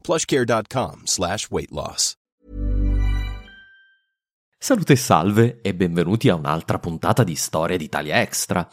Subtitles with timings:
[0.00, 2.18] plushcare.com slash weight loss.
[4.62, 8.68] Salute e salve e benvenuti a un'altra puntata di Storia d'Italia Extra.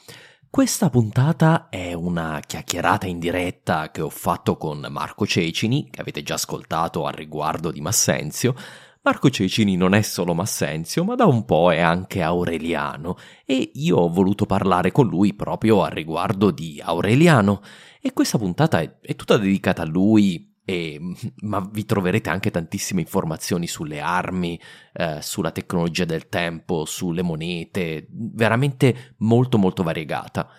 [0.49, 6.23] Questa puntata è una chiacchierata in diretta che ho fatto con Marco Cecini, che avete
[6.23, 8.53] già ascoltato al riguardo di Massenzio.
[9.01, 13.95] Marco Cecini non è solo Massenzio, ma da un po' è anche aureliano e io
[13.95, 17.61] ho voluto parlare con lui proprio al riguardo di Aureliano
[18.01, 20.99] e questa puntata è, è tutta dedicata a lui e,
[21.43, 24.59] ma vi troverete anche tantissime informazioni sulle armi,
[24.91, 30.49] eh, sulla tecnologia del tempo, sulle monete, veramente molto molto variegata.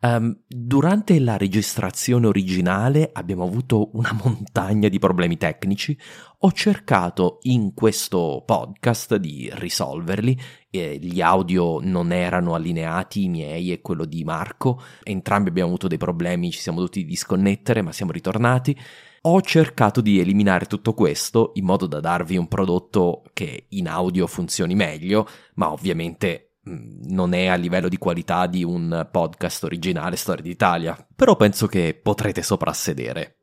[0.00, 5.98] Um, durante la registrazione originale abbiamo avuto una montagna di problemi tecnici.
[6.40, 10.38] Ho cercato in questo podcast di risolverli.
[10.76, 14.82] Eh, gli audio non erano allineati, i miei e quello di Marco.
[15.04, 18.76] Entrambi abbiamo avuto dei problemi, ci siamo dovuti disconnettere, ma siamo ritornati.
[19.22, 24.26] Ho cercato di eliminare tutto questo in modo da darvi un prodotto che in audio
[24.26, 30.16] funzioni meglio, ma ovviamente mm, non è a livello di qualità di un podcast originale
[30.16, 33.36] Storia d'Italia, però penso che potrete soprassedere.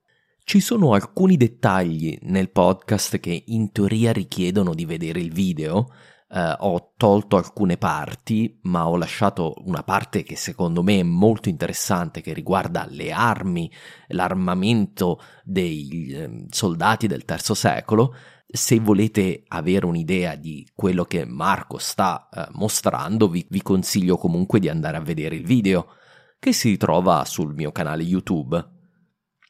[0.43, 5.87] Ci sono alcuni dettagli nel podcast che in teoria richiedono di vedere il video,
[6.33, 11.49] Uh, ho tolto alcune parti, ma ho lasciato una parte che secondo me è molto
[11.49, 13.69] interessante, che riguarda le armi,
[14.07, 18.15] l'armamento dei eh, soldati del terzo secolo.
[18.47, 24.61] Se volete avere un'idea di quello che Marco sta uh, mostrando, vi, vi consiglio comunque
[24.61, 25.87] di andare a vedere il video,
[26.39, 28.69] che si trova sul mio canale YouTube.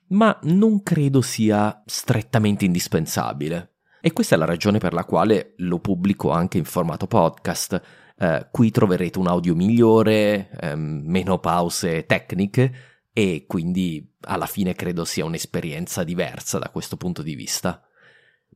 [0.07, 3.70] Ma non credo sia strettamente indispensabile.
[4.01, 7.81] E questa è la ragione per la quale lo pubblico anche in formato podcast.
[8.17, 12.73] Eh, qui troverete un audio migliore, ehm, meno pause tecniche
[13.13, 17.83] e quindi alla fine credo sia un'esperienza diversa da questo punto di vista.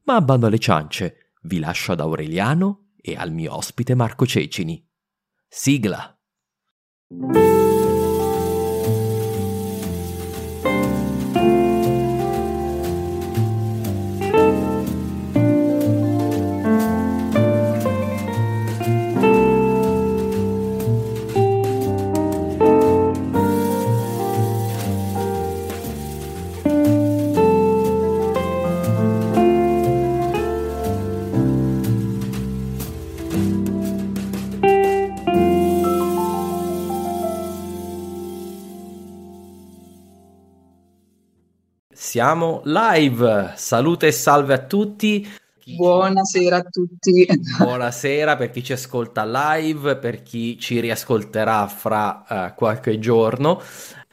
[0.04, 4.84] Ma bando alle ciance, vi lascio ad Aureliano e al mio ospite Marco Cecini.
[5.48, 6.18] Sigla!
[42.16, 45.28] Siamo live, salute e salve a tutti.
[45.66, 47.28] Buonasera a tutti.
[47.60, 53.62] Buonasera per chi ci ascolta live, per chi ci riascolterà fra uh, qualche giorno.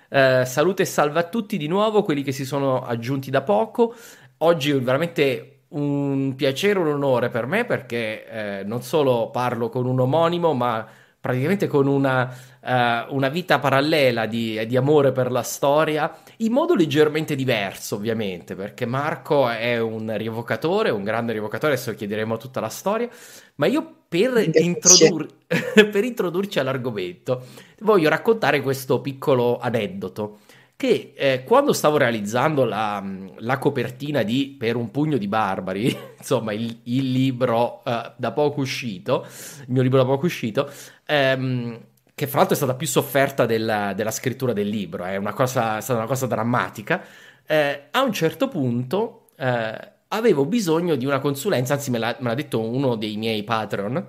[0.08, 3.94] Uh, salute e salve a tutti di nuovo, quelli che si sono aggiunti da poco.
[4.38, 9.86] Oggi è veramente un piacere, un onore per me perché eh, non solo parlo con
[9.86, 10.84] un omonimo, ma
[11.20, 16.74] praticamente con una, uh, una vita parallela di, di, amore per la storia, in modo
[16.74, 22.68] leggermente diverso ovviamente, perché Marco è un rievocatore, un grande rievocatore, adesso chiederemo tutta la
[22.68, 23.08] storia,
[23.56, 27.46] ma io per, introdur- per introdurci all'argomento
[27.80, 30.38] voglio raccontare questo piccolo aneddoto
[30.82, 33.00] che eh, quando stavo realizzando la,
[33.36, 38.62] la, copertina di Per un pugno di barbari, insomma il, il libro uh, da poco
[38.62, 39.24] uscito,
[39.60, 40.68] il mio libro da poco uscito,
[41.06, 41.78] ehm,
[42.22, 45.78] che fra l'altro è stata più sofferta della, della scrittura del libro, è, una cosa,
[45.78, 47.02] è stata una cosa drammatica,
[47.44, 52.28] eh, a un certo punto eh, avevo bisogno di una consulenza, anzi me l'ha, me
[52.28, 54.06] l'ha detto uno dei miei patron,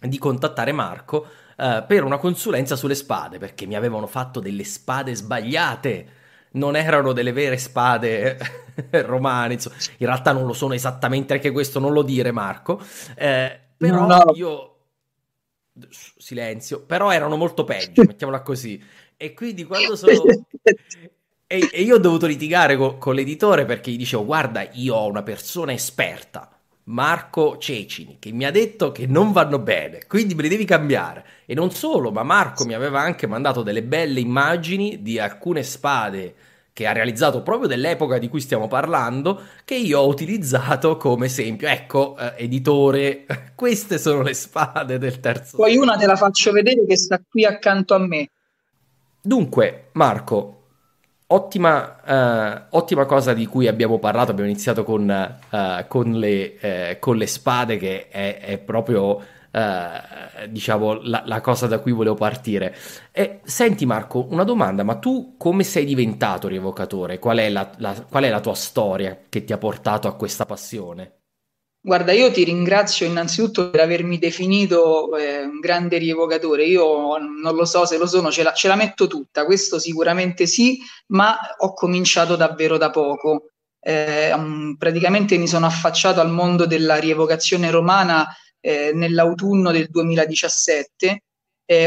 [0.00, 1.26] di contattare Marco
[1.60, 6.06] Uh, per una consulenza sulle spade, perché mi avevano fatto delle spade sbagliate.
[6.52, 8.38] Non erano delle vere spade
[9.04, 12.80] romane, insomma, in realtà non lo sono esattamente, anche questo non lo dire Marco,
[13.14, 14.32] eh, però no, no.
[14.34, 14.69] io...
[15.88, 18.82] Silenzio, però erano molto peggio, mettiamola così.
[19.16, 20.22] E quindi quando sono...
[21.52, 25.08] E, e, io ho dovuto litigare co- con l'editore perché gli dicevo: Guarda, io ho
[25.08, 26.48] una persona esperta,
[26.84, 31.24] Marco Cecini, che mi ha detto che non vanno bene, quindi me li devi cambiare.
[31.46, 36.34] E non solo, ma Marco mi aveva anche mandato delle belle immagini di alcune spade
[36.80, 41.68] che ha realizzato proprio dell'epoca di cui stiamo parlando, che io ho utilizzato come esempio.
[41.68, 45.58] Ecco, eh, editore, queste sono le spade del terzo.
[45.58, 48.30] Poi una te la faccio vedere che sta qui accanto a me.
[49.20, 50.56] Dunque, Marco,
[51.32, 56.98] Ottima, uh, ottima, cosa di cui abbiamo parlato, abbiamo iniziato con, uh, con, le, uh,
[56.98, 62.76] con le, spade che è, è proprio diciamo la, la, cosa da cui volevo partire.
[63.10, 67.18] E, senti Marco, una domanda, ma tu come sei diventato rievocatore?
[67.18, 70.46] Qual è la, la, qual è la tua storia che ti ha portato a questa
[70.46, 71.14] passione?
[71.82, 76.64] Guarda, io ti ringrazio innanzitutto per avermi definito eh, un grande rievocatore.
[76.66, 80.46] Io non lo so se lo sono, ce la, ce la, metto tutta, questo sicuramente
[80.46, 83.52] sì, ma ho cominciato davvero da poco.
[83.82, 84.30] Eh,
[84.76, 88.28] praticamente mi sono affacciato al mondo della rievocazione romana
[88.60, 91.22] eh, nell'autunno del 2017.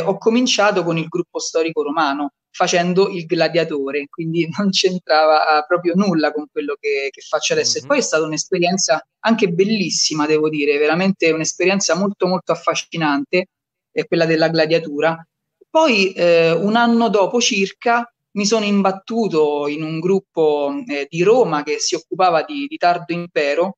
[0.05, 6.31] ho cominciato con il gruppo storico romano facendo il gladiatore, quindi non c'entrava proprio nulla
[6.31, 7.77] con quello che, che faccio adesso.
[7.77, 7.85] Mm-hmm.
[7.85, 13.47] E poi è stata un'esperienza anche bellissima, devo dire, veramente un'esperienza molto molto affascinante,
[13.91, 15.25] è quella della gladiatura.
[15.69, 21.63] Poi eh, un anno dopo circa mi sono imbattuto in un gruppo eh, di Roma
[21.63, 23.77] che si occupava di, di tardo impero,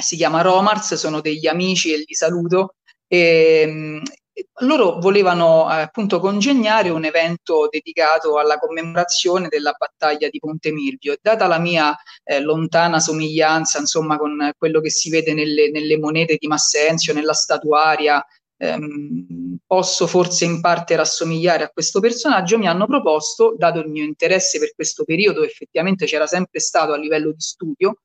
[0.00, 2.74] si chiama Romars, sono degli amici e li saluto.
[3.06, 4.02] E, ehm,
[4.60, 11.16] loro volevano eh, appunto congegnare un evento dedicato alla commemorazione della battaglia di Ponte Milvio.
[11.20, 16.36] Data la mia eh, lontana somiglianza, insomma, con quello che si vede nelle, nelle monete
[16.38, 18.24] di Massenzio, nella statuaria,
[18.58, 24.04] ehm, posso forse in parte rassomigliare a questo personaggio, mi hanno proposto, dato il mio
[24.04, 27.98] interesse per questo periodo, effettivamente c'era sempre stato a livello di studio,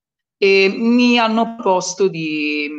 [0.44, 2.70] e mi hanno proposto di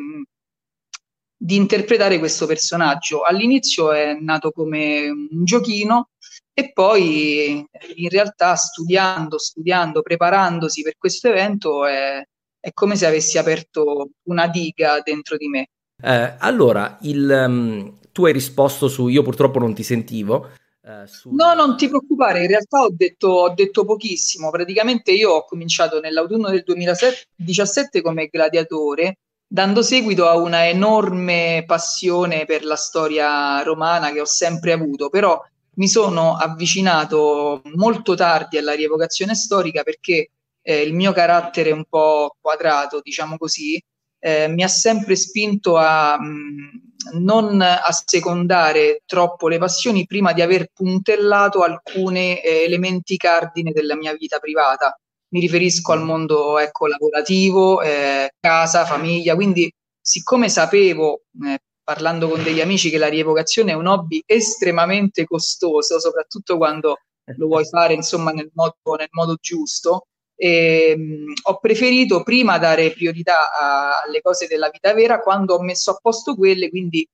[1.36, 3.22] di interpretare questo personaggio.
[3.22, 6.08] All'inizio è nato come un giochino
[6.54, 7.62] e poi
[7.96, 12.22] in realtà studiando, studiando, preparandosi per questo evento è,
[12.58, 15.68] è come se avessi aperto una diga dentro di me.
[16.02, 20.48] Eh, allora, il, um, tu hai risposto su io purtroppo non ti sentivo.
[20.86, 21.04] Eh.
[21.30, 24.50] No, non ti preoccupare, in realtà ho detto, ho detto pochissimo.
[24.50, 32.44] Praticamente io ho cominciato nell'autunno del 2017 come gladiatore dando seguito a una enorme passione
[32.44, 35.40] per la storia romana che ho sempre avuto, però
[35.76, 40.30] mi sono avvicinato molto tardi alla rievocazione storica perché
[40.60, 43.82] eh, il mio carattere un po' quadrato, diciamo così,
[44.18, 46.68] eh, mi ha sempre spinto a mh, mm,
[47.12, 54.14] non assecondare troppo le passioni prima di aver puntellato alcuni eh, elementi cardine della mia
[54.14, 54.98] vita privata.
[55.28, 62.42] Mi riferisco al mondo ecco, lavorativo, eh, casa, famiglia, quindi siccome sapevo, eh, parlando con
[62.42, 66.98] degli amici, che la rievocazione è un hobby estremamente costoso, soprattutto quando
[67.36, 70.06] lo vuoi fare insomma nel modo, nel modo giusto,
[70.36, 75.62] e, mh, ho preferito prima dare priorità a, alle cose della vita vera quando ho
[75.62, 77.08] messo a posto quelle, quindi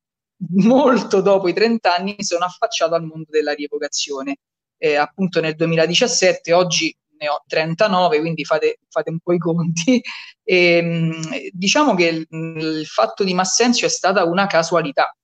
[0.54, 4.38] molto dopo i 30 anni mi sono affacciato al mondo della rievocazione.
[4.78, 10.00] Eh, appunto nel 2017, oggi ne ho 39, quindi fate, fate un po' i conti.
[10.42, 11.21] E, ehm,
[11.52, 15.14] diciamo che il, il fatto di Massenzio è stata una casualità.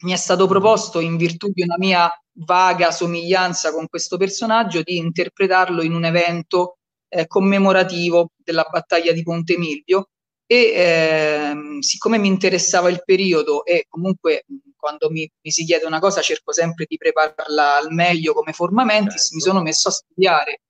[0.00, 4.96] Mi è stato proposto, in virtù di una mia vaga somiglianza con questo personaggio, di
[4.96, 6.78] interpretarlo in un evento
[7.12, 10.08] eh, commemorativo della battaglia di Ponte Milvio
[10.46, 14.44] e eh, siccome mi interessava il periodo e comunque
[14.76, 19.20] quando mi, mi, si chiede una cosa cerco sempre di prepararla al meglio come formamentis,
[19.20, 19.34] certo.
[19.34, 20.60] mi sono messo a studiare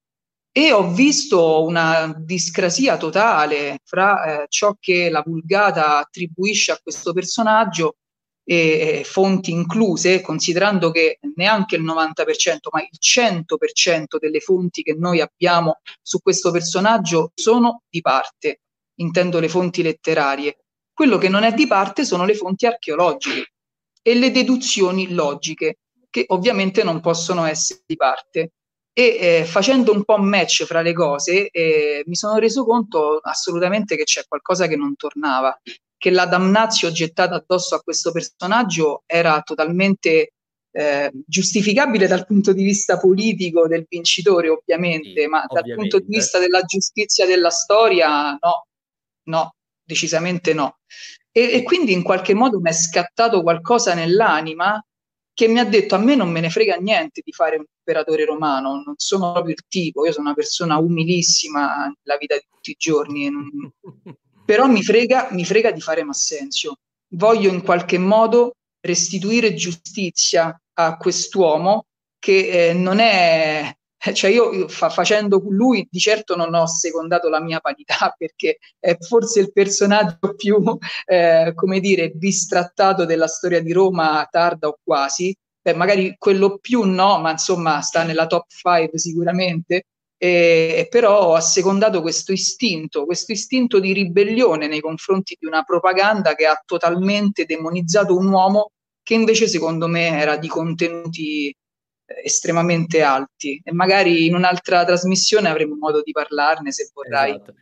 [0.53, 7.13] e ho visto una discrasia totale fra eh, ciò che la vulgata attribuisce a questo
[7.13, 7.97] personaggio
[8.45, 14.95] e, e fonti incluse, considerando che neanche il 90%, ma il 100% delle fonti che
[14.95, 18.61] noi abbiamo su questo personaggio sono di parte,
[18.97, 20.59] intendo le fonti letterarie.
[20.93, 23.53] Quello che non è di parte sono le fonti archeologiche
[24.03, 25.79] e le deduzioni logiche,
[26.11, 28.53] che ovviamente non possono essere di parte
[28.95, 33.97] e eh, facendo un po' match fra le cose eh, mi sono reso conto assolutamente
[33.97, 35.59] che c'è qualcosa che non tornava,
[36.03, 40.33] che la damnazio gettata addosso a questo personaggio era totalmente
[40.73, 45.61] eh, giustificabile dal punto di vista politico del vincitore, ovviamente, sì, ma ovviamente.
[45.61, 48.67] dal punto di vista della giustizia della storia, no,
[49.29, 50.79] no, decisamente no.
[51.31, 54.85] E, e quindi in qualche modo mi è scattato qualcosa nell'anima
[55.33, 58.25] che mi ha detto a me non me ne frega niente di fare un imperatore
[58.25, 62.73] romano, non sono proprio il tipo, io sono una persona umilissima nella vita di tutti
[62.73, 63.49] i giorni, non...
[64.45, 66.77] però mi frega, mi frega di fare Massenzio.
[67.15, 71.87] Voglio in qualche modo restituire giustizia a quest'uomo
[72.19, 73.75] che eh, non è
[74.13, 78.97] cioè io fa, facendo lui di certo non ho secondato la mia parità perché è
[78.99, 80.61] forse il personaggio più
[81.07, 85.35] eh, come dire bistrattato della storia di Roma tarda o quasi
[85.65, 89.85] Beh, magari quello più no ma insomma sta nella top 5 sicuramente
[90.25, 96.37] e, però ho assecondato questo istinto questo istinto di ribellione nei confronti di una propaganda
[96.37, 98.71] che ha totalmente demonizzato un uomo
[99.03, 101.53] che invece secondo me era di contenuti
[102.23, 107.31] estremamente alti e magari in un'altra trasmissione avremo modo di parlarne se vorrai.
[107.31, 107.55] Esatto.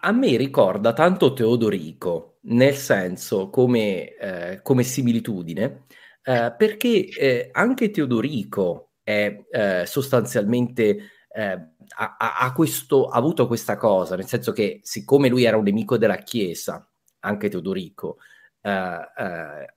[0.00, 5.84] A, me ricorda tanto Teodorico, nel senso come, eh, come similitudine,
[6.22, 13.76] eh, perché eh, anche Teodorico è eh, sostanzialmente eh, ha, ha, questo, ha avuto questa
[13.76, 16.88] cosa, nel senso che siccome lui era un nemico della Chiesa,
[17.20, 18.18] anche Teodorico,
[18.60, 19.74] eh,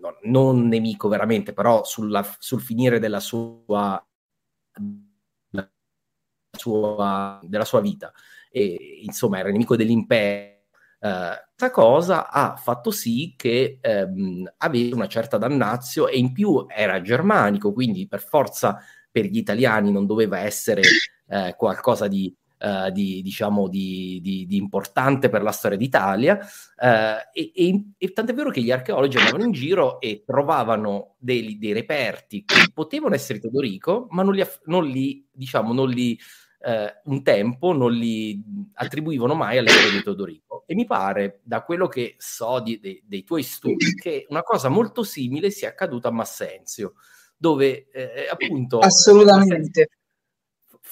[0.00, 4.04] no, non nemico veramente, però sulla, sul finire della sua,
[6.50, 8.12] sua, della sua vita,
[8.50, 10.50] e, insomma era nemico dell'impero.
[11.02, 16.64] Questa uh, cosa ha fatto sì che um, avesse una certa dannazio e in più
[16.68, 18.78] era germanico, quindi per forza
[19.10, 20.80] per gli italiani non doveva essere
[21.32, 26.38] uh, qualcosa di uh, di, diciamo, di, di, di, importante per la storia d'Italia.
[26.76, 31.58] Uh, e, e, e tant'è vero che gli archeologi andavano in giro e trovavano dei,
[31.58, 36.18] dei reperti che potevano essere Teodorico, ma non li, non li diciamo, non li
[36.64, 38.40] Uh, un tempo non li
[38.74, 40.62] attribuivano mai all'epoca di Teodorico.
[40.64, 44.68] E mi pare, da quello che so di, de, dei tuoi studi, che una cosa
[44.68, 46.92] molto simile sia accaduta a Massenzio,
[47.36, 48.78] dove eh, appunto...
[48.78, 49.88] Assolutamente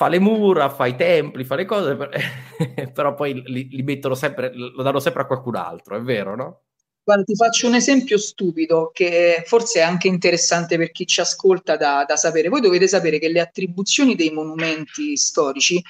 [0.00, 1.94] fa le mura, fa i templi, fa le cose,
[2.94, 6.62] però poi li, li, mettono sempre, lo danno sempre a qualcun altro, è vero, no?
[7.04, 11.76] Guarda, ti faccio un esempio stupido che forse è anche interessante per chi ci ascolta
[11.76, 12.48] da, da sapere.
[12.48, 15.82] Voi dovete sapere che le attribuzioni dei monumenti storici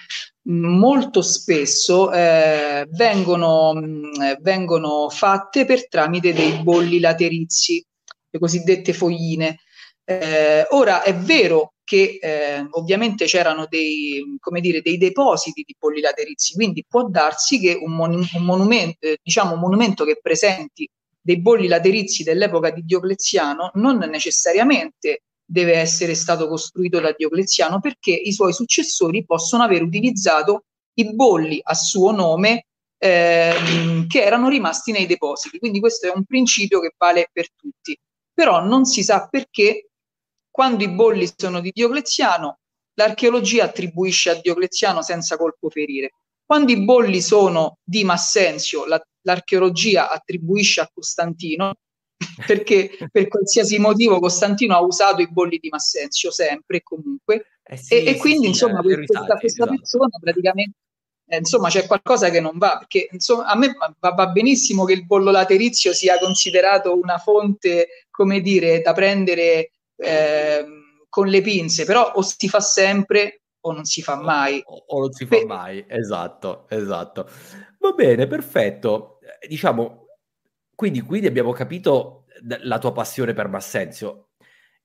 [0.48, 7.84] molto spesso eh, vengono, mh, vengono fatte per tramite dei bolli laterizi,
[8.28, 9.60] le cosiddette fogline.
[10.04, 14.22] Eh, ora è vero che eh, ovviamente c'erano dei,
[14.60, 19.18] dire, dei depositi di polli laterizi, quindi può darsi che un, mon- un, monumento, eh,
[19.20, 20.88] diciamo un monumento che presenti
[21.20, 28.12] dei bolli laterizi dell'epoca di Diocleziano non necessariamente deve essere stato costruito da Diocleziano perché
[28.12, 32.66] i suoi successori possono aver utilizzato i bolli a suo nome
[32.98, 33.52] eh,
[34.06, 35.58] che erano rimasti nei depositi.
[35.58, 37.98] Quindi questo è un principio che vale per tutti.
[38.32, 39.89] Però non si sa perché
[40.50, 42.58] quando i bolli sono di Diocleziano,
[42.94, 46.12] l'archeologia attribuisce a Diocleziano senza colpo ferire.
[46.44, 51.74] Quando i bolli sono di Massenzio, la, l'archeologia attribuisce a Costantino,
[52.46, 57.44] perché per qualsiasi motivo Costantino ha usato i bolli di Massenzio sempre e comunque.
[57.62, 59.76] Eh sì, e, e, quindi, sì, insomma, questa, questa, questa esatto.
[59.76, 60.74] persona praticamente
[61.32, 64.94] eh, insomma c'è qualcosa che non va perché insomma, a me va, va, benissimo che
[64.94, 69.70] il bollo laterizio sia considerato una fonte come dire da prendere
[70.02, 74.62] Ehm, con le pinze, però o si fa sempre o non si fa mai.
[74.64, 77.28] O, o non si fa Beh, mai, esatto, esatto.
[77.78, 79.18] Va bene, perfetto.
[79.20, 80.06] Eh, diciamo,
[80.74, 82.24] quindi, quindi abbiamo capito
[82.62, 84.30] la tua passione per Massenzio.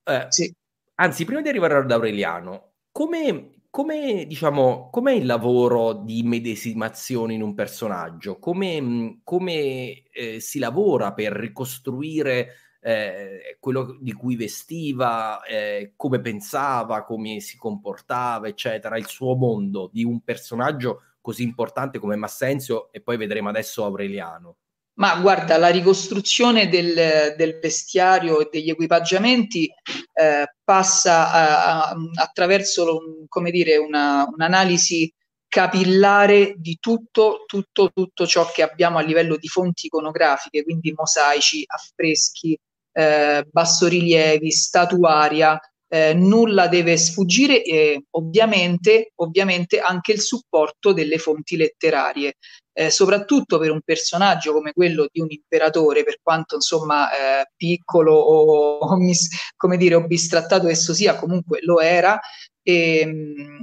[0.03, 0.53] Eh, sì.
[0.95, 7.41] Anzi, prima di arrivare ad Aureliano, come, come, diciamo, com'è il lavoro di medesimazione in
[7.41, 8.39] un personaggio?
[8.39, 17.03] Come, come eh, si lavora per ricostruire eh, quello di cui vestiva, eh, come pensava,
[17.03, 23.01] come si comportava, eccetera, il suo mondo di un personaggio così importante come Massenzio e
[23.01, 24.57] poi vedremo adesso Aureliano.
[24.97, 33.25] Ma guarda, la ricostruzione del, del vestiario e degli equipaggiamenti eh, passa a, a, attraverso,
[33.27, 35.11] come dire, una, un'analisi
[35.47, 41.63] capillare di tutto, tutto, tutto ciò che abbiamo a livello di fonti iconografiche, quindi mosaici,
[41.65, 42.55] affreschi,
[42.95, 51.57] eh, bassorilievi, statuaria, eh, nulla deve sfuggire e ovviamente, ovviamente anche il supporto delle fonti
[51.57, 52.35] letterarie.
[52.77, 58.13] eh, soprattutto per un personaggio come quello di un imperatore, per quanto insomma eh, piccolo
[58.13, 62.19] o, o mis, come dire, o bistrattato esso sia, comunque lo era,
[62.61, 63.61] e, ehm,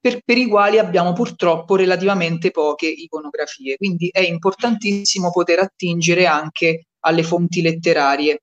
[0.00, 3.76] per, per, i quali abbiamo purtroppo relativamente poche iconografie.
[3.76, 8.42] Quindi è importantissimo poter attingere anche alle fonti letterarie.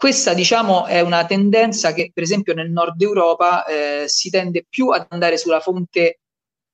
[0.00, 4.88] Questa, diciamo, è una tendenza che, per esempio, nel nord Europa eh, si tende più
[4.88, 6.20] ad andare sulla fonte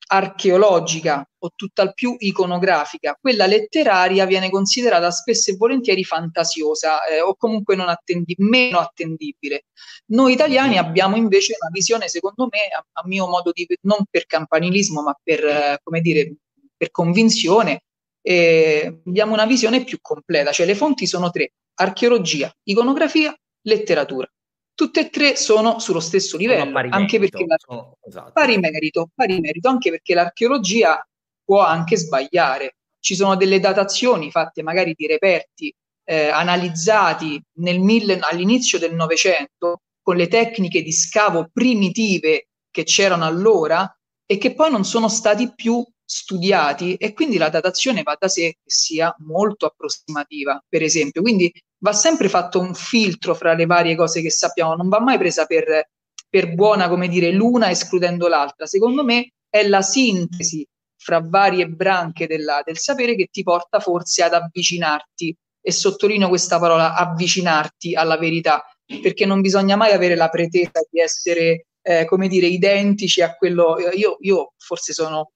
[0.06, 7.34] archeologica o tutt'al più iconografica, quella letteraria viene considerata spesso e volentieri fantasiosa eh, o
[7.34, 9.64] comunque non attendi- meno attendibile.
[10.12, 14.26] Noi italiani abbiamo invece una visione, secondo me, a, a mio modo di non per
[14.26, 16.32] campanilismo, ma per, eh, come dire,
[16.76, 17.82] per convinzione,
[18.22, 24.28] eh, abbiamo una visione più completa, cioè le fonti sono tre, archeologia, iconografia, letteratura
[24.76, 27.56] tutte e tre sono sullo stesso livello, anche merito, perché la...
[27.58, 28.32] sono, esatto.
[28.32, 31.04] pari, merito, pari merito, anche perché l'archeologia
[31.42, 32.76] può anche sbagliare.
[33.00, 39.80] Ci sono delle datazioni fatte magari di reperti eh, analizzati nel mille, all'inizio del Novecento
[40.02, 43.90] con le tecniche di scavo primitive che c'erano allora
[44.26, 48.58] e che poi non sono stati più studiati e quindi la datazione va da sé
[48.62, 51.22] che sia molto approssimativa, per esempio.
[51.22, 55.18] Quindi va sempre fatto un filtro fra le varie cose che sappiamo, non va mai
[55.18, 55.88] presa per,
[56.28, 58.66] per buona, come dire, l'una escludendo l'altra.
[58.66, 60.66] Secondo me è la sintesi
[60.96, 66.60] fra varie branche della, del sapere che ti porta forse ad avvicinarti, e sottolineo questa
[66.60, 68.64] parola, avvicinarti alla verità,
[69.02, 73.76] perché non bisogna mai avere la pretesa di essere, eh, come dire, identici a quello,
[73.94, 75.32] io, io forse sono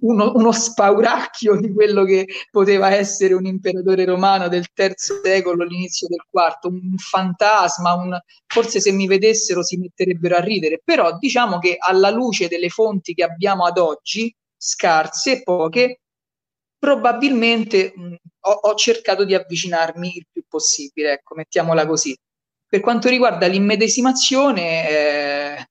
[0.00, 6.06] uno, uno, spauracchio di quello che poteva essere un imperatore romano del terzo secolo, all'inizio
[6.08, 8.18] del quarto, un fantasma, un...
[8.46, 13.14] forse se mi vedessero si metterebbero a ridere, però diciamo che alla luce delle fonti
[13.14, 16.00] che abbiamo ad oggi, scarse e poche,
[16.78, 22.16] probabilmente mh, ho, ho, cercato di avvicinarmi il più possibile, ecco, mettiamola così.
[22.66, 25.66] Per quanto riguarda l'immedesimazione, eh,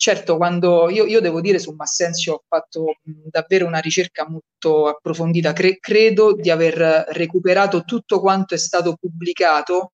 [0.00, 5.52] Certo, quando io, io, devo dire su Massenzio ho fatto davvero una ricerca molto approfondita,
[5.52, 9.92] Cre- credo di aver recuperato tutto quanto è stato pubblicato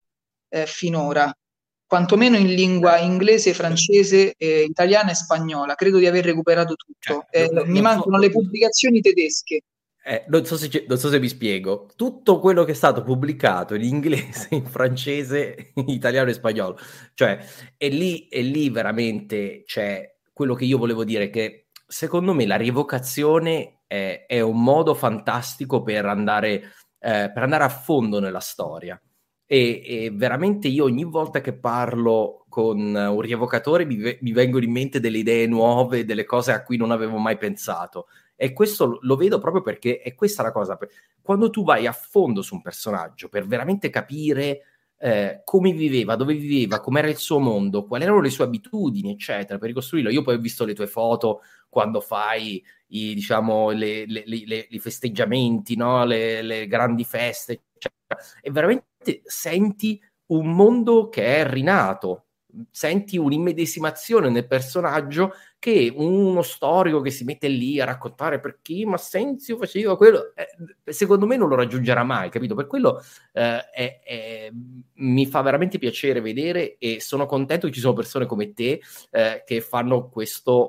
[0.48, 1.36] eh, finora,
[1.84, 7.26] quantomeno in lingua inglese, francese, eh, italiana e spagnola, credo di aver recuperato tutto.
[7.28, 9.62] Eh, non, mi mancano le pubblicazioni tedesche.
[10.08, 13.74] Eh, non, so se, non, so se, vi spiego, tutto quello che è stato pubblicato
[13.74, 16.78] in inglese, in francese, in italiano e spagnolo,
[17.14, 17.44] cioè
[17.76, 22.54] è lì, è lì veramente c'è quello che io volevo dire, che secondo me la
[22.54, 26.54] rievocazione è, è un modo fantastico per andare,
[27.00, 29.00] eh, per andare, a fondo nella storia.
[29.44, 34.70] E, e, veramente io ogni volta che parlo con un rievocatore mi, mi vengono in
[34.70, 39.16] mente delle idee nuove, delle cose a cui non avevo mai pensato e questo lo
[39.16, 40.78] vedo proprio perché è questa la cosa.
[41.22, 44.60] Quando tu vai a fondo su un personaggio per veramente capire
[44.98, 49.58] eh, come viveva, dove viveva, com'era il suo mondo, quali erano le sue abitudini, eccetera,
[49.58, 50.10] per ricostruirlo.
[50.10, 54.78] Io poi ho visto le tue foto quando fai i, diciamo, le, le, le, i
[54.78, 56.04] festeggiamenti, no?
[56.04, 58.20] le, grandi feste, eccetera.
[58.40, 62.26] E veramente senti un mondo che è rinato,
[62.70, 65.32] senti un'immedesimazione nel personaggio
[65.66, 71.26] che uno storico che si mette lì a raccontare perché Massenzio faceva quello, eh, secondo
[71.26, 72.54] me non lo raggiungerà mai, capito?
[72.54, 73.02] Per quello
[73.32, 74.50] eh, è, è,
[74.98, 79.42] mi fa veramente piacere vedere e sono contento che ci sono persone come te eh,
[79.44, 80.68] che fanno questo,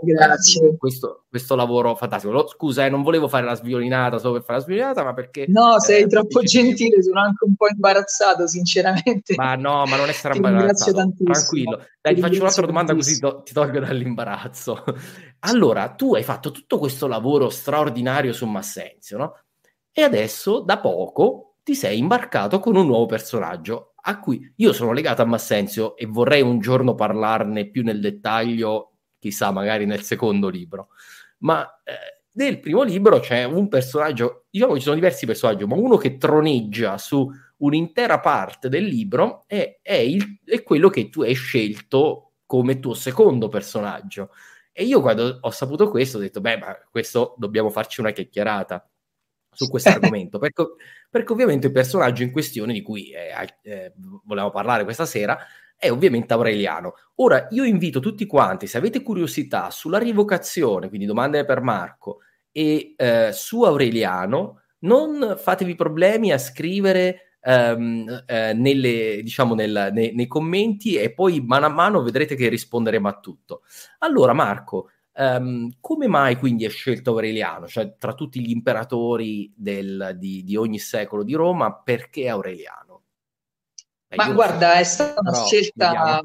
[0.80, 2.34] questo, questo, lavoro fantastico.
[2.34, 5.46] Lo, scusa, eh, non volevo fare la sviolinata solo per fare la sviolinata, ma perché...
[5.48, 9.36] No, sei eh, troppo gentile, sono anche un po' imbarazzato, sinceramente.
[9.36, 11.86] Ma no, ma non essere imbarazzato, tranquillo.
[12.08, 14.84] Dai, ti faccio un'altra domanda così to- ti tolgo dall'imbarazzo.
[15.42, 19.42] allora, tu hai fatto tutto questo lavoro straordinario su Massenzio, no?
[19.92, 24.94] E adesso, da poco, ti sei imbarcato con un nuovo personaggio a cui io sono
[24.94, 30.48] legato a Massenzio e vorrei un giorno parlarne più nel dettaglio, chissà, magari nel secondo
[30.48, 30.90] libro.
[31.40, 35.76] Ma eh, nel primo libro c'è un personaggio, diciamo che ci sono diversi personaggi, ma
[35.76, 41.22] uno che troneggia su un'intera parte del libro è, è, il, è quello che tu
[41.22, 44.32] hai scelto come tuo secondo personaggio.
[44.72, 48.88] E io quando ho saputo questo ho detto, beh, ma questo dobbiamo farci una chiacchierata
[49.52, 50.64] su questo argomento, perché,
[51.10, 53.94] perché, ovviamente il personaggio in questione di cui eh, eh,
[54.24, 55.38] volevamo parlare questa sera
[55.76, 56.94] è ovviamente Aureliano.
[57.16, 62.20] Ora, io invito tutti quanti, se avete curiosità sulla rievocazione, quindi domande per Marco,
[62.52, 70.14] e eh, su Aureliano, non fatevi problemi a scrivere ehm, eh, nelle, diciamo nel, nei,
[70.14, 73.62] nei, commenti e poi mano a mano vedrete che risponderemo a tutto.
[74.00, 77.68] Allora, Marco, Um, come mai quindi è scelto Aureliano?
[77.68, 83.02] Cioè, tra tutti gli imperatori del, di, di, ogni secolo di Roma, perché Aureliano?
[84.08, 86.22] Eh, Ma guarda, so, è stata una scelta.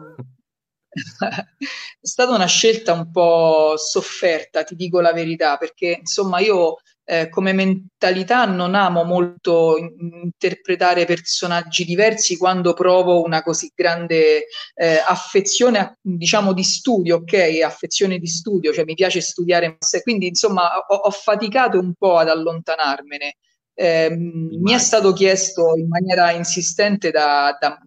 [1.19, 6.77] è stata una scelta un po' sofferta, ti dico la verità, perché insomma io
[7.13, 15.03] eh, come mentalità non amo molto interpretare personaggi diversi quando provo una così grande eh,
[15.07, 17.61] affezione, diciamo, di studio, ok?
[17.63, 22.31] Affezione di studio, cioè mi piace studiare, quindi insomma ho, ho faticato un po' ad
[22.31, 23.37] allontanarmene.
[23.75, 27.79] Eh, mi è stato chiesto in maniera insistente da, da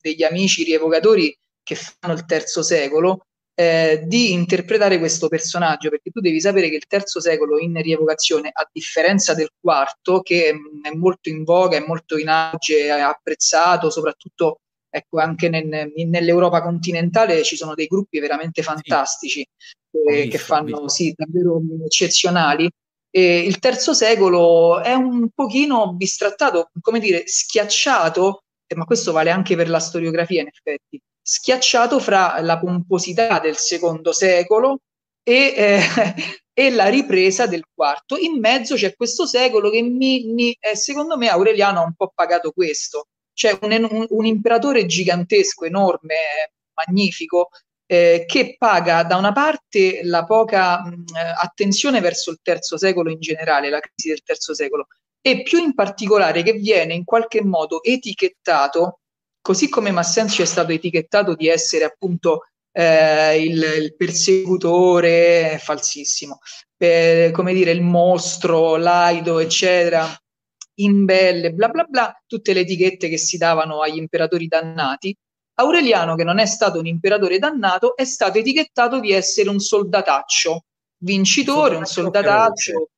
[0.00, 6.20] degli amici rievocatori che fanno il terzo secolo eh, di interpretare questo personaggio, perché tu
[6.20, 10.50] devi sapere che il terzo secolo in rievocazione, a differenza del quarto, che
[10.82, 16.62] è molto in voga, è molto in auge, è apprezzato, soprattutto ecco, anche nel, nell'Europa
[16.62, 19.46] continentale ci sono dei gruppi veramente fantastici
[19.90, 20.12] sì.
[20.12, 22.70] eh, che fanno sì, davvero eccezionali.
[23.14, 29.30] E il terzo secolo è un pochino bistrattato, come dire, schiacciato, eh, ma questo vale
[29.30, 34.80] anche per la storiografia in effetti, schiacciato fra la pomposità del secondo secolo
[35.22, 35.80] e, eh,
[36.52, 38.16] e, la ripresa del quarto.
[38.16, 42.12] In mezzo c'è questo secolo che mi, mi, eh, secondo me Aureliano ha un po'
[42.14, 43.06] pagato questo.
[43.32, 46.16] C'è un, un, un imperatore gigantesco, enorme,
[46.74, 47.48] magnifico,
[47.86, 51.04] eh, che paga da una parte la poca mh,
[51.40, 54.86] attenzione verso il terzo secolo in generale, la crisi del terzo secolo,
[55.20, 59.00] e più in particolare che viene in qualche modo etichettato
[59.42, 66.38] così come Massenzio è stato etichettato di essere appunto eh, il, il, persecutore, falsissimo,
[66.78, 70.08] eh, come dire, il mostro, l'aido, eccetera,
[70.76, 75.14] imbelle, bla bla bla, tutte le etichette che si davano agli imperatori dannati.
[75.54, 80.64] Aureliano, che non è stato un imperatore dannato, è stato etichettato di essere un soldataccio,
[80.98, 82.88] vincitore, un soldataccio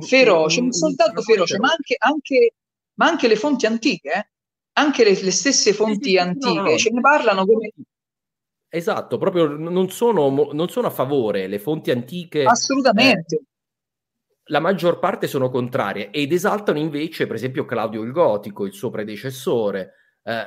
[0.00, 2.54] feroce, un, un, soldato feroce, ma anche, anche,
[2.94, 4.26] ma anche le fonti antiche, eh?
[4.74, 6.76] Anche le, le stesse fonti antiche no, no.
[6.76, 7.72] ce ne parlano come...
[8.74, 12.44] Esatto, proprio non sono, non sono, a favore le fonti antiche.
[12.44, 13.34] Assolutamente.
[13.36, 13.42] Eh,
[14.46, 18.88] la maggior parte sono contrarie ed esaltano invece, per esempio, Claudio il Gotico, il suo
[18.88, 20.46] predecessore, eh,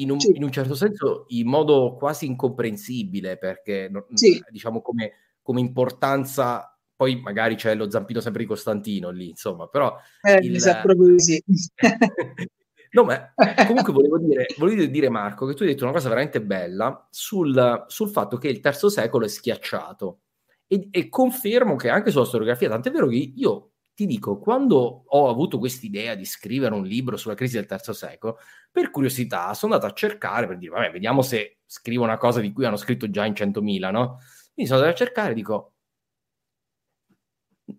[0.00, 0.32] in, un, sì.
[0.34, 4.42] in, un, certo senso in modo quasi incomprensibile, perché sì.
[4.50, 9.96] diciamo come, come, importanza, poi magari c'è lo zampino sempre di Costantino lì, insomma, però...
[10.22, 11.42] Eh, il, mi sa proprio così.
[12.92, 13.32] No, ma
[13.66, 17.84] comunque volevo dire, volevo dire, Marco, che tu hai detto una cosa veramente bella sul,
[17.86, 20.20] sul fatto che il terzo secolo è schiacciato.
[20.66, 25.28] E, e confermo che anche sulla storiografia, tant'è vero che io ti dico, quando ho
[25.28, 28.38] avuto quest'idea di scrivere un libro sulla crisi del terzo secolo,
[28.70, 32.52] per curiosità sono andato a cercare per dire, vabbè, vediamo se scrivo una cosa di
[32.52, 34.18] cui hanno scritto già in 100.000, no?
[34.54, 35.74] Quindi sono andato a cercare e dico,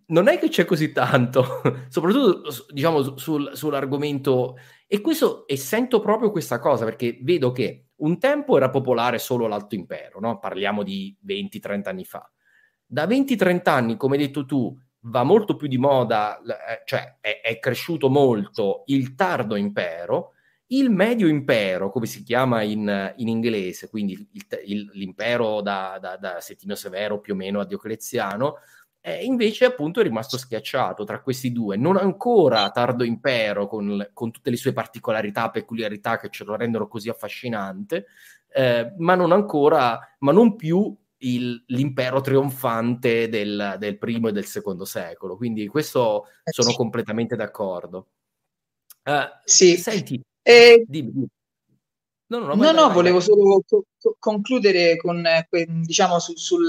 [0.08, 6.32] non è che c'è così tanto, soprattutto diciamo sul, sull'argomento e questo, e sento proprio
[6.32, 10.40] questa cosa perché vedo che un tempo era popolare solo l'Alto Impero, no?
[10.40, 12.30] parliamo di 20-30 anni fa.
[12.86, 17.42] Da 20-30 anni, come hai detto tu, va molto più di moda, eh, cioè è,
[17.42, 20.34] è cresciuto molto il tardo impero,
[20.68, 26.18] il medio impero, come si chiama in, in inglese, quindi il, il, l'impero da, da,
[26.18, 28.58] da Settimio Severo più o meno a Diocleziano,
[29.02, 34.32] eh, invece appunto è rimasto schiacciato tra questi due, non ancora tardo impero con, con
[34.32, 38.06] tutte le sue particolarità, peculiarità che ce lo rendono così affascinante,
[38.54, 44.46] eh, ma non ancora, ma non più il, l'impero trionfante del, del, primo e del
[44.46, 45.36] secondo secolo.
[45.36, 48.08] Quindi questo eh, sono completamente d'accordo.
[49.04, 49.78] Uh, sì.
[49.78, 51.28] Senti, eh, dimmi.
[52.32, 56.66] No, no, no, no, volevo solo co- concludere con, eh, diciamo, su, sul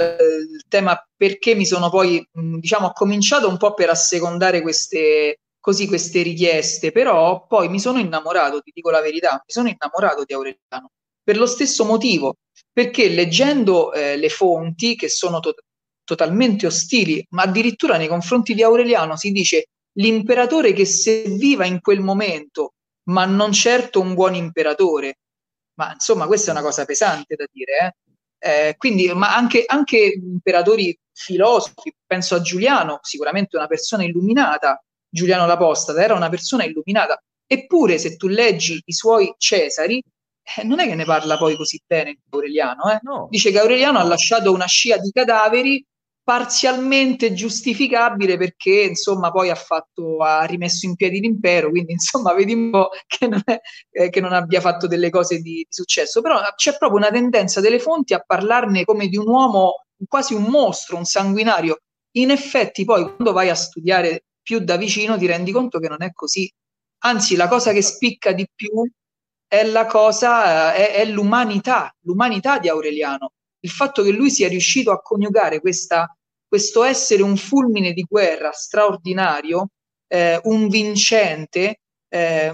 [0.69, 6.23] tema perché mi sono poi, diciamo, ho cominciato un po' per assecondare queste, così, queste
[6.23, 10.91] richieste, però poi mi sono innamorato, ti dico la verità, mi sono innamorato di Aureliano
[11.23, 12.39] per lo stesso motivo,
[12.73, 15.55] perché leggendo eh, le fonti che sono to-
[16.03, 22.01] totalmente ostili, ma addirittura nei confronti di Aureliano si dice l'imperatore che serviva in quel
[22.01, 22.73] momento,
[23.11, 25.19] ma non certo un buon imperatore
[25.75, 27.79] ma insomma questa è una cosa pesante da dire.
[27.79, 27.95] Eh?
[28.45, 35.47] Eh, quindi, ma anche, anche imperatori filosofi, penso a Giuliano, sicuramente una persona illuminata, Giuliano
[35.47, 40.03] l'Apostata era una persona illuminata, eppure se tu leggi i suoi Cesari,
[40.57, 42.99] eh, non è che ne parla poi così bene Aureliano, eh?
[43.03, 43.29] no.
[43.31, 45.85] dice che Aureliano ha lasciato una scia di cadaveri
[46.25, 52.53] parzialmente giustificabile perché insomma poi ha, fatto, ha rimesso in piedi l'impero, quindi insomma vedi
[52.53, 56.21] un po' che non, è, eh, che non abbia fatto delle cose di, di, successo,
[56.21, 60.45] però c'è proprio una tendenza delle fonti a parlarne come di un uomo quasi un
[60.45, 61.79] mostro, un sanguinario.
[62.17, 66.03] In effetti poi quando vai a studiare più da vicino ti rendi conto che non
[66.03, 66.53] è così.
[67.05, 68.71] Anzi, la cosa che spicca di più
[69.47, 73.33] è la cosa, è, è l'umanità, l'umanità di Aureliano.
[73.65, 78.51] Il fatto che lui sia riuscito a coniugare questa, questo essere un fulmine di guerra
[78.53, 79.69] straordinario,
[80.09, 82.53] eh, un vincente, eh,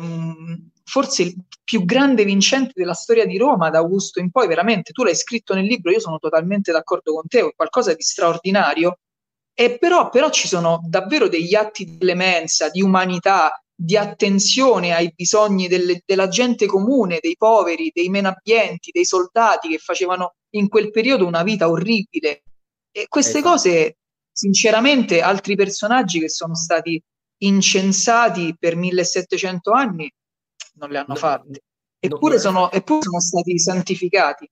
[0.85, 5.03] forse il più grande vincente della storia di Roma da Augusto in poi, veramente, tu
[5.03, 8.99] l'hai scritto nel libro, io sono totalmente d'accordo con te, è qualcosa di straordinario,
[9.55, 15.12] e però, però ci sono davvero degli atti di clemenza, di umanità, di attenzione ai
[15.14, 20.68] bisogni delle, della gente comune, dei poveri, dei meno abbienti, dei soldati che facevano in
[20.68, 22.42] quel periodo una vita orribile.
[22.90, 23.52] E queste esatto.
[23.54, 23.96] cose,
[24.30, 27.02] sinceramente, altri personaggi che sono stati
[27.38, 30.12] incensati per 1700 anni
[30.74, 31.62] non le hanno no, fatte.
[31.98, 34.50] Eppure, no, sono, eppure sono stati santificati.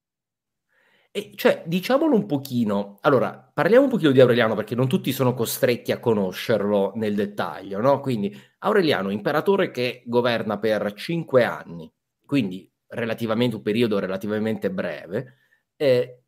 [1.16, 2.98] E cioè, diciamolo un pochino.
[3.00, 7.80] Allora, parliamo un pochino di Aureliano perché non tutti sono costretti a conoscerlo nel dettaglio,
[7.80, 8.00] no?
[8.00, 11.90] Quindi, Aureliano, imperatore che governa per cinque anni,
[12.26, 15.45] quindi relativamente un periodo relativamente breve,
[15.77, 16.23] eh,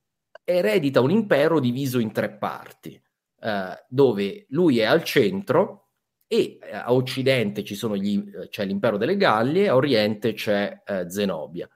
[0.45, 3.01] eredita un impero diviso in tre parti,
[3.41, 5.91] eh, dove lui è al centro
[6.27, 11.69] e eh, a occidente gli, eh, c'è l'impero delle Gallie, a oriente c'è eh, Zenobia.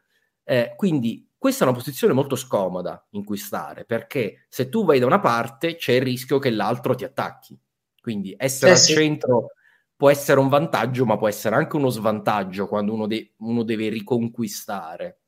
[0.76, 5.06] Quindi questa è una posizione molto scomoda in cui stare, perché se tu vai da
[5.06, 7.58] una parte c'è il rischio che l'altro ti attacchi.
[8.00, 8.92] Quindi essere eh, al sì.
[8.92, 9.52] centro
[9.96, 13.88] può essere un vantaggio, ma può essere anche uno svantaggio quando uno, de- uno deve
[13.88, 15.21] riconquistare.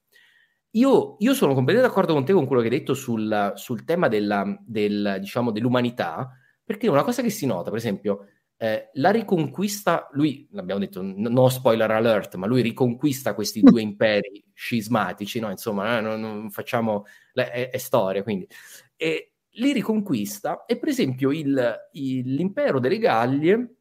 [0.76, 4.08] Io, io, sono completamente d'accordo con te con quello che hai detto sul, sul tema
[4.08, 6.30] della, del, diciamo, dell'umanità,
[6.64, 11.48] perché una cosa che si nota, per esempio, eh, la riconquista, lui, l'abbiamo detto, no
[11.48, 15.50] spoiler alert, ma lui riconquista questi due imperi scismatici, no?
[15.50, 18.48] Insomma, eh, non, non facciamo, è, è, storia, quindi.
[18.96, 23.76] E li riconquista e per esempio il, il, l'impero delle Gallie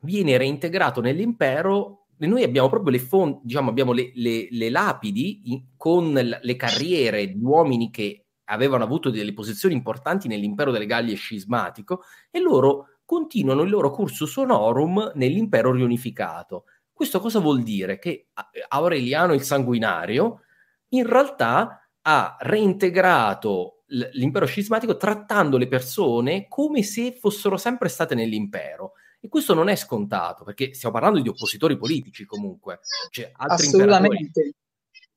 [0.00, 5.64] viene reintegrato nell'impero noi abbiamo proprio le fonti, diciamo, abbiamo le, le, le lapidi in,
[5.76, 12.02] con le carriere di uomini che avevano avuto delle posizioni importanti nell'impero delle Gallie scismatico
[12.30, 16.64] e loro continuano il loro cursus honorum nell'impero riunificato.
[16.92, 17.98] Questo cosa vuol dire?
[17.98, 18.28] Che
[18.68, 20.40] Aureliano il sanguinario
[20.88, 28.92] in realtà ha reintegrato l'impero scismatico trattando le persone come se fossero sempre state nell'impero.
[29.20, 32.80] E questo non è scontato, perché stiamo parlando di oppositori politici comunque.
[33.10, 34.54] Cioè, altri Assolutamente.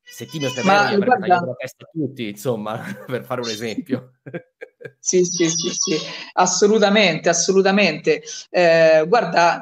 [0.02, 4.12] Settimio Severo avrebbe tagliato la testa a tutti, insomma, per fare un esempio.
[4.98, 5.98] Sì, sì, sì, sì,
[6.34, 8.22] assolutamente, assolutamente.
[8.48, 9.60] Eh, guarda,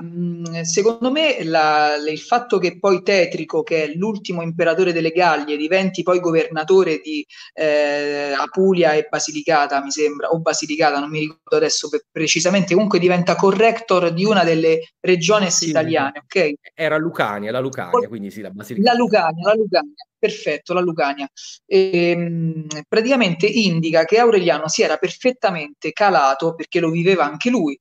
[0.63, 6.05] secondo me la, il fatto che poi Tetrico, che è l'ultimo imperatore delle Gallie, diventi
[6.05, 11.89] poi governatore di eh, Apulia e Basilicata, mi sembra, o Basilicata, non mi ricordo adesso
[12.13, 16.53] precisamente, comunque diventa corrector di una delle regioni sì, italiane, ok?
[16.75, 18.93] Era Lucania, la Lucania, quindi sì, la Basilicata.
[18.93, 19.95] La Lucania, la Lucania.
[20.19, 21.29] Perfetto, la Lucania.
[21.65, 27.79] E, ehm, praticamente indica che Aureliano si era perfettamente calato, perché lo viveva anche lui,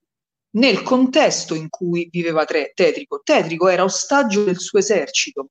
[0.50, 3.20] nel contesto in cui viveva tre, Tetrico.
[3.24, 5.48] Tetrico era ostaggio del suo esercito,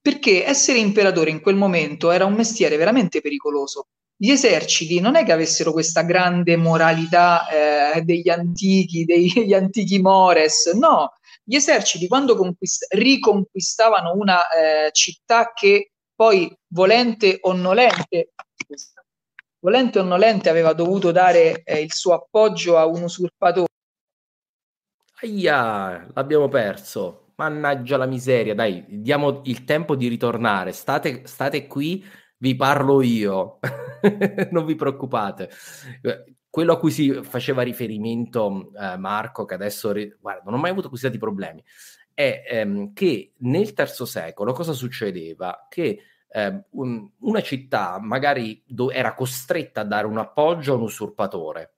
[0.00, 3.86] perché essere imperatore in quel momento era un mestiere veramente pericoloso.
[4.16, 10.66] Gli eserciti non è che avessero questa grande moralità eh, degli antichi, degli antichi mores,
[10.74, 11.14] no.
[11.42, 15.91] Gli eserciti quando conquist- riconquistavano una eh, città che
[16.22, 18.30] poi volente o nolente,
[19.58, 23.66] volente o nolente aveva dovuto dare eh, il suo appoggio a un usurpatore.
[25.22, 27.32] Aia, l'abbiamo perso.
[27.34, 30.70] Mannaggia la miseria, dai, diamo il tempo di ritornare.
[30.70, 32.04] State, state qui,
[32.36, 33.58] vi parlo io.
[34.52, 35.50] non vi preoccupate.
[36.48, 40.70] Quello a cui si faceva riferimento eh, Marco, che adesso, ri- guarda, non ho mai
[40.70, 41.64] avuto così tanti problemi,
[42.14, 45.66] è ehm, che nel terzo secolo cosa succedeva?
[45.68, 50.82] Che eh, un, una città magari do- era costretta a dare un appoggio a un
[50.82, 51.74] usurpatore,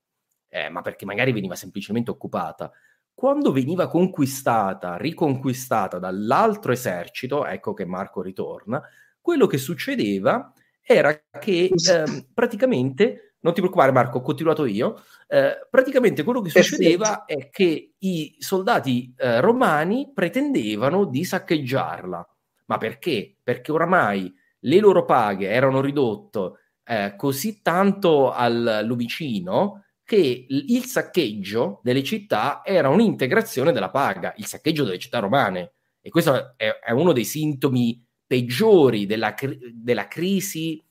[0.49, 2.71] eh, ma perché magari veniva semplicemente occupata.
[3.13, 8.83] Quando veniva conquistata, riconquistata dall'altro esercito, ecco che Marco ritorna,
[9.21, 15.67] quello che succedeva era che eh, praticamente, non ti preoccupare Marco, ho continuato io, eh,
[15.71, 22.29] praticamente quello che succedeva è che i soldati eh, romani pretendevano di saccheggiarla.
[22.67, 23.37] Ma perché?
[23.43, 24.33] Perché oramai
[24.65, 26.53] le loro paghe erano ridotte
[26.85, 34.45] eh, così tanto al lumicino che il saccheggio delle città era un'integrazione della paga, il
[34.45, 35.73] saccheggio delle città romane.
[36.03, 39.35] E questo è, è uno dei sintomi peggiori della,
[39.73, 40.83] della crisi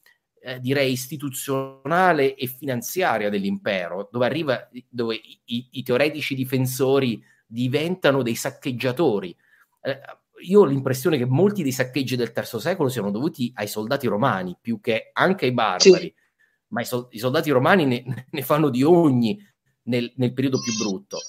[0.41, 8.35] eh, direi istituzionale e finanziaria dell'impero, dove, arriva, dove i, i teoretici difensori diventano dei
[8.35, 9.35] saccheggiatori.
[9.81, 9.99] Eh,
[10.43, 14.57] io ho l'impressione che molti dei saccheggi del III secolo siano dovuti ai soldati romani
[14.59, 16.13] più che anche ai barbari, sì.
[16.69, 19.37] ma i, so- i, soldati romani ne, ne, fanno di ogni
[19.83, 21.19] nel, nel periodo più brutto.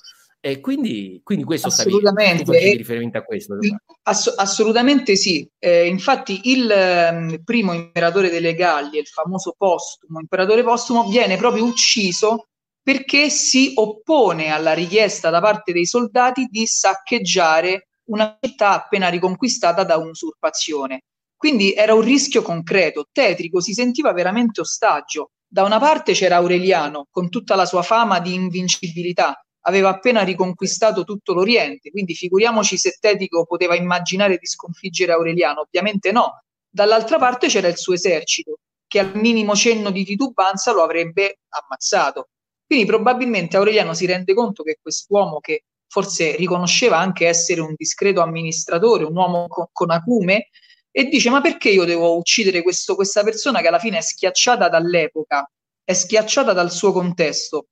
[0.40, 2.44] E quindi, quindi questo assolutamente.
[2.44, 3.56] stavi riferimento a questo.
[4.02, 5.48] Ass- assolutamente sì.
[5.58, 11.64] Eh, infatti il eh, primo imperatore delle Gallie, il famoso postumo, imperatore postumo, viene proprio
[11.64, 12.48] ucciso
[12.82, 19.84] perché si oppone alla richiesta da parte dei soldati di saccheggiare una città appena riconquistata
[19.84, 21.02] da un'usurpazione.
[21.36, 23.06] Quindi era un rischio concreto.
[23.10, 25.30] Tetrico si sentiva veramente ostaggio.
[25.46, 31.04] Da una parte c'era Aureliano, con tutta la sua fama di invincibilità, aveva appena riconquistato
[31.04, 36.42] tutto l'Oriente, quindi figuriamoci se Tetico poteva immaginare di sconfiggere Aureliano, ovviamente no.
[36.68, 42.28] Dall'altra parte c'era il suo esercito, che al minimo cenno di titubanza lo avrebbe ammazzato.
[42.66, 48.20] Quindi probabilmente Aureliano si rende conto che quest'uomo che forse riconosceva anche essere un discreto
[48.20, 50.48] amministratore, un uomo con, con acume,
[50.90, 54.68] e dice ma perché io devo uccidere questo, questa persona che alla fine è schiacciata
[54.68, 55.48] dall'epoca,
[55.82, 57.66] è schiacciata dal suo contesto,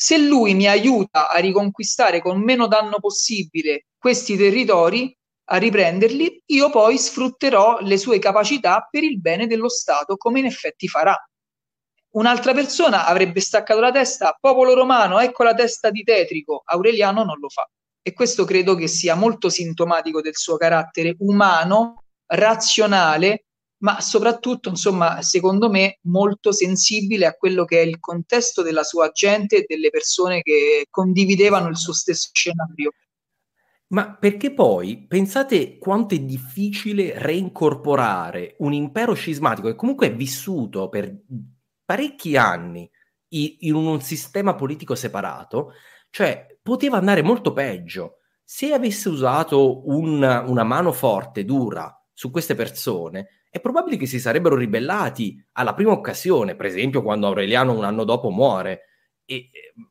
[0.00, 5.12] se lui mi aiuta a riconquistare con meno danno possibile questi territori,
[5.50, 10.44] a riprenderli, io poi sfrutterò le sue capacità per il bene dello Stato, come in
[10.44, 11.16] effetti farà.
[12.10, 17.38] Un'altra persona avrebbe staccato la testa, popolo romano, ecco la testa di Tetrico, Aureliano non
[17.38, 17.68] lo fa.
[18.00, 23.44] E questo credo che sia molto sintomatico del suo carattere umano, razionale,
[23.80, 29.10] ma soprattutto, insomma, secondo me, molto sensibile a quello che è il contesto della sua
[29.10, 32.92] gente e delle persone che condividevano il suo stesso scenario.
[33.88, 40.88] Ma perché poi pensate quanto è difficile reincorporare un impero scismatico che comunque è vissuto
[40.88, 41.14] per
[41.88, 42.86] parecchi anni
[43.28, 45.72] in un sistema politico separato,
[46.10, 48.18] cioè poteva andare molto peggio.
[48.44, 54.20] Se avesse usato un, una mano forte, dura su queste persone, è probabile che si
[54.20, 58.82] sarebbero ribellati alla prima occasione, per esempio quando Aureliano un anno dopo muore,
[59.24, 59.48] e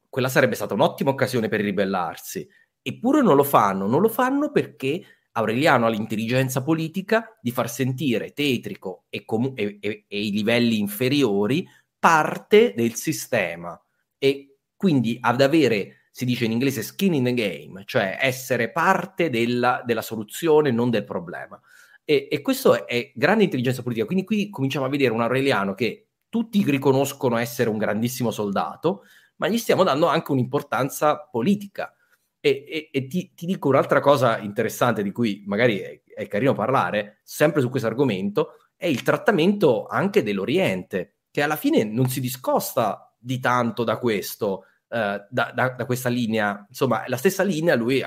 [0.07, 2.47] quella sarebbe stata un'ottima occasione per ribellarsi.
[2.79, 8.33] Eppure non lo fanno, non lo fanno perché Aureliano ha l'intelligenza politica di far sentire
[8.33, 11.67] Tetrico e, com- e, e, e i livelli inferiori
[11.99, 13.79] parte del sistema
[14.17, 19.29] e quindi ad avere, si dice in inglese, skin in the game, cioè essere parte
[19.29, 21.59] della, della soluzione, non del problema.
[22.03, 24.05] E, e questo è grande intelligenza politica.
[24.05, 29.03] Quindi qui cominciamo a vedere un Aureliano che tutti riconoscono essere un grandissimo soldato,
[29.37, 31.93] ma gli stiamo dando anche un'importanza politica.
[32.39, 36.53] E, e, e ti, ti, dico un'altra cosa interessante di cui magari è, è carino
[36.53, 42.19] parlare, sempre su questo argomento, è il trattamento anche dell'Oriente, che alla fine non si
[42.19, 46.65] discosta di tanto da questo, eh, da, da, da, questa linea.
[46.67, 48.05] Insomma, la stessa linea lui eh,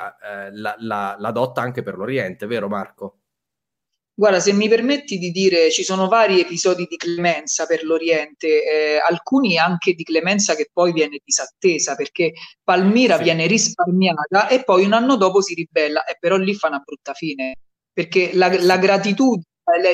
[0.51, 3.19] la, la, la adotta anche per l'Oriente, vero Marco?
[4.13, 8.99] Guarda, se mi permetti di dire, ci sono vari episodi di clemenza per l'Oriente, eh,
[8.99, 12.33] alcuni anche di clemenza che poi viene disattesa perché
[12.65, 13.23] Palmira sì.
[13.23, 17.15] viene risparmiata e poi un anno dopo si ribella e però lì fa una brutta
[17.15, 17.55] fine
[17.93, 19.45] perché la, la gratitudine,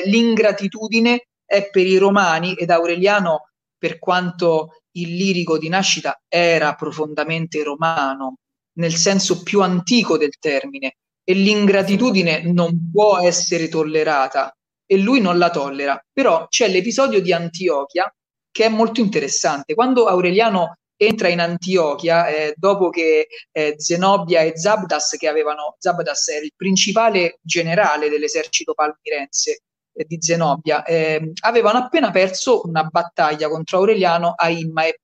[0.05, 7.63] l'ingratitudine è per i romani ed Aureliano, per quanto il lirico di nascita era profondamente
[7.63, 8.39] romano,
[8.73, 14.55] nel senso più antico del termine, e l'ingratitudine non può essere tollerata
[14.85, 15.99] e lui non la tollera.
[16.11, 18.11] Però c'è l'episodio di Antiochia
[18.51, 19.73] che è molto interessante.
[19.73, 26.27] Quando Aureliano entra in Antiochia, eh, dopo che eh, Zenobia e Zabdas, che avevano, Zabdas
[26.29, 29.61] era il principale generale dell'esercito palmirense
[30.05, 34.99] di Zenobia, eh, avevano appena perso una battaglia contro Aureliano a Immae.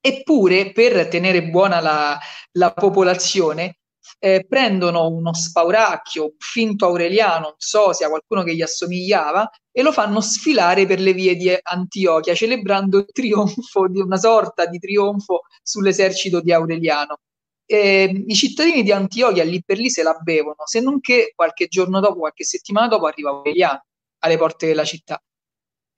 [0.00, 2.18] Eppure, per tenere buona la,
[2.52, 3.78] la popolazione,
[4.18, 9.50] eh, prendono uno spauracchio, un finto aureliano, non so se a qualcuno che gli assomigliava,
[9.70, 14.66] e lo fanno sfilare per le vie di Antiochia, celebrando il trionfo di una sorta
[14.66, 17.18] di trionfo sull'esercito di Aureliano.
[17.66, 21.66] Eh, I cittadini di Antiochia lì per lì se la bevono, se non che qualche
[21.66, 23.84] giorno dopo, qualche settimana dopo, arriva Aureliano
[24.20, 25.20] alle porte della città.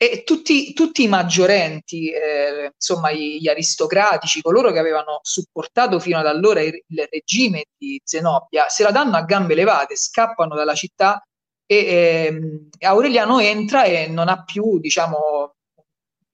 [0.01, 6.27] E tutti, tutti i maggiorenti, eh, insomma gli aristocratici, coloro che avevano supportato fino ad
[6.27, 11.21] allora il, il, regime di Zenobia, se la danno a gambe levate, scappano dalla città
[11.67, 15.57] e eh, Aureliano entra e non ha più, diciamo,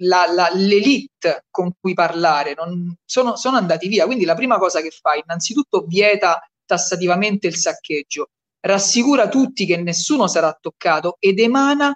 [0.05, 4.07] la, la, l'elite con cui parlare, non, sono, sono andati via.
[4.07, 8.31] Quindi la prima cosa che fa, innanzitutto vieta tassativamente il saccheggio,
[8.61, 11.95] rassicura tutti che nessuno sarà toccato ed emana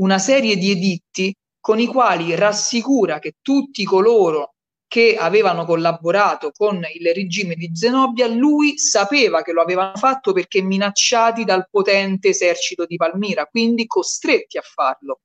[0.00, 4.54] una serie di editti con i quali rassicura che tutti coloro
[4.90, 10.62] che avevano collaborato con il regime di Zenobia, lui sapeva che lo avevano fatto perché
[10.62, 15.20] minacciati dal potente esercito di Palmira, quindi costretti a farlo.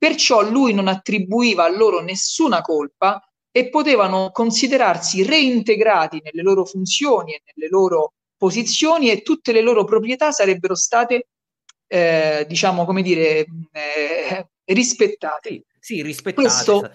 [0.00, 7.34] Perciò lui non attribuiva a loro nessuna colpa e potevano considerarsi reintegrati nelle loro funzioni
[7.34, 11.26] e nelle loro posizioni e tutte le loro proprietà sarebbero state,
[11.86, 15.50] eh, diciamo, come dire, eh, rispettate.
[15.78, 16.48] Sì, sì rispettate.
[16.48, 16.92] Questo,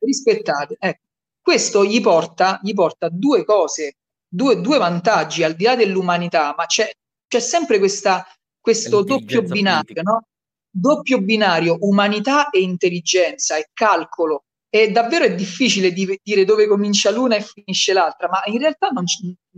[0.00, 0.76] rispettate.
[0.80, 1.02] Ecco.
[1.40, 6.66] Questo gli porta, gli porta due cose, due, due, vantaggi, al di là dell'umanità, ma
[6.66, 6.90] c'è,
[7.28, 8.26] c'è sempre questa,
[8.60, 10.26] questo doppio binario, no?
[10.74, 14.44] Doppio binario umanità e intelligenza e calcolo.
[14.68, 18.88] E davvero è difficile di, dire dove comincia l'una e finisce l'altra, ma in realtà
[18.88, 19.04] non,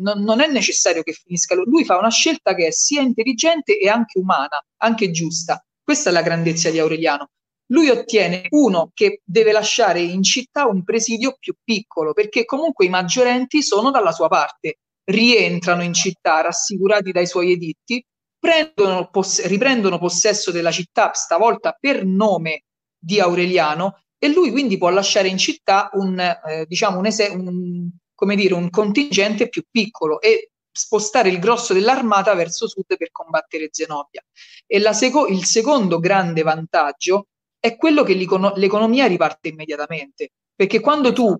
[0.00, 1.54] non, non è necessario che finisca.
[1.54, 5.64] Lui fa una scelta che è sia intelligente e anche umana, anche giusta.
[5.82, 7.30] Questa è la grandezza di Aureliano.
[7.68, 12.90] Lui ottiene uno che deve lasciare in città un presidio più piccolo, perché comunque i
[12.90, 18.04] maggiorenti sono dalla sua parte, rientrano in città rassicurati dai suoi editti,
[18.38, 22.64] prendono, poss- riprendono possesso della città, stavolta per nome
[22.98, 27.88] di Aureliano, e lui quindi può lasciare in città un, eh, diciamo un, es- un,
[28.34, 34.22] dire, un contingente più piccolo e spostare il grosso dell'armata verso sud per combattere Zenobia.
[34.66, 37.28] E seco- il secondo grande vantaggio
[37.58, 41.34] è quello che l'economia riparte immediatamente, perché quando tu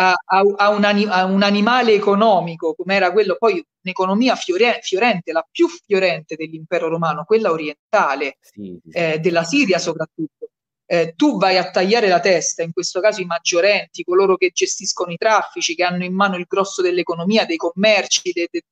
[0.00, 5.32] a, a, a, un, a un, animale economico, come era quello, poi un'economia fiore, fiorente,
[5.32, 8.96] la più fiorente dell'impero romano, quella orientale, sì, sì.
[8.96, 10.48] Eh, della Siria soprattutto,
[10.86, 15.12] eh, tu vai a tagliare la testa, in questo caso i maggiorenti, coloro che gestiscono
[15.12, 18.62] i traffici, che hanno in mano il grosso dell'economia, dei commerci, de, de,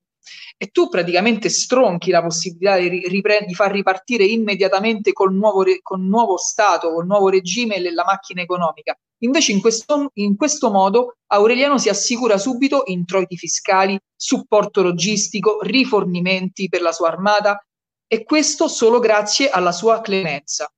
[0.56, 5.80] e tu praticamente stronchi la possibilità di, ripre- di far ripartire immediatamente col nuovo, re-
[5.82, 8.98] col nuovo Stato, col nuovo regime la macchina economica.
[9.22, 16.68] Invece in questo, in questo modo Aureliano si assicura subito introiti fiscali, supporto logistico, rifornimenti
[16.68, 17.60] per la sua armata
[18.06, 20.70] e questo solo grazie alla sua clemenza.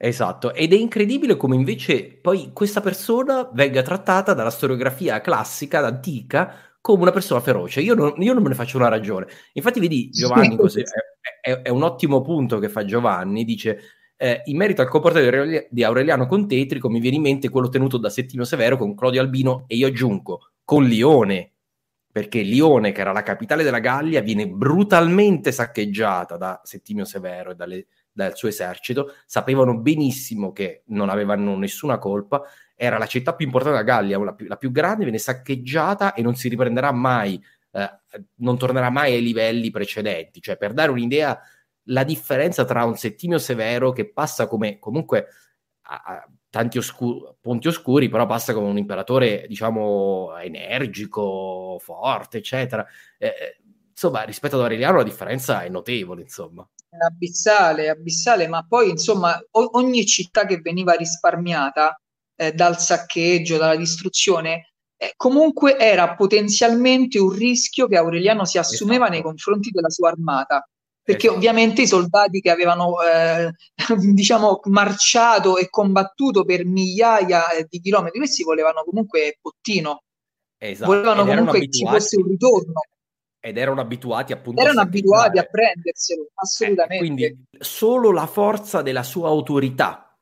[0.00, 6.54] Esatto, ed è incredibile come invece poi questa persona venga trattata dalla storiografia classica, antica,
[6.80, 7.80] come una persona feroce.
[7.80, 9.26] Io non, io non me ne faccio una ragione.
[9.54, 10.82] Infatti, vedi, Giovanni, così,
[11.42, 13.96] è, è, è, un ottimo punto che fa Giovanni, dice...
[14.20, 17.98] Eh, in merito al comportamento di Aureliano con Tetrico mi viene in mente quello tenuto
[17.98, 21.52] da Settimio Severo con Clodio Albino e io aggiungo con Lione,
[22.10, 27.54] perché Lione, che era la capitale della Gallia, viene brutalmente saccheggiata da Settimio Severo e
[27.54, 32.42] dalle, dal suo esercito, sapevano benissimo che non avevano nessuna colpa,
[32.74, 36.22] era la città più importante della Gallia, la più, la più grande, viene saccheggiata e
[36.22, 37.40] non si riprenderà mai,
[37.70, 38.00] eh,
[38.38, 40.40] non tornerà mai ai livelli precedenti.
[40.40, 41.40] Cioè, per dare un'idea,
[41.88, 45.26] la differenza tra un Settimio Severo che passa come comunque
[45.82, 52.86] a, tanti oscuri, punti oscuri, però passa come un imperatore, diciamo, energico, forte, eccetera.
[53.18, 53.60] Eh, eh
[53.90, 59.70] insomma, rispetto ad Aureliano la differenza è notevole, insomma abissale, abissale, ma poi insomma o-
[59.72, 62.00] ogni città che veniva risparmiata
[62.36, 69.04] eh, dal saccheggio, dalla distruzione, eh, comunque era potenzialmente un rischio che Aureliano si assumeva
[69.04, 69.10] esatto.
[69.12, 70.68] nei confronti della sua armata.
[71.08, 71.38] Perché esatto.
[71.38, 73.50] ovviamente i soldati che avevano eh,
[74.12, 80.02] diciamo marciato e combattuto per migliaia eh, di chilometri, questi volevano comunque bottino,
[80.58, 80.92] esatto.
[80.92, 82.80] volevano comunque che ci fosse un ritorno
[83.40, 88.26] ed erano abituati appunto erano a abituati a prenderselo eh, assolutamente eh, quindi solo la
[88.26, 90.14] forza della sua autorità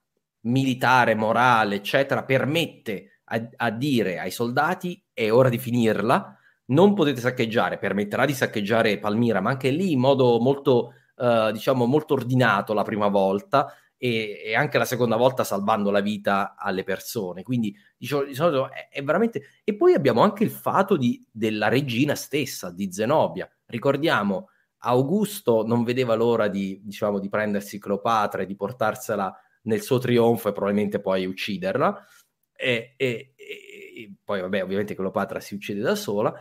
[0.43, 6.36] militare morale eccetera permette a, a, dire ai soldati è ora di finirla
[6.67, 11.87] non potete saccheggiare permetterà di saccheggiare Palmira ma anche lì in modo molto uh, diciamo
[11.87, 16.85] molto ordinato la prima volta e, e, anche la seconda volta salvando la vita alle
[16.85, 17.43] persone.
[17.43, 19.61] Quindi diciamo, di solito è, è, veramente...
[19.65, 23.51] E poi abbiamo anche il fatto di, della regina stessa, di Zenobia.
[23.67, 29.99] Ricordiamo, Augusto non vedeva l'ora di, diciamo, di prendersi Cleopatra e di portarsela nel suo
[29.99, 32.07] trionfo e probabilmente poi ucciderla.
[32.53, 36.35] E, e, e poi, vabbè, ovviamente Cleopatra si uccide da sola.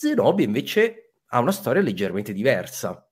[0.00, 3.04] Zenobia invece ha una storia leggermente diversa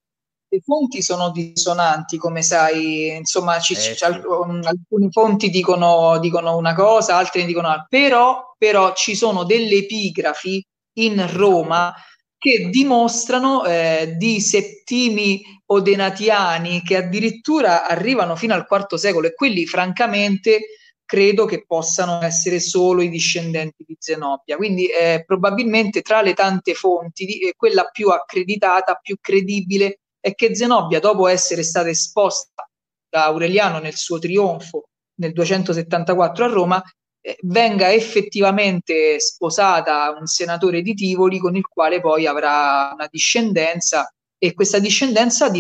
[0.51, 4.03] le fonti sono dissonanti, come sai, insomma, ci, eh, sì.
[4.05, 4.25] alc-
[4.65, 9.77] alcune fonti dicono, dicono, una cosa, altre ne dicono un'altra, però, però ci sono delle
[9.77, 10.65] epigrafi
[11.01, 11.95] in Roma
[12.39, 19.67] che dimostrano eh, di settimi odenatiani che addirittura arrivano fino al IV secolo e quelli
[19.67, 20.61] francamente
[21.09, 24.57] credo che possano essere solo i discendenti di Zenobia.
[24.57, 30.35] Quindi eh, probabilmente tra le tante fonti, di, eh, quella più accreditata, più credibile è
[30.35, 32.69] che Zenobia, dopo essere stata esposta
[33.09, 36.83] da Aureliano nel suo trionfo nel 274 a Roma,
[37.23, 44.13] eh, venga effettivamente sposata un senatore di Tivoli con il quale poi avrà una discendenza
[44.37, 45.51] e questa discendenza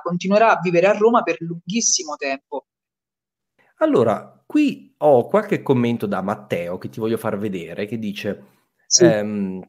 [0.00, 2.66] continuerà a vivere a Roma per lunghissimo tempo.
[3.78, 8.44] Allora, qui ho qualche commento da Matteo che ti voglio far vedere, che dice...
[8.86, 9.04] Sì.
[9.04, 9.62] Ehm,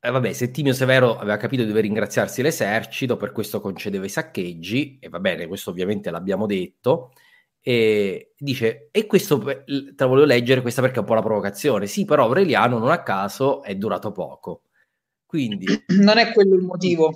[0.00, 4.98] eh, vabbè, Settimio Severo aveva capito di dover ringraziarsi l'esercito, per questo concedeva i saccheggi,
[5.00, 7.12] e va bene, questo ovviamente l'abbiamo detto,
[7.60, 11.86] e dice, e questo te la voglio leggere, questa perché è un po' la provocazione,
[11.86, 14.62] sì, però Aureliano non a caso è durato poco.
[15.24, 15.66] Quindi...
[16.02, 17.12] Non è quello il motivo.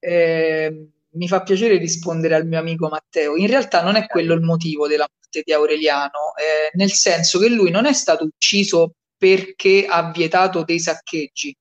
[0.00, 3.36] Eh, mi fa piacere rispondere al mio amico Matteo.
[3.36, 7.48] In realtà non è quello il motivo della morte di Aureliano, eh, nel senso che
[7.48, 11.54] lui non è stato ucciso perché ha vietato dei saccheggi.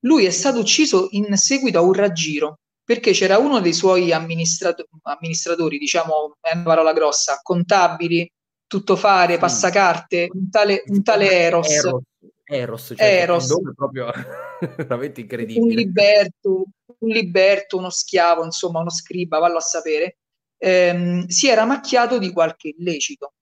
[0.00, 4.86] Lui è stato ucciso in seguito a un raggiro perché c'era uno dei suoi amministrato-
[5.02, 8.30] amministratori, diciamo, è una parola grossa, contabili,
[8.66, 11.68] tuttofare, passacarte, un tale, un tale Eros.
[11.68, 12.02] Eros,
[12.44, 13.48] Eros, cioè Eros.
[13.50, 14.12] un nome proprio
[14.86, 15.60] veramente incredibile.
[15.60, 16.64] Un liberto,
[16.98, 20.18] un liberto, uno schiavo, insomma, uno scriba, vallo a sapere,
[20.58, 23.34] ehm, si era macchiato di qualche illecito.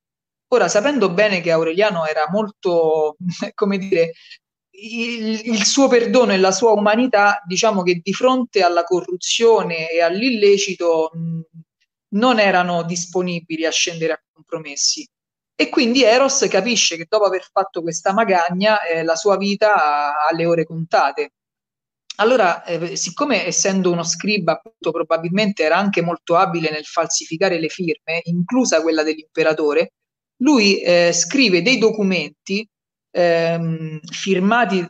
[0.48, 3.16] Ora, sapendo bene che Aureliano era molto,
[3.54, 4.12] come dire,
[4.70, 10.00] il, il, suo perdono e la sua umanità, diciamo che di fronte alla corruzione e
[10.02, 11.40] all'illecito mh,
[12.16, 15.08] non erano disponibili a scendere a compromessi.
[15.56, 20.26] E quindi Eros capisce che dopo aver fatto questa magagna eh, la sua vita ha,
[20.26, 21.33] ha, le ore contate.
[22.16, 27.68] Allora, eh, siccome essendo uno scriba, appunto, probabilmente era anche molto abile nel falsificare le
[27.68, 29.94] firme, inclusa quella dell'imperatore,
[30.42, 32.68] lui eh, scrive dei documenti
[33.10, 34.86] ehm, firmati,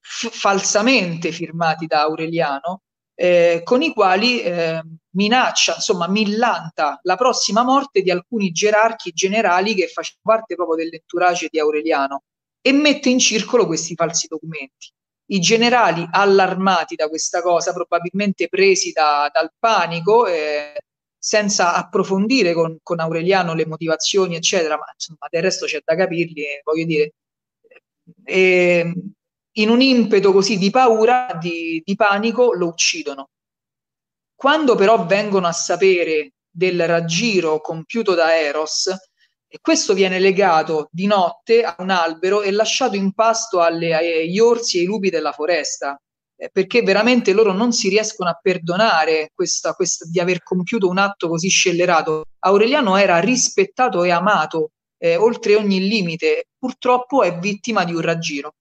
[0.00, 2.82] f- falsamente firmati da Aureliano,
[3.14, 4.82] eh, con i quali eh,
[5.16, 11.48] minaccia, insomma, millanta la prossima morte di alcuni gerarchi generali che facevano parte proprio dell'entourage
[11.50, 12.22] di Aureliano
[12.60, 14.92] e mette in circolo questi falsi documenti.
[15.32, 20.74] I generali allarmati da questa cosa, probabilmente presi da, dal panico, eh,
[21.18, 26.44] senza approfondire con, con, Aureliano le motivazioni, eccetera, ma insomma, del resto c'è da capirli,
[26.62, 27.12] voglio dire,
[28.24, 28.92] e
[29.52, 33.28] in un impeto così di paura, di, di panico, lo uccidono.
[34.34, 38.90] Quando però vengono a sapere del raggiro compiuto da Eros,
[39.54, 44.38] e questo viene legato di notte a un albero e lasciato in pasto alle, agli
[44.38, 46.00] orsi e ai lupi della foresta,
[46.34, 50.96] eh, perché veramente loro non si riescono a perdonare questa, questa, di aver compiuto un
[50.96, 52.24] atto così scellerato.
[52.38, 58.54] Aureliano era rispettato e amato eh, oltre ogni limite, purtroppo è vittima di un raggiro.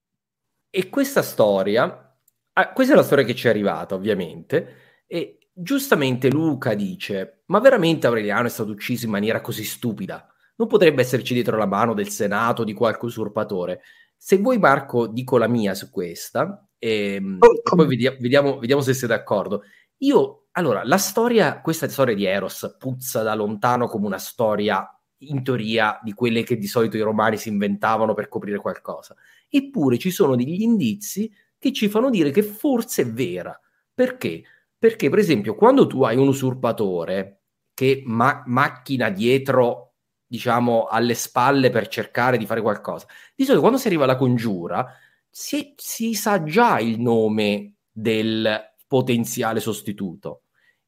[0.69, 2.17] E questa storia,
[2.51, 7.61] ah, questa è la storia che ci è arrivata ovviamente, e giustamente Luca dice, ma
[7.61, 10.25] veramente Aureliano è stato ucciso in maniera così stupida?
[10.55, 13.81] Non potrebbe esserci dietro la mano del Senato, di qualche usurpatore?
[14.15, 18.59] Se vuoi Marco dico la mia su questa, e, ehm, oh, e poi vediamo, vediamo,
[18.59, 19.63] vediamo se siete d'accordo.
[19.97, 24.87] Io, allora, la storia, questa storia di Eros puzza da lontano come una storia
[25.23, 29.15] in teoria di quelle che di solito i romani si inventavano per coprire qualcosa.
[29.47, 33.57] Eppure ci sono degli indizi che ci fanno dire che forse è vera.
[33.93, 34.43] Perché?
[34.77, 37.41] Perché, per esempio, quando tu hai un usurpatore
[37.75, 39.90] che ma- macchina dietro,
[40.31, 43.05] diciamo, alle spalle per cercare di fare qualcosa,
[43.35, 44.87] di solito quando si arriva alla congiura
[45.29, 50.43] si, si sa già il nome del potenziale sostituto.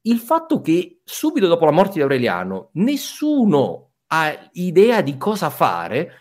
[0.06, 6.12] Il fatto che subito dopo la morte di Aureliano nessuno ha idea di cosa fare,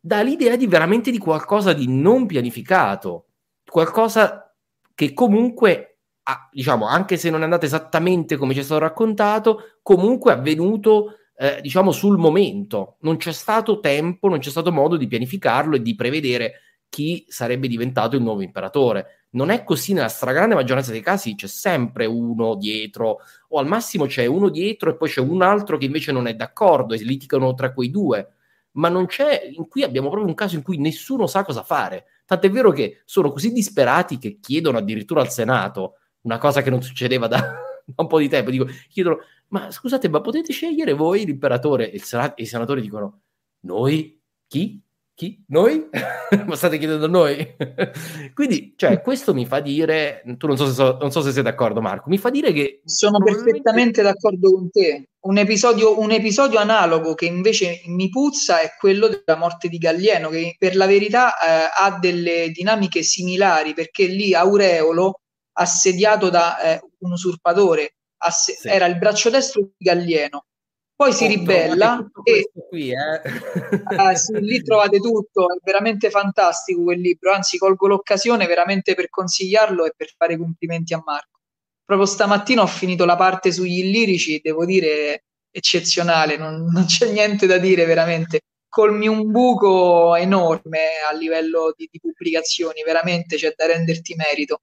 [0.00, 3.26] dà l'idea di veramente di qualcosa di non pianificato,
[3.64, 4.52] qualcosa
[4.92, 9.78] che comunque, ha, diciamo, anche se non è andato esattamente come ci è stato raccontato,
[9.82, 12.98] comunque è avvenuto, eh, diciamo, sul momento.
[13.00, 17.66] Non c'è stato tempo, non c'è stato modo di pianificarlo e di prevedere chi sarebbe
[17.66, 19.26] diventato il nuovo imperatore.
[19.30, 23.18] Non è così nella stragrande maggioranza dei casi, c'è sempre uno dietro,
[23.48, 26.34] o al massimo c'è uno dietro e poi c'è un altro che invece non è
[26.34, 28.34] d'accordo e litigano tra quei due.
[28.74, 32.04] Ma non c'è, in cui abbiamo proprio un caso in cui nessuno sa cosa fare.
[32.24, 36.82] Tant'è vero che sono così disperati che chiedono addirittura al Senato una cosa che non
[36.82, 38.50] succedeva da, da un po' di tempo.
[38.50, 39.18] Dico, chiedono,
[39.48, 41.90] ma scusate, ma potete scegliere voi l'imperatore?
[41.90, 43.20] E, senat- e i senatori dicono,
[43.60, 44.20] noi?
[44.46, 44.82] Chi?
[45.14, 45.44] Chi?
[45.48, 45.88] Noi?
[46.46, 47.54] Ma state chiedendo noi?
[48.34, 51.42] Quindi, cioè, questo mi fa dire, tu non so, se so, non so se sei
[51.42, 52.80] d'accordo Marco, mi fa dire che...
[52.84, 53.50] Sono probabilmente...
[53.50, 55.10] perfettamente d'accordo con te.
[55.20, 60.30] Un episodio, un episodio, analogo che invece mi puzza è quello della morte di Gallieno,
[60.30, 65.20] che per la verità eh, ha delle dinamiche similari, perché lì Aureolo,
[65.52, 68.68] assediato da eh, un usurpatore, ass- sì.
[68.68, 70.46] era il braccio destro di Gallieno,
[70.94, 74.10] poi si ribella e qui, eh.
[74.10, 79.08] eh, sì, lì trovate tutto, è veramente fantastico quel libro, anzi colgo l'occasione veramente per
[79.08, 81.40] consigliarlo e per fare complimenti a Marco.
[81.84, 87.46] Proprio stamattina ho finito la parte sugli illirici, devo dire eccezionale, non, non c'è niente
[87.46, 88.42] da dire veramente.
[88.68, 94.60] Colmi un buco enorme a livello di, di pubblicazioni, veramente c'è da renderti merito.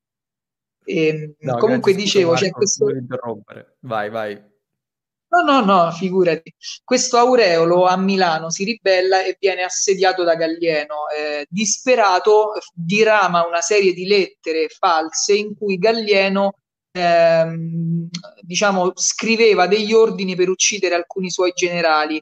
[0.90, 2.88] E, ehm, no, comunque dicevo, c'è questo...
[3.82, 4.48] Vai, vai.
[5.32, 6.52] No, no, no, figurati.
[6.84, 11.08] Questo Aureolo a Milano si ribella e viene assediato da Gallieno.
[11.16, 16.56] Eh, disperato, dirama una serie di lettere false in cui Gallieno
[16.92, 18.10] ehm,
[18.42, 22.20] diciamo, scriveva degli ordini per uccidere alcuni suoi generali.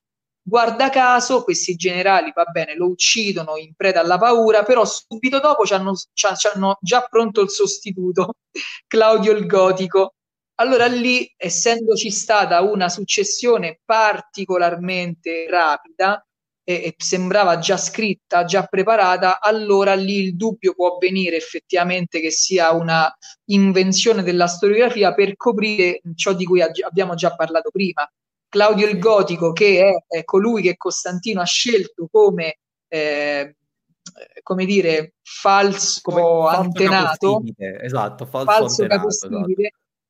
[0.49, 5.65] Guarda caso, questi generali, va bene, lo uccidono in preda alla paura, però subito dopo
[5.65, 8.35] ci hanno già pronto il sostituto,
[8.87, 10.13] Claudio il Gotico,
[10.55, 16.25] allora lì, essendoci stata una successione particolarmente rapida
[16.63, 22.31] e, e, sembrava già scritta, già preparata, allora lì il dubbio può venire effettivamente che
[22.31, 23.13] sia una
[23.47, 28.09] invenzione della storiografia per coprire ciò di cui abbiamo già parlato prima.
[28.49, 33.55] Claudio il Gotico, che è, è colui che Costantino ha scelto come eh,
[34.41, 39.37] come dire, falso, come antenato, esatto, falso, falso antenato, esatto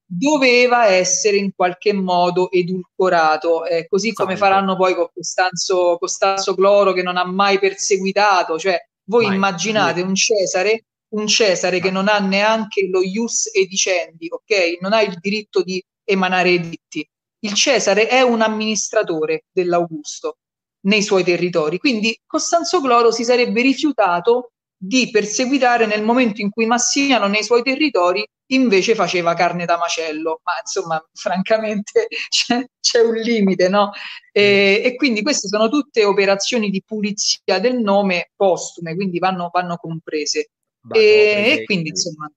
[0.09, 4.55] doveva essere in qualche modo edulcorato, eh, così come Salve.
[4.55, 8.79] faranno poi con Costanzo, Costanzo Cloro che non ha mai perseguitato, cioè
[9.09, 9.35] voi mai.
[9.35, 14.77] immaginate un Cesare, un Cesare che non ha neanche lo ius edicendi, ok?
[14.79, 17.07] Non ha il diritto di emanare editti.
[17.39, 20.37] Il Cesare è un amministratore dell'Augusto
[20.81, 26.65] nei suoi territori, quindi Costanzo Cloro si sarebbe rifiutato di perseguitare nel momento in cui
[26.67, 33.15] Massimiano nei suoi territori invece faceva carne da macello, ma insomma, francamente c'è, c'è un
[33.15, 33.91] limite, no?
[34.31, 39.77] E, e, quindi queste sono tutte operazioni di pulizia del nome postume, quindi vanno, vanno
[39.77, 40.51] comprese.
[40.93, 42.31] e, e quindi insomma.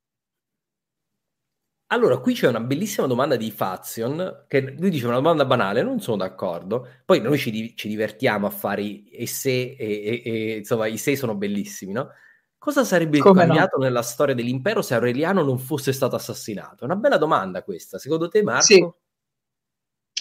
[1.93, 6.01] Allora, qui c'è una bellissima domanda di Fazion, che lui dice una domanda banale, non
[6.01, 6.86] sono d'accordo.
[7.05, 11.16] Poi noi ci, ci divertiamo a fare i se, e, e, e, insomma, i se
[11.16, 12.11] sono bellissimi, no?
[12.59, 13.84] Cosa sarebbe Come cambiato no?
[13.84, 16.82] nella storia dell'impero se Aureliano non fosse stato assassinato?
[16.82, 17.99] È una bella domanda questa.
[17.99, 18.62] Secondo te, Marco?
[18.62, 18.88] Sì.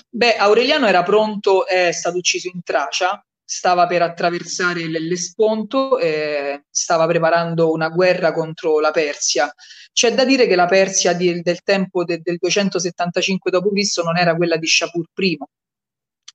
[0.09, 7.07] Beh, Aureliano era pronto, è stato ucciso in Tracia, stava per attraversare l'Ellesponto, eh, stava
[7.07, 9.51] preparando una guerra contro la Persia.
[9.91, 14.03] C'è da dire che la Persia di, del tempo de, del 275 d.C.
[14.03, 15.37] non era quella di Shapur I,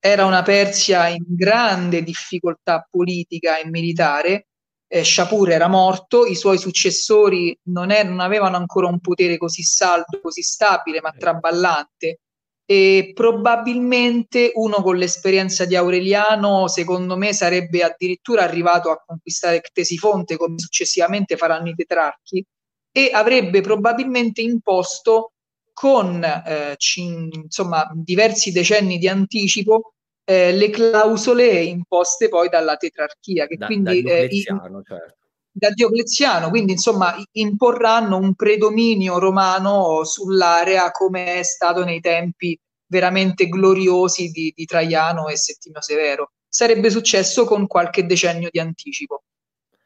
[0.01, 4.49] era una Persia in grande difficoltà politica e militare
[4.89, 9.63] eh, Shapur era morto, i suoi successori non, è, non, avevano ancora un potere così
[9.63, 12.21] saldo, così stabile, ma traballante.
[12.67, 20.37] E probabilmente uno con l'esperienza di Aureliano, secondo me, sarebbe addirittura arrivato a conquistare Ctesifonte,
[20.37, 22.45] come successivamente faranno i tetrarchi,
[22.91, 25.33] e avrebbe probabilmente imposto
[25.73, 29.95] con eh, c- insomma, diversi decenni di anticipo
[30.25, 35.17] eh, le clausole imposte poi dalla tetrarchia, che da, quindi eh, certo.
[35.57, 43.49] Da Diocleziano, quindi insomma imporranno un predominio romano sull'area come è stato nei tempi veramente
[43.49, 46.33] gloriosi di, di Traiano e Settimio Severo.
[46.49, 49.23] Sarebbe successo con qualche decennio di anticipo.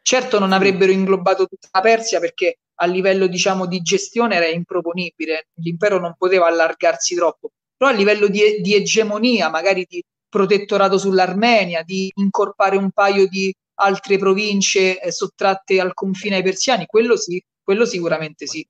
[0.00, 5.48] Certo non avrebbero inglobato tutta la Persia perché a livello diciamo di gestione era improponibile,
[5.56, 11.82] l'impero non poteva allargarsi troppo, però a livello di, di egemonia, magari di protettorato sull'Armenia,
[11.82, 17.42] di incorpare un paio di altre province eh, sottratte al confine ai persiani, quello sì,
[17.62, 18.66] quello sicuramente sì.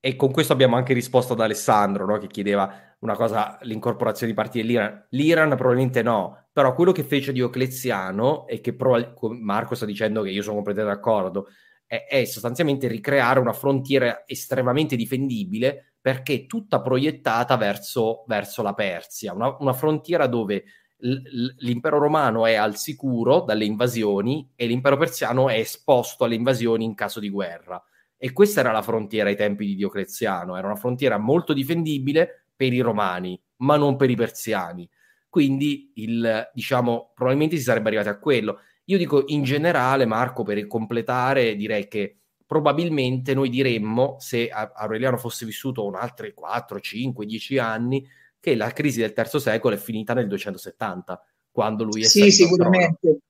[0.00, 2.18] E con questo abbiamo anche risposto ad Alessandro, no?
[2.18, 5.06] che chiedeva una cosa, l'incorporazione di parti dell'Iran.
[5.10, 10.30] L'Iran probabilmente no, però quello che fece Diocleziano e che prob- Marco sta dicendo che
[10.30, 11.48] io sono completamente d'accordo,
[11.86, 19.32] è, è sostanzialmente ricreare una frontiera estremamente difendibile perché tutta proiettata verso, verso la Persia,
[19.32, 20.64] una, una frontiera dove
[21.04, 26.94] l'impero romano è al sicuro dalle invasioni e l'impero persiano è esposto alle invasioni in
[26.94, 27.82] caso di guerra.
[28.16, 32.72] E questa era la frontiera ai tempi di Diocleziano, era una frontiera molto difendibile per
[32.72, 34.88] i romani, ma non per i persiani.
[35.28, 38.60] Quindi, il, diciamo, probabilmente si sarebbe arrivati a quello.
[38.84, 45.44] Io dico in generale, Marco, per completare, direi che probabilmente noi diremmo, se Aureliano fosse
[45.44, 48.06] vissuto un altri 4, 5, 10 anni,
[48.44, 51.18] che la crisi del terzo secolo è finita nel 270,
[51.50, 53.20] quando lui è Sì, sicuramente.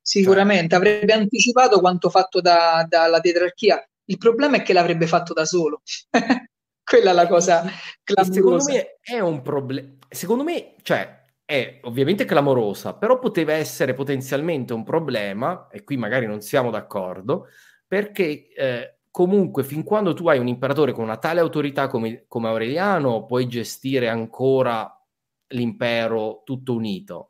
[0.00, 3.86] Sicuramente cioè, avrebbe anticipato quanto fatto da, dalla tetrarchia.
[4.06, 5.82] Il problema è che l'avrebbe fatto da solo.
[6.82, 7.64] Quella è la cosa
[8.02, 8.32] clamorosa.
[8.32, 9.88] Secondo me è un problema.
[10.08, 16.24] Secondo me, cioè, è ovviamente clamorosa, però poteva essere potenzialmente un problema, e qui magari
[16.24, 17.48] non siamo d'accordo,
[17.86, 22.48] perché eh, comunque fin quando tu hai un imperatore con una tale autorità come, come
[22.48, 24.92] Aureliano, puoi gestire ancora
[25.50, 27.28] l'impero tutto unito.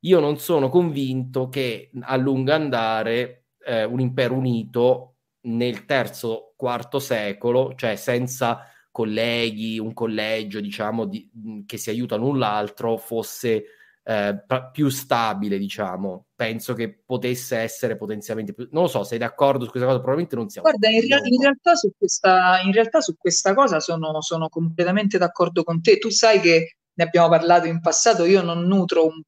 [0.00, 6.98] Io non sono convinto che a lungo andare eh, un impero unito nel terzo, quarto
[6.98, 11.30] secolo, cioè senza colleghi, un collegio, diciamo, di,
[11.64, 13.66] che si aiutano l'un l'altro, fosse
[14.10, 14.42] eh,
[14.72, 16.26] più stabile, diciamo.
[16.34, 18.66] Penso che potesse essere potenzialmente più...
[18.72, 20.00] Non lo so, sei d'accordo su questa cosa?
[20.00, 20.68] Probabilmente non siamo.
[20.68, 25.16] Guarda, in, rea- in, realtà, su questa, in realtà su questa cosa sono, sono completamente
[25.16, 25.98] d'accordo con te.
[25.98, 29.22] Tu sai che ne abbiamo parlato in passato, io non nutro un,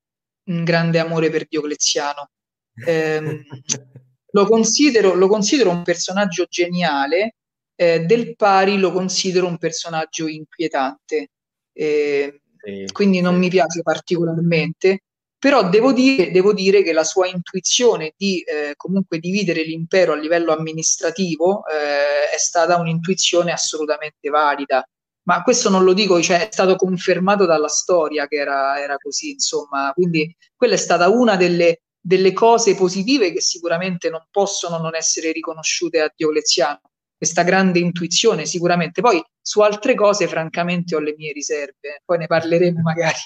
[0.46, 2.30] un grande amore per Diocleziano.
[2.84, 3.40] Eh,
[4.32, 7.36] lo, considero, lo considero un personaggio geniale,
[7.76, 11.30] eh, del pari lo considero un personaggio inquietante.
[11.72, 12.41] Eh,
[12.92, 15.02] quindi non mi piace particolarmente,
[15.42, 20.16] però devo dire, devo dire, che la sua intuizione di eh, comunque dividere l'impero a
[20.16, 24.86] livello amministrativo eh, è stata un'intuizione assolutamente valida.
[25.24, 29.32] Ma questo non lo dico, cioè è stato confermato dalla storia che era, era così,
[29.32, 34.94] insomma, quindi quella è stata una delle, delle cose positive che sicuramente non possono non
[34.94, 36.91] essere riconosciute a Diocleziano
[37.22, 39.00] questa grande intuizione sicuramente.
[39.00, 43.20] Poi su altre cose, francamente, ho le mie riserve, poi ne parleremo magari.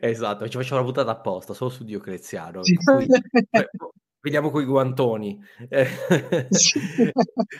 [0.00, 2.64] Esatto, ci facciamo la puntata apposta, solo su Diocleziano.
[2.64, 2.74] Sì.
[2.74, 3.06] Cui,
[4.20, 5.40] vediamo coi guantoni.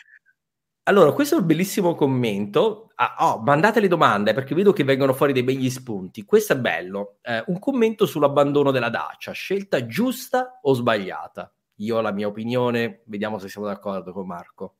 [0.88, 2.92] Allora, questo è un bellissimo commento.
[2.94, 6.24] Ah, oh, mandate le domande perché vedo che vengono fuori dei begli spunti.
[6.24, 7.18] Questo è bello.
[7.22, 9.32] Eh, un commento sull'abbandono della Dacia.
[9.32, 11.53] Scelta giusta o sbagliata?
[11.78, 14.76] Io ho la mia opinione, vediamo se siamo d'accordo con Marco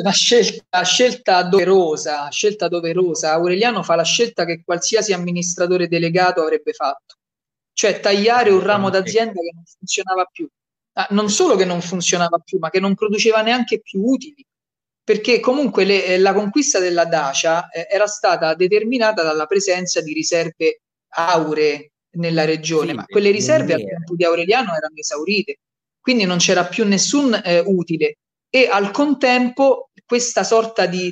[0.00, 3.32] la scelta, scelta doverosa, scelta doverosa.
[3.32, 7.16] Aureliano fa la scelta che qualsiasi amministratore delegato avrebbe fatto,
[7.72, 10.48] cioè tagliare un ramo d'azienda che non funzionava più.
[10.94, 14.44] Ah, non solo che non funzionava più, ma che non produceva neanche più utili,
[15.02, 20.12] perché comunque le, eh, la conquista della Dacia eh, era stata determinata dalla presenza di
[20.12, 20.82] riserve
[21.14, 25.60] auree nella regione, sì, ma quelle riserve al tempo di Aureliano erano esaurite,
[25.98, 28.18] quindi non c'era più nessun eh, utile
[28.54, 31.10] e al contempo questa sorta di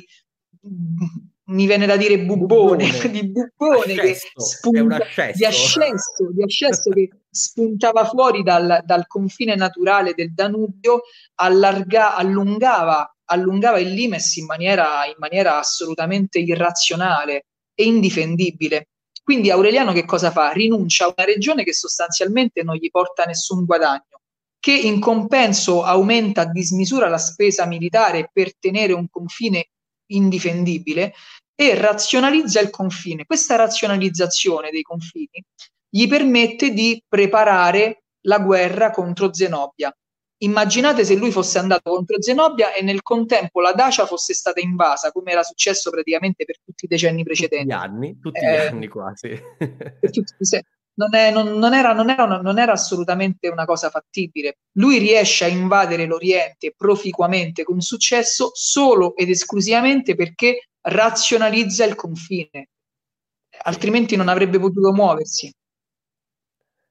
[1.45, 3.09] mi viene da dire bubbone, bubbone.
[3.09, 4.99] di bubbone che spunta,
[5.33, 11.01] di ascesso, di ascesso che spuntava fuori dal, dal confine naturale del Danubio,
[11.39, 18.89] allarga, allungava, allungava il limes in maniera, in maniera assolutamente irrazionale e indifendibile.
[19.23, 20.51] Quindi Aureliano che cosa fa?
[20.51, 24.20] Rinuncia a una regione che sostanzialmente non gli porta nessun guadagno
[24.61, 29.69] che in compenso aumenta a dismisura la spesa militare per tenere un confine
[30.11, 31.13] indifendibile
[31.55, 33.25] e razionalizza il confine.
[33.25, 35.43] Questa razionalizzazione dei confini
[35.89, 39.91] gli permette di preparare la guerra contro Zenobia.
[40.43, 45.11] Immaginate se lui fosse andato contro Zenobia e nel contempo la Dacia fosse stata invasa,
[45.11, 47.67] come era successo praticamente per tutti i decenni precedenti.
[47.67, 49.41] Tutti gli anni, tutti eh, gli anni quasi.
[50.11, 50.45] tutti,
[50.93, 54.57] non, è, non, non, era, non, era, non, era, assolutamente una cosa fattibile.
[54.73, 62.69] Lui riesce a invadere l'Oriente proficuamente con successo solo ed esclusivamente perché razionalizza il confine,
[63.63, 65.51] altrimenti non avrebbe potuto muoversi.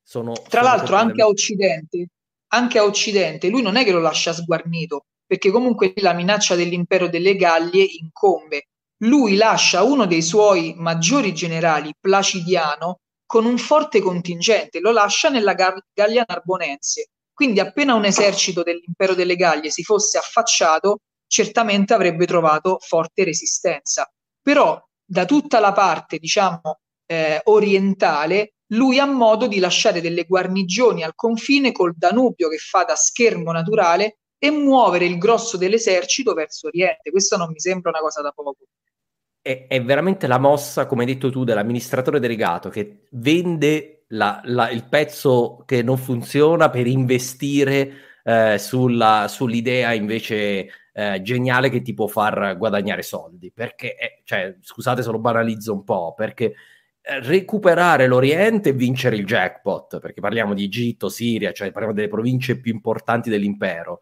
[0.02, 2.08] Sono, Tra sono l'altro, anche a Occidente,
[2.48, 7.08] anche a Occidente, lui non è che lo lascia sguarnito, perché comunque la minaccia dell'impero
[7.08, 8.66] delle Gallie incombe.
[9.04, 12.98] Lui lascia uno dei suoi maggiori generali, Placidiano,
[13.30, 17.10] con un forte contingente, lo lascia nella Gallia Narbonense.
[17.32, 24.12] Quindi appena un esercito dell'impero delle Gallie si fosse affacciato, certamente avrebbe trovato forte resistenza.
[24.42, 31.04] Però da tutta la parte, diciamo, eh, orientale, lui ha modo di lasciare delle guarnigioni
[31.04, 36.66] al confine col Danubio che fa da schermo naturale e muovere il grosso dell'esercito verso
[36.66, 37.12] oriente.
[37.12, 38.56] Questo non mi sembra una cosa da poco
[39.42, 44.70] è, è, veramente la mossa, come hai detto tu, dell'amministratore delegato che vende la, la,
[44.70, 51.94] il pezzo che non funziona per investire eh, sulla, sull'idea invece eh, geniale che ti
[51.94, 53.50] può far guadagnare soldi.
[53.52, 56.54] Perché, eh, cioè, scusate se lo banalizzo un po', perché
[57.02, 62.08] eh, recuperare l'Oriente e vincere il jackpot, perché parliamo di Egitto, Siria, cioè parliamo delle
[62.08, 64.00] province più importanti dell'impero.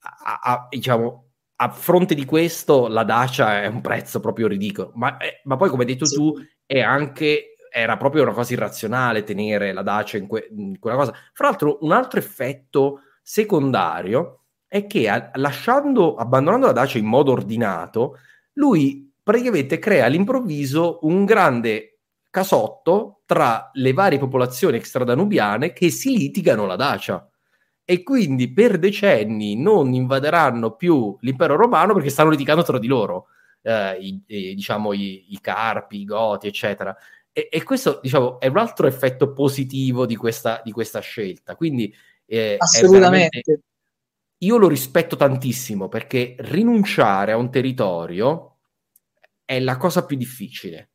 [0.00, 1.29] A, a, diciamo,
[1.62, 5.68] a fronte di questo la Dacia è un prezzo proprio ridicolo, ma, eh, ma poi
[5.68, 6.14] come hai detto sì.
[6.14, 6.34] tu
[6.64, 11.12] è anche, era proprio una cosa irrazionale tenere la Dacia in, que- in quella cosa.
[11.34, 17.32] Fra l'altro un altro effetto secondario è che a- lasciando, abbandonando la Dacia in modo
[17.32, 18.16] ordinato,
[18.54, 21.98] lui praticamente crea all'improvviso un grande
[22.30, 27.29] casotto tra le varie popolazioni extradanubiane che si litigano la Dacia
[27.90, 33.26] e quindi per decenni non invaderanno più l'impero romano perché stanno litigando tra di loro,
[33.62, 36.96] eh, i, i, diciamo i, i, carpi, i goti, eccetera.
[37.32, 41.56] E, e, questo, diciamo, è un altro effetto positivo di questa, di questa scelta.
[41.56, 41.92] Quindi,
[42.26, 43.62] eh, assolutamente.
[44.38, 48.58] Io lo rispetto tantissimo perché rinunciare a un territorio
[49.44, 50.90] è la cosa più difficile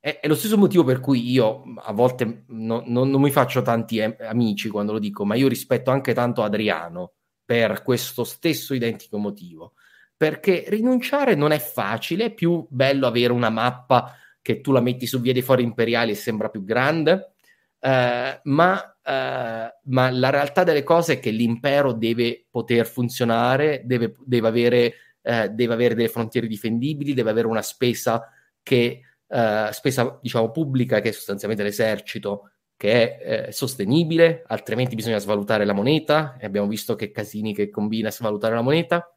[0.00, 3.60] è, è, lo stesso motivo per cui io a volte no, no, non mi faccio
[3.60, 7.12] tanti amici quando lo dico, ma io rispetto anche tanto Adriano
[7.44, 9.74] per questo stesso identico motivo.
[10.16, 15.06] Perché rinunciare non è facile, è più bello avere una mappa che tu la metti
[15.06, 17.32] su via dei fori imperiali e sembra più grande,
[17.78, 24.14] eh, ma, eh, ma, la realtà delle cose è che l'impero deve poter funzionare, deve,
[24.24, 28.30] deve, avere, eh, deve avere delle frontiere difendibili, deve avere una spesa
[28.62, 32.50] che eh, spesa diciamo pubblica che è sostanzialmente l'esercito
[32.80, 37.68] che è eh, sostenibile, altrimenti bisogna svalutare la moneta e abbiamo visto che casini che
[37.68, 39.14] combina svalutare la moneta.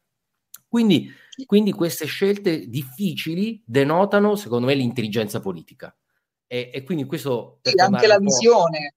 [0.68, 1.10] Quindi,
[1.46, 5.96] quindi queste scelte difficili denotano, secondo me, l'intelligenza politica.
[6.46, 7.60] E, e quindi questo...
[7.62, 8.94] Sì, anche la visione.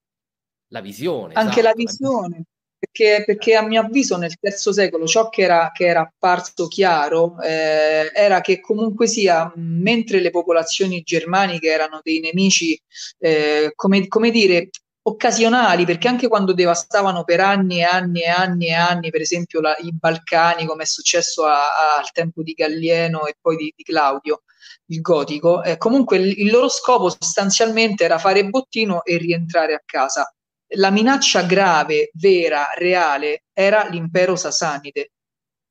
[0.66, 1.32] La visione.
[1.32, 2.44] Anche esatto, la visione.
[2.80, 7.40] Perché, perché, a mio avviso nel terzo secolo ciò che era, che era apparso chiaro
[7.40, 12.80] eh, era che comunque sia, mentre le popolazioni germaniche erano dei nemici,
[13.18, 14.70] eh, come, come, dire,
[15.02, 19.60] occasionali, perché anche quando devastavano per anni e anni e anni e anni, per esempio
[19.60, 23.72] la, i Balcani, come è successo a, a, al tempo di Gallieno e poi di,
[23.74, 24.42] di Claudio,
[24.86, 29.82] il gotico, eh, comunque il, il loro scopo sostanzialmente era fare bottino e rientrare a
[29.84, 30.32] casa
[30.76, 35.12] la minaccia grave, vera, reale era l'impero sasanide.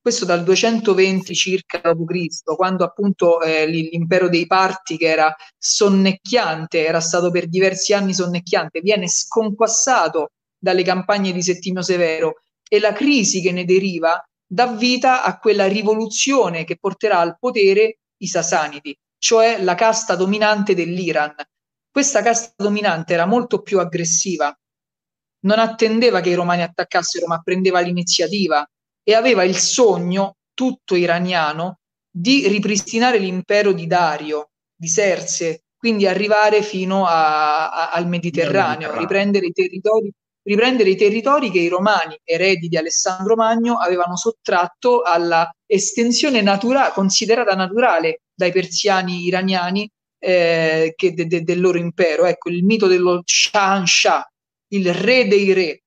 [0.02, 7.02] Questo dal 220 circa d.C., quando appunto eh, l'impero dei Parti, che era sonnecchiante, era
[7.02, 12.36] stato per diversi anni sonnecchiante, viene sconquassato dalle campagne di Settimio Severo
[12.68, 18.00] e la crisi che ne deriva dà vita a quella rivoluzione che porterà al potere
[18.20, 21.36] i Sasanidi, cioè la casta dominante dell'Iran.
[21.92, 24.58] Questa casta dominante era molto più aggressiva,
[25.48, 28.68] non attendeva che i romani attaccassero, ma prendeva l'iniziativa
[29.02, 31.80] e aveva il sogno, tutto iraniano,
[32.12, 39.00] di ripristinare l'impero di Dario, di Serse, quindi arrivare fino a, a, al Mediterraneo, Mediterraneo.
[39.00, 40.12] Riprendere, i territori,
[40.44, 46.92] riprendere i territori che i romani, eredi di Alessandro Magno, avevano sottratto alla estensione naturale,
[46.94, 49.90] considerata naturale dai persiani iraniani
[50.20, 52.26] eh, che de, de, del loro impero.
[52.26, 54.30] Ecco, il mito dello Shahanshah,
[54.70, 55.84] il re dei re.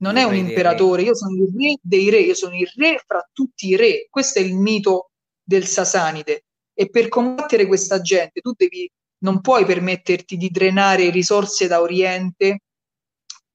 [0.00, 3.02] Non il è un imperatore, io sono il re dei re, io sono il re
[3.04, 4.06] fra tutti i re.
[4.08, 5.10] Questo è il mito
[5.42, 6.44] del Sasanide.
[6.72, 8.88] E per combattere questa gente tu devi,
[9.24, 12.60] non puoi permetterti di drenare risorse da Oriente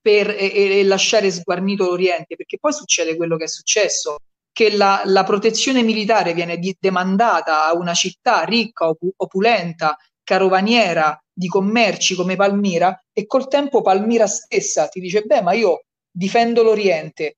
[0.01, 4.17] per, e, e, lasciare sguarnito l'Oriente, perché poi succede quello che è successo,
[4.51, 11.17] che la, la protezione militare viene di, demandata a una città ricca, op- opulenta, carovaniera,
[11.33, 16.61] di commerci come Palmira e col tempo Palmira stessa ti dice beh ma io difendo
[16.61, 17.37] l'Oriente,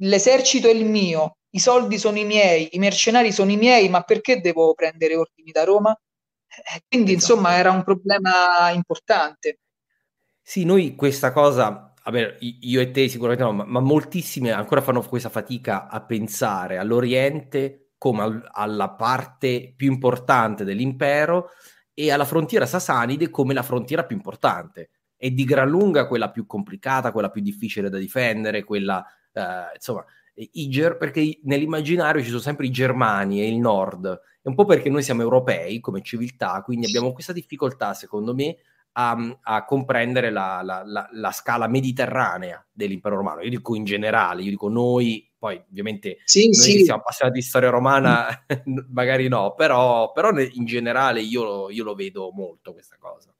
[0.00, 4.02] l'esercito è il mio, i soldi sono i miei, i mercenari sono i miei, ma
[4.02, 5.98] perché devo prendere ordini da Roma?
[6.46, 7.32] Eh, quindi esatto.
[7.32, 9.60] insomma era un problema importante.
[10.42, 15.00] Sì, noi questa cosa, vabbè, io e te sicuramente no, ma, ma moltissime ancora fanno
[15.02, 21.50] questa fatica a pensare all'Oriente come al, alla parte più importante dell'impero
[22.06, 26.46] e alla frontiera sasanide come la frontiera più importante e di gran lunga quella più
[26.46, 32.64] complicata, quella più difficile da difendere, quella eh, insomma, ger- perché nell'immaginario ci sono sempre
[32.66, 36.86] i germani e il nord, è un po' perché noi siamo europei come civiltà, quindi
[36.86, 38.56] abbiamo questa difficoltà, secondo me,
[38.92, 43.42] a, a comprendere la, la, la, la, scala mediterranea dell'impero romano.
[43.42, 46.84] Io dico in generale, io dico noi, poi ovviamente sì, noi sì.
[46.84, 48.28] siamo appassionati di storia romana,
[48.92, 53.34] magari no, però, però in generale io, io, lo vedo molto questa cosa.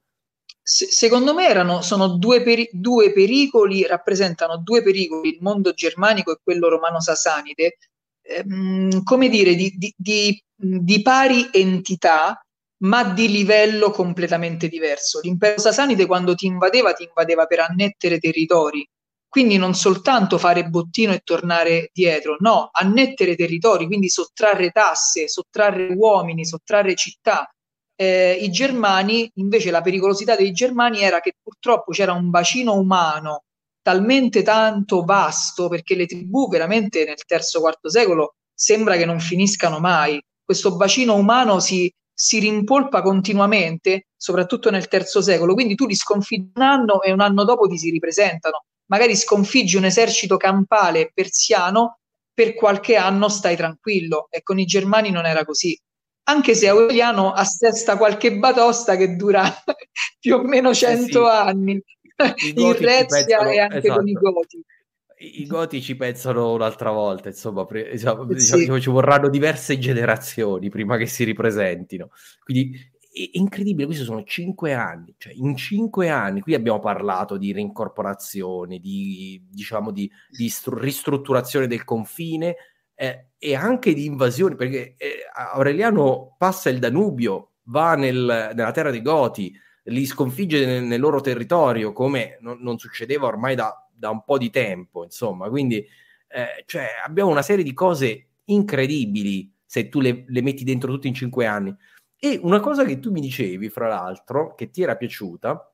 [0.63, 6.33] Se, secondo me erano, sono due, peri- due pericoli, rappresentano due pericoli, il mondo germanico
[6.33, 7.77] e quello romano-sasanide,
[8.23, 12.43] ehm, come dire, di, di, di, di pari entità,
[12.79, 15.21] ma di livello completamente diverso.
[15.21, 18.89] L'impero sasanide quando ti invadeva, ti invadeva per annettere territori,
[19.31, 25.95] quindi non soltanto fare bottino e tornare dietro, no, annettere territori, quindi sottrarre tasse, sottrarre
[25.95, 27.49] uomini, sottrarre città.
[27.95, 33.45] Eh, I germani, invece, la pericolosità dei germani era che purtroppo c'era un bacino umano
[33.83, 40.21] talmente tanto vasto, perché le tribù veramente nel terzo-quarto secolo sembra che non finiscano mai.
[40.45, 46.51] Questo bacino umano si, si rimpolpa continuamente soprattutto nel terzo secolo, quindi tu li sconfiggi
[46.57, 48.65] un anno e un anno dopo ti si ripresentano.
[48.91, 52.01] Magari sconfiggi un esercito campale persiano,
[52.33, 55.79] per qualche anno stai tranquillo e con i germani non era così.
[56.25, 59.43] Anche se Aureliano assesta qualche batosta che dura
[60.19, 61.37] più o meno cento eh sì.
[61.37, 61.83] anni
[62.55, 63.95] in Rezia e anche esatto.
[63.97, 64.31] con i esatto.
[64.31, 64.65] Goti
[65.23, 68.81] i Goti ci pensano un'altra volta, insomma, pre- diciamo, diciamo, sì.
[68.81, 72.11] ci vorranno diverse generazioni prima che si ripresentino.
[72.43, 77.53] Quindi è incredibile, questi sono cinque anni, cioè in cinque anni qui abbiamo parlato di
[77.53, 82.57] reincorporazione, di, diciamo, di, di stru- ristrutturazione del confine
[82.95, 88.91] eh, e anche di invasioni, perché eh, Aureliano passa il Danubio, va nel, nella terra
[88.91, 89.53] dei Goti,
[89.85, 94.39] li sconfigge nel, nel loro territorio, come non, non succedeva ormai da da un po'
[94.39, 100.25] di tempo, insomma, quindi eh, cioè, abbiamo una serie di cose incredibili se tu le,
[100.27, 101.75] le, metti dentro tutte in cinque anni.
[102.23, 105.73] E una cosa che tu mi dicevi, fra l'altro, che ti era piaciuta,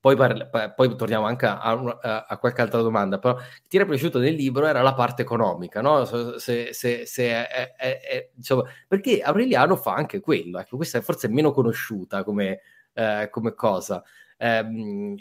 [0.00, 3.36] poi, parla, poi torniamo anche a, a, a, qualche altra domanda, però
[3.68, 6.04] ti era piaciuta nel libro era la parte economica, no?
[6.38, 11.28] Se, se, se è, è, è, insomma, perché Aureliano fa anche quello, ecco, questa forse
[11.28, 12.60] è meno conosciuta come,
[12.92, 14.02] eh, come cosa.
[14.36, 14.64] Eh,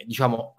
[0.06, 0.56] diciamo,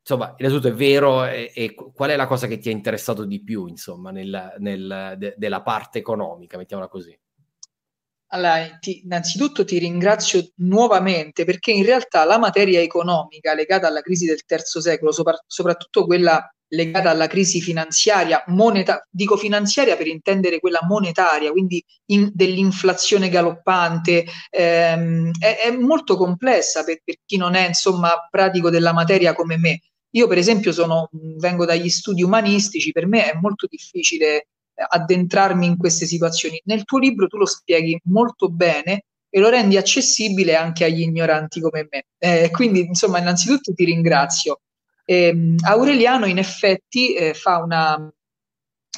[0.00, 3.42] insomma, innanzitutto è vero e, e, qual è la cosa che ti è interessato di
[3.42, 7.18] più, insomma, nel, nel, de, della parte economica, mettiamola così?
[8.34, 14.24] Allora, ti, innanzitutto ti ringrazio nuovamente perché in realtà la materia economica legata alla crisi
[14.24, 20.60] del terzo secolo, sopra, soprattutto quella legata alla crisi finanziaria, moneta, dico finanziaria per intendere
[20.60, 27.54] quella monetaria, quindi in, dell'inflazione galoppante, ehm, è, è, molto complessa per, per chi non
[27.54, 29.80] è insomma pratico della materia come me.
[30.14, 34.48] Io, per esempio, sono, vengo dagli studi umanistici, per me è molto difficile
[34.88, 36.60] addentrarmi in queste situazioni.
[36.64, 41.60] Nel tuo libro tu lo spieghi molto bene e lo rendi accessibile anche agli ignoranti
[41.60, 42.04] come me.
[42.18, 44.60] Eh, quindi, insomma, innanzitutto ti ringrazio.
[45.04, 48.12] Eh, Aureliano, in effetti, eh, fa una,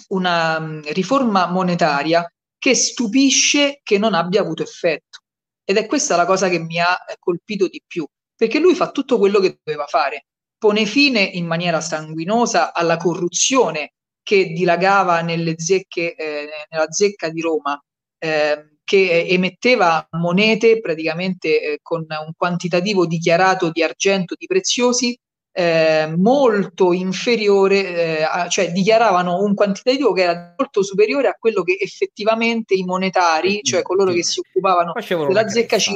[0.08, 2.28] una mm, riforma monetaria
[2.58, 5.20] che stupisce che non abbia avuto effetto.
[5.64, 8.90] Ed è questa la cosa che mi ha eh, colpito di più, perché lui fa
[8.90, 10.26] tutto quello che doveva fare
[10.64, 13.92] pone fine in maniera sanguinosa alla corruzione
[14.24, 17.80] che dilagava nelle zecche, eh, nella zecca di Roma,
[18.18, 25.16] eh, che emetteva monete praticamente eh, con un quantitativo dichiarato di argento di preziosi
[25.56, 31.62] eh, molto inferiore, eh, a, cioè dichiaravano un quantitativo che era molto superiore a quello
[31.62, 34.92] che effettivamente i monetari, cioè coloro che si occupavano
[35.28, 35.92] della zecca, ci,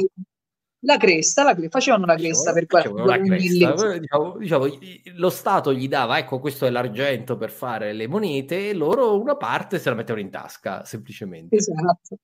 [0.81, 4.67] la cresta, la, facevano la cresta per guardare diciamo, diciamo,
[5.15, 9.35] lo Stato gli dava, ecco, questo è l'argento per fare le monete, e loro una
[9.35, 11.55] parte se la mettevano in tasca, semplicemente.
[11.55, 12.17] Esatto.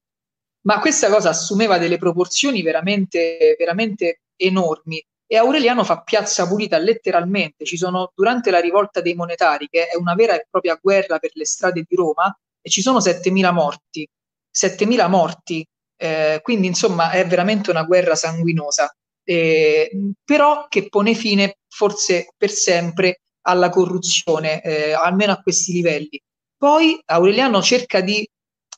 [0.61, 5.03] Ma questa cosa assumeva delle proporzioni veramente, veramente enormi.
[5.27, 7.65] E Aureliano fa piazza pulita letteralmente.
[7.65, 11.31] Ci sono durante la rivolta dei monetari, che è una vera e propria guerra per
[11.33, 14.07] le strade di Roma, e ci sono 7.000 morti.
[14.55, 15.67] 7.000 morti
[15.97, 18.93] eh, quindi insomma è veramente una guerra sanguinosa,
[19.23, 19.89] eh,
[20.23, 26.19] però che pone fine forse per sempre alla corruzione, eh, almeno a questi livelli.
[26.57, 28.27] Poi Aureliano cerca di,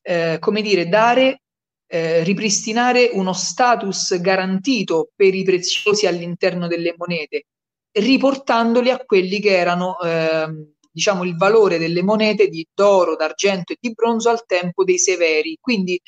[0.01, 1.41] eh, come dire, dare,
[1.89, 7.45] eh, ripristinare uno status garantito per i preziosi all'interno delle monete,
[7.91, 13.77] riportandoli a quelli che erano ehm, diciamo il valore delle monete di d'oro, d'argento e
[13.79, 15.57] di bronzo al tempo dei severi.
[15.61, 15.99] Quindi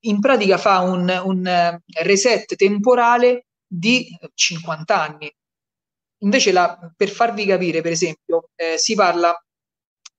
[0.00, 5.32] in pratica fa un, un eh, reset temporale di 50 anni.
[6.18, 9.36] Invece, la, per farvi capire, per esempio, eh, si parla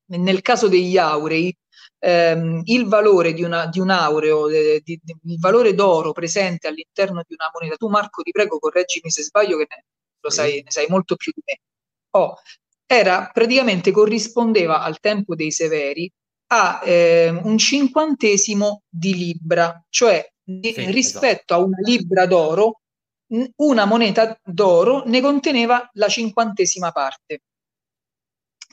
[0.08, 1.56] nel caso degli aurei,
[2.00, 6.68] ehm, il valore di, una, di un aureo, eh, di, di, il valore d'oro presente
[6.68, 7.76] all'interno di una moneta.
[7.78, 9.86] Tu, Marco, ti prego, correggimi se sbaglio, che ne,
[10.20, 11.60] lo sai, ne sai molto più di me.
[12.12, 12.36] Oh,
[12.86, 16.12] era praticamente corrispondeva al tempo dei severi
[16.56, 21.54] a eh, un cinquantesimo di libra, cioè di, sì, rispetto esatto.
[21.54, 22.82] a una libra d'oro,
[23.58, 27.42] una moneta d'oro ne conteneva la cinquantesima parte.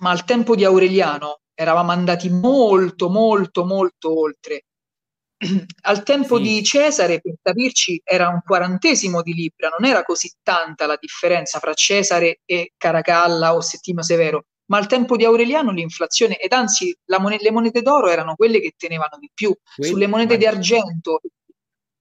[0.00, 4.64] Ma al tempo di Aureliano eravamo andati molto, molto, molto oltre.
[5.82, 6.42] Al tempo sì.
[6.42, 11.58] di Cesare, per capirci, era un quarantesimo di libra, non era così tanta la differenza
[11.58, 16.96] fra Cesare e Caracalla o Settimio Severo ma al tempo di Aureliano l'inflazione, ed anzi
[17.18, 21.20] mon- le monete d'oro erano quelle che tenevano di più, Quindi, sulle monete di argento.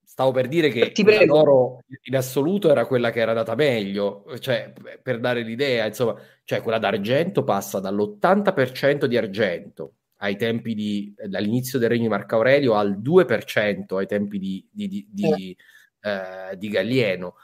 [0.02, 0.90] Stavo per dire che
[1.26, 6.62] l'oro in assoluto era quella che era andata meglio, cioè per dare l'idea, insomma, cioè
[6.62, 12.74] quella d'argento passa dall'80% di argento ai tempi di, dall'inizio del regno di Marco Aurelio
[12.74, 15.56] al 2% ai tempi di, di, di, di,
[16.00, 16.10] eh.
[16.10, 17.34] eh, di Gallieno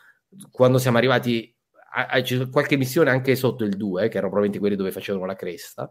[0.50, 1.54] quando siamo arrivati
[2.06, 5.34] a, qualche missione anche sotto il 2, eh, che erano probabilmente quelli dove facevano la
[5.34, 5.88] cresta,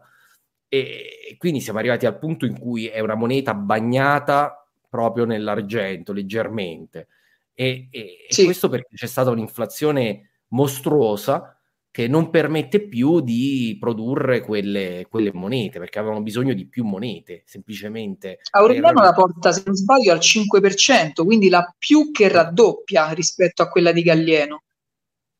[0.68, 7.08] e, quindi siamo arrivati al punto in cui è una moneta bagnata proprio nell'argento, leggermente.
[7.52, 8.42] E, e, sì.
[8.42, 11.58] e questo perché c'è stata un'inflazione mostruosa
[11.90, 17.42] che non permette più di produrre quelle, quelle, monete perché avevano bisogno di più monete
[17.44, 23.62] semplicemente Aureliano la porta se non sbaglio al 5% quindi la più che raddoppia rispetto
[23.62, 24.62] a quella di Gallieno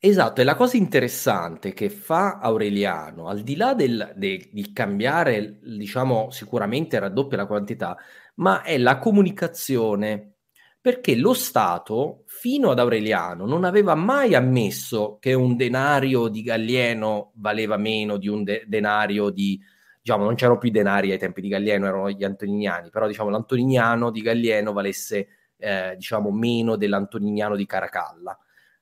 [0.00, 5.58] Esatto, e la cosa interessante che fa Aureliano, al di là del, de, di cambiare,
[5.60, 7.96] diciamo, sicuramente raddoppia la quantità,
[8.36, 10.34] ma è la comunicazione,
[10.80, 17.32] perché lo Stato, fino ad Aureliano, non aveva mai ammesso che un denario di Gallieno
[17.34, 19.60] valeva meno di un de- denario di,
[20.00, 23.30] diciamo, non c'erano più i denari ai tempi di Gallieno, erano gli antoniniani, però diciamo
[23.30, 25.26] l'antoniniano di Gallieno valesse,
[25.56, 28.38] eh, diciamo, meno dell'antoniniano di Caracalla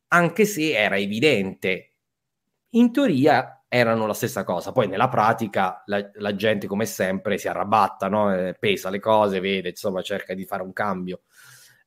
[0.09, 1.93] anche se era evidente.
[2.71, 7.49] In teoria erano la stessa cosa, poi nella pratica la, la gente come sempre si
[7.49, 8.35] arrabatta, no?
[8.35, 11.23] eh, pesa le cose, vede, insomma cerca di fare un cambio.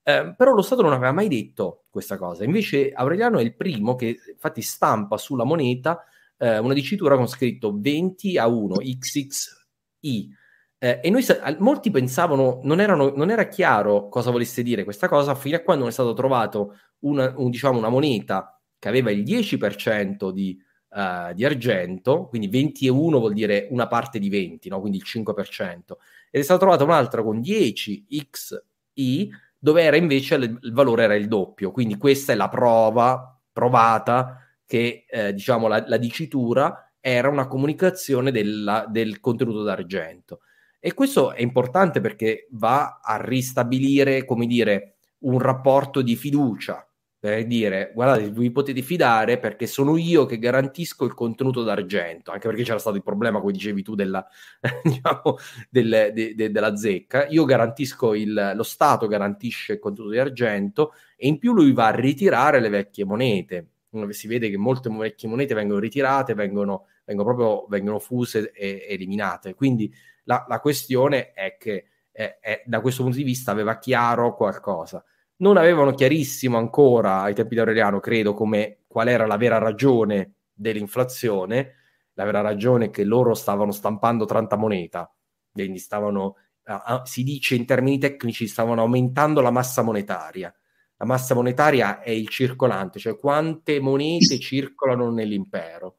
[0.03, 3.95] Eh, però lo Stato non aveva mai detto questa cosa, invece Aureliano è il primo
[3.95, 6.03] che infatti stampa sulla moneta
[6.37, 10.37] eh, una dicitura con scritto 20 a 1 XXI.
[10.81, 11.25] Eh, e noi
[11.57, 15.81] molti pensavano, non, erano, non, era chiaro cosa volesse dire questa cosa fino a quando
[15.81, 20.57] non è stato trovato una, un, diciamo, una moneta che aveva il 10% di,
[20.91, 24.79] uh, di argento, quindi 20 e 1 vuol dire una parte di 20, no?
[24.79, 25.97] quindi il 5%,
[26.31, 31.27] ed è stata trovata un'altra con 10 XI dove era invece il valore era il
[31.27, 37.47] doppio, quindi questa è la prova provata che eh, diciamo la, la, dicitura era una
[37.47, 40.39] comunicazione della, del contenuto d'argento.
[40.79, 47.45] E questo è importante perché va a ristabilire, come dire, un rapporto di fiducia per
[47.45, 52.63] dire guardate vi potete fidare perché sono io che garantisco il contenuto d'argento anche perché
[52.63, 54.25] c'era stato il problema come dicevi tu della,
[54.81, 55.35] diciamo,
[55.69, 57.27] del, de, de, della zecca.
[57.27, 61.87] Io garantisco il, lo Stato garantisce il contenuto di argento e in più lui va
[61.87, 63.67] a ritirare le vecchie monete.
[64.11, 69.55] Si vede che molte vecchie monete vengono ritirate vengono, vengono proprio vengono fuse e eliminate.
[69.55, 69.93] Quindi
[70.29, 75.03] la, la questione è che è, è, da questo punto di vista aveva chiaro qualcosa
[75.39, 80.35] non avevano chiarissimo ancora ai tempi di Aureliano, credo, come qual era la vera ragione
[80.53, 81.75] dell'inflazione.
[82.13, 85.13] La vera ragione è che loro stavano stampando 30 moneta,
[85.51, 90.53] quindi stavano, uh, si dice in termini tecnici, stavano aumentando la massa monetaria.
[90.97, 95.98] La massa monetaria è il circolante, cioè quante monete circolano nell'impero.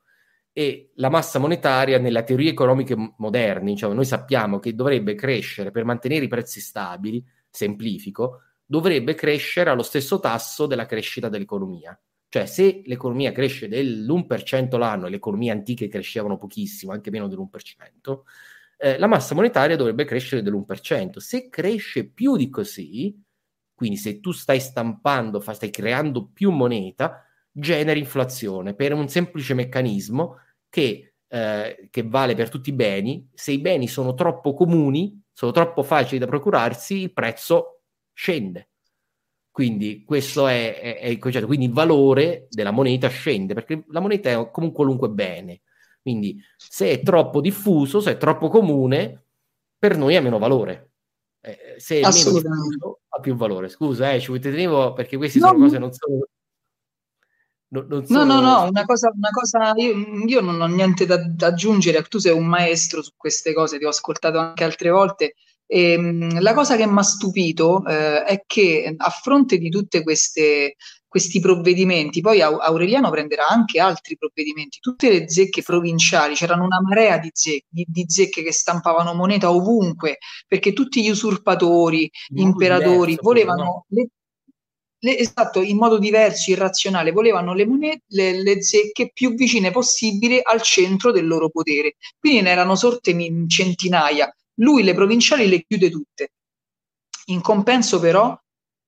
[0.53, 5.84] E la massa monetaria nella teoria economiche moderni, cioè noi sappiamo che dovrebbe crescere per
[5.84, 11.98] mantenere i prezzi stabili, semplifico, dovrebbe crescere allo stesso tasso della crescita dell'economia.
[12.28, 18.22] Cioè, se l'economia cresce dell'1% l'anno e le economie antiche crescevano pochissimo, anche meno dell'1%,
[18.78, 21.18] eh, la massa monetaria dovrebbe crescere dell'1%.
[21.18, 23.20] Se cresce più di così,
[23.74, 27.24] quindi se tu stai stampando, stai creando più moneta,
[27.61, 30.39] generi inflazione per un semplice meccanismo
[30.69, 33.29] che, eh, che vale per tutti i beni.
[33.33, 37.83] Se i beni sono troppo comuni, sono troppo facili da procurarsi, il prezzo
[38.13, 38.71] scende.
[39.51, 41.47] Quindi questo è, è, è, il concetto.
[41.47, 45.63] Quindi il valore della moneta scende perché la moneta è come un qualunque bene.
[46.01, 49.25] Quindi se è troppo diffuso, se è troppo comune,
[49.79, 50.93] per noi ha meno valore.
[51.41, 53.69] Eh, se è meno diffuso, ha più valore.
[53.69, 55.49] Scusa, eh, ci tenevo perché queste no.
[55.49, 56.27] sono cose non sono
[57.73, 58.25] No, sono...
[58.25, 59.95] no, no, no, una cosa, una cosa io,
[60.27, 63.85] io, non ho niente da, da, aggiungere, tu sei un maestro su queste cose, ti
[63.85, 65.35] ho ascoltato anche altre volte
[65.73, 70.03] e, ehm, la cosa che mi ha stupito eh, è che a fronte di tutti
[70.03, 77.19] questi provvedimenti, poi Aureliano prenderà anche altri provvedimenti, tutte le zecche provinciali, c'erano una marea
[77.19, 80.19] di zecche, di, di zecche che stampavano moneta ovunque,
[80.49, 83.62] perché tutti gli usurpatori, gli imperatori diverso, volevano...
[83.62, 83.85] No?
[83.90, 84.09] Le,
[85.02, 90.40] le, esatto, in modo diverso, irrazionale, volevano le, monete, le, le, zecche più vicine possibile
[90.43, 91.97] al centro del loro potere.
[92.18, 94.35] Quindi ne erano sorte in centinaia.
[94.56, 96.32] Lui le provinciali le chiude tutte.
[97.27, 98.39] In compenso però,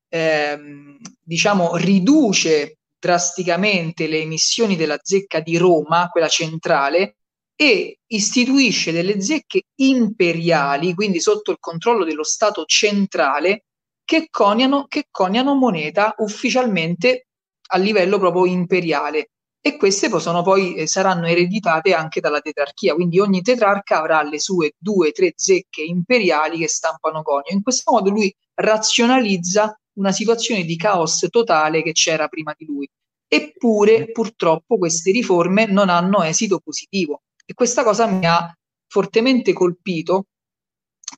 [0.08, 7.16] ehm, diciamo, riduce drasticamente le emissioni della zecca di Roma, quella centrale,
[7.56, 13.64] e istituisce delle zecche imperiali, quindi sotto il controllo dello Stato centrale,
[14.12, 17.28] che coniano, che coniano moneta ufficialmente
[17.68, 19.30] a livello proprio imperiale.
[19.58, 24.38] E queste possono poi eh, saranno ereditate anche dalla tetrarchia, quindi ogni tetrarca avrà le
[24.38, 27.52] sue due tre zecche imperiali che stampano conio.
[27.52, 32.86] In questo modo lui razionalizza una situazione di caos totale che c'era prima di lui.
[33.26, 37.22] Eppure, purtroppo, queste riforme non hanno esito positivo.
[37.46, 38.54] E questa cosa mi ha
[38.88, 40.26] fortemente colpito,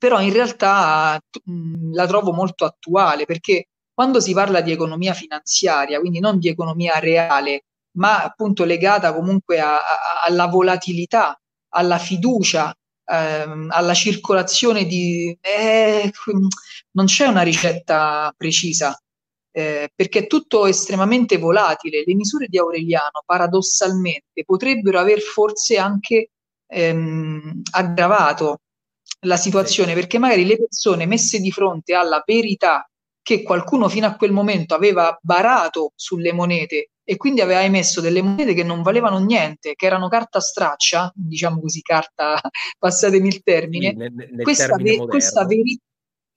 [0.05, 5.99] però in realtà mh, la trovo molto attuale perché quando si parla di economia finanziaria,
[5.99, 9.81] quindi non di economia reale, ma appunto legata comunque a, a,
[10.27, 11.41] alla volatilità,
[11.71, 12.75] alla fiducia,
[13.07, 15.35] ehm, alla circolazione di...
[15.41, 16.13] Eh,
[16.91, 18.95] non c'è una ricetta precisa
[19.53, 22.03] eh, perché è tutto estremamente volatile.
[22.05, 26.29] Le misure di Aureliano, paradossalmente, potrebbero aver forse anche
[26.67, 28.59] ehm, aggravato
[29.25, 29.95] la situazione, sì.
[29.95, 32.89] perché magari le persone messe di fronte alla verità
[33.23, 38.23] che qualcuno fino a quel momento aveva barato sulle monete e quindi aveva emesso delle
[38.23, 42.39] monete che non valevano niente, che erano carta straccia, diciamo così, carta,
[42.79, 45.83] passatemi il termine, sì, nel, nel questa, termine ve- questa verità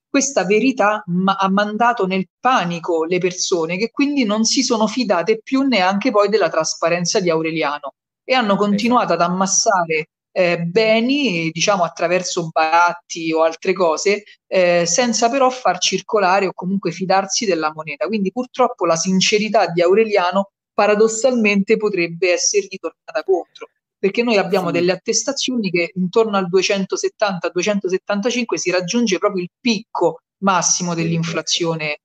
[0.10, 5.42] questa verità ma- ha mandato nel panico le persone che quindi non si sono fidate
[5.44, 7.94] più neanche poi della trasparenza di Aureliano
[8.24, 9.24] e hanno continuato esatto.
[9.24, 16.46] ad ammassare eh, beni, diciamo attraverso baratti o altre cose, eh, senza però far circolare
[16.46, 18.06] o comunque fidarsi della moneta.
[18.06, 24.92] Quindi purtroppo la sincerità di Aureliano paradossalmente potrebbe essergli tornata contro perché noi abbiamo delle
[24.92, 32.02] attestazioni che intorno al 270-275 si raggiunge proprio il picco massimo dell'inflazione.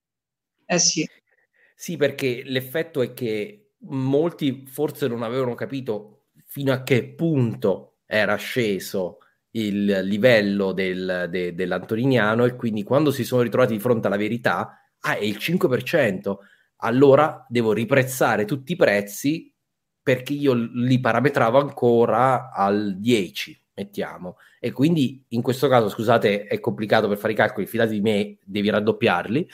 [0.64, 1.06] Eh sì.
[1.76, 8.36] Sì, perché l'effetto è che molti forse non avevano capito fino a che punto era
[8.36, 9.20] sceso
[9.52, 14.78] il livello del, de, dell'antoniniano e quindi quando si sono ritrovati di fronte alla verità,
[15.01, 16.34] ah, è il 5%,
[16.76, 19.51] allora devo riprezzare tutti i prezzi
[20.02, 24.36] perché io li parametravo ancora al 10, mettiamo.
[24.60, 28.36] E quindi in questo caso, scusate, è complicato per fare i calcoli, fidati di me,
[28.44, 29.48] devi raddoppiarli.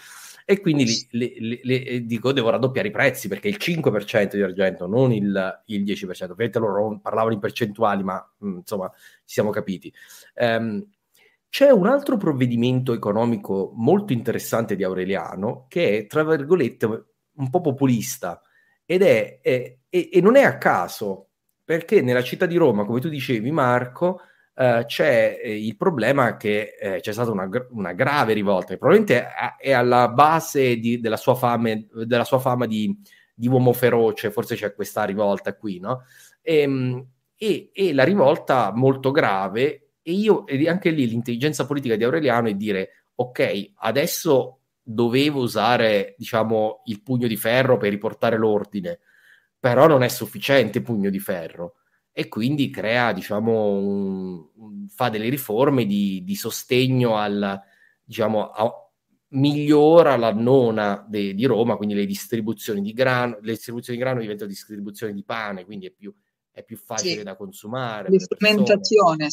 [0.50, 4.86] E quindi li, li, li, dico, devo raddoppiare i prezzi perché il 5% di argento,
[4.86, 6.30] non il, il 10%.
[6.30, 9.92] Ovviamente loro parlavano in percentuali, ma mh, insomma ci siamo capiti.
[10.36, 10.82] Um,
[11.50, 17.60] c'è un altro provvedimento economico molto interessante di Aureliano che è, tra virgolette, un po'
[17.60, 18.40] populista
[18.86, 21.28] ed è, è e, e, non è a caso,
[21.62, 24.22] perché nella città di Roma, come tu dicevi Marco,
[24.60, 29.28] eh, c'è eh, il problema che eh, c'è stata una, una, grave rivolta, che probabilmente
[29.56, 32.92] è, alla base di, della, sua fame, della sua fama di,
[33.32, 36.02] di, uomo feroce, forse c'è questa rivolta qui, no?
[36.42, 37.06] E, ehm,
[37.36, 42.48] e, e la rivolta molto grave, e io, e anche lì l'intelligenza politica di Aureliano
[42.48, 48.98] è dire, ok, adesso dovevo usare, diciamo, il pugno di ferro per riportare l'ordine,
[49.56, 51.74] però non è sufficiente pugno di ferro
[52.18, 57.62] e quindi crea, diciamo, un, fa delle riforme di, di sostegno al,
[58.02, 58.72] diciamo, a,
[59.28, 64.20] migliora la nona de, di Roma, quindi le distribuzioni di grano, le distribuzioni di grano
[64.20, 66.12] diventano distribuzioni di pane, quindi è più,
[66.50, 67.22] è più facile sì.
[67.22, 68.10] da consumare.
[68.10, 69.26] Le fermentazioni.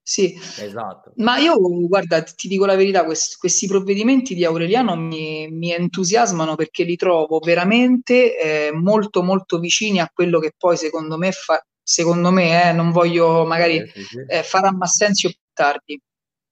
[0.00, 1.12] Sì, esatto.
[1.16, 1.58] Ma io,
[1.88, 6.94] guarda, ti dico la verità, quest- questi provvedimenti di Aureliano mi, mi, entusiasmano perché li
[6.94, 12.68] trovo veramente eh, molto, molto vicini a quello che poi secondo me fa, secondo me,
[12.68, 14.24] eh, non voglio magari eh, sì, sì.
[14.26, 16.00] Eh, farà Massenzio più tardi.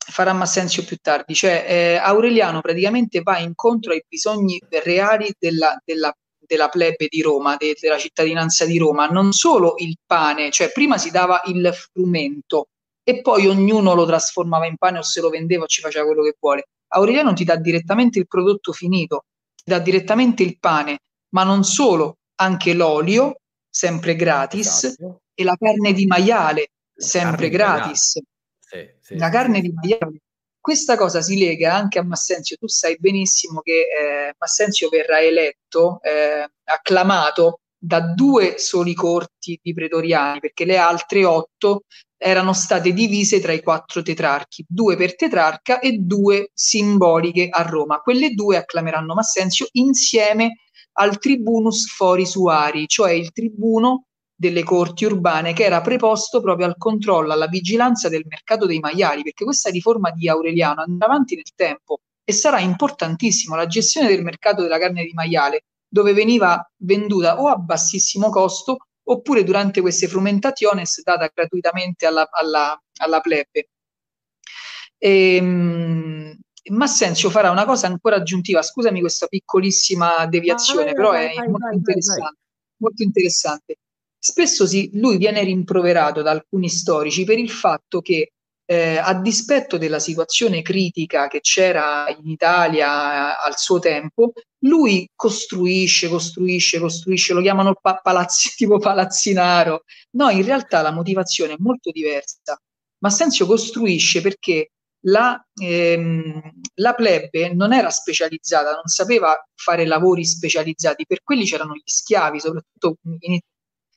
[0.07, 6.15] Farà Massenzio più tardi, cioè eh, Aureliano praticamente va incontro ai bisogni reali della, della
[6.47, 10.99] della plebe di Roma, de, della cittadinanza di Roma, non solo il pane, cioè prima
[10.99, 12.69] si dava il frumento,
[13.03, 16.23] e poi ognuno lo trasformava in pane o se lo vendeva o ci faceva quello
[16.23, 16.69] che vuole.
[16.89, 19.25] Aureliano ti dà direttamente il prodotto finito,
[19.55, 20.99] ti dà direttamente il pane,
[21.31, 25.23] ma non solo, anche l'olio, sempre gratis, esatto.
[25.35, 28.21] E la carne di maiale, sempre gratis.
[28.59, 30.21] Sì, sì, la carne di maiale.
[30.61, 32.57] Questa cosa si lega anche a Massenzio.
[32.57, 39.75] Tu sai benissimo che eh, Massenzio verrà eletto, eh, acclamato da due soli corti di
[39.75, 41.83] pretoriani, perché le altre otto
[42.17, 47.99] erano state divise tra i quattro tetrarchi, due per tetrarca e due simboliche a Roma.
[47.99, 50.61] Quelle due acclameranno Massenzio insieme
[50.93, 54.07] al tribunus forisuari, cioè il tribuno
[54.45, 59.23] delle corti urbane che era preposto proprio al controllo, alla vigilanza del mercato dei maiali,
[59.23, 64.23] perché questa riforma di Aureliano andrà avanti nel tempo e sarà importantissimo la gestione del
[64.23, 68.77] mercato della carne di maiale, dove veniva venduta o a bassissimo costo
[69.07, 73.69] oppure durante queste frumentaciones data gratuitamente alla, alla, alla plebe.
[74.99, 76.39] E, um,
[76.71, 81.49] Massenzio farà una cosa ancora aggiuntiva, scusami questa piccolissima deviazione, ah, però vai, è vai,
[81.49, 82.39] molto, vai, interessante,
[82.79, 83.77] molto interessante.
[84.27, 88.33] Spesso si, lui viene rimproverato da alcuni storici per il fatto che
[88.65, 96.09] eh, a dispetto della situazione critica che c'era in Italia al suo tempo, lui costruisce,
[96.09, 99.85] costruisce, costruisce, lo chiamano pa- palazzi, tipo palazzinaro.
[100.13, 102.59] No, in realtà la motivazione è molto diversa.
[103.01, 104.71] Ma Sensio costruisce perché
[105.01, 106.41] la, ehm,
[106.77, 112.41] la plebe non era specializzata, non sapeva fare lavori specializzati, per quelli c'erano gli schiavi,
[112.41, 113.39] soprattutto in,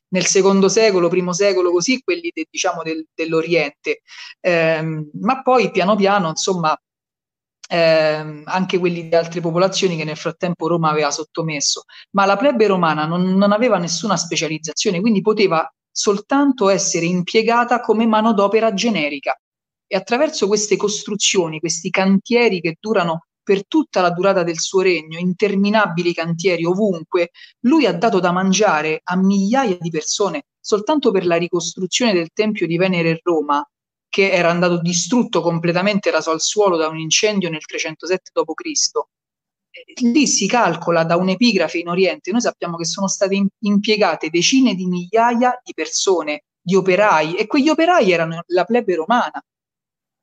[0.09, 4.01] nel secondo secolo, primo secolo, così quelli de, diciamo del, dell'Oriente,
[4.39, 6.77] eh, ma poi piano piano, insomma,
[7.69, 12.67] eh, anche quelli di altre popolazioni che nel frattempo Roma aveva sottomesso, ma la plebe
[12.67, 19.38] romana non, non aveva nessuna specializzazione, quindi poteva soltanto essere impiegata come manodopera generica.
[19.89, 25.18] E attraverso queste costruzioni, questi cantieri che durano per tutta la durata del suo regno,
[25.18, 27.30] interminabili cantieri ovunque,
[27.61, 32.68] lui ha dato da mangiare a migliaia di persone soltanto per la ricostruzione del Tempio
[32.68, 33.65] di Venere in Roma,
[34.10, 40.02] che era andato distrutto completamente, raso al suolo da un incendio nel 307 d.C.
[40.02, 44.88] Lì si calcola da un'epigrafe in Oriente, noi sappiamo che sono state impiegate decine di
[44.88, 49.41] migliaia di persone, di operai, e quegli operai erano la plebe romana,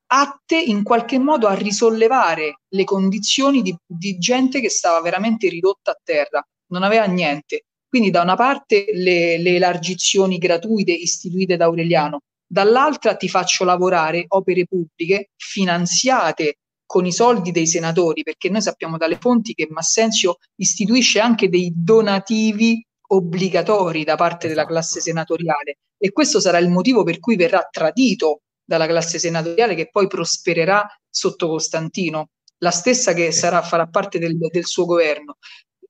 [0.07, 5.93] atte in qualche modo a risollevare le condizioni di, di gente che stava veramente ridotta
[5.93, 7.65] a terra, non aveva niente.
[7.89, 14.25] Quindi da una parte le, le elargizioni gratuite istituite da Aureliano, dall'altra ti faccio lavorare
[14.29, 20.37] opere pubbliche finanziate con i soldi dei senatori, perché noi sappiamo dalle fonti che Massenzio
[20.57, 24.75] istituisce anche dei donativi obbligatori da parte della esatto.
[24.75, 29.91] classe senatoriale e questo sarà il motivo per cui verrà tradito dalla classe senatoriale che
[29.91, 35.37] poi prospererà sotto Costantino, la stessa che sarà, farà parte del, del suo governo.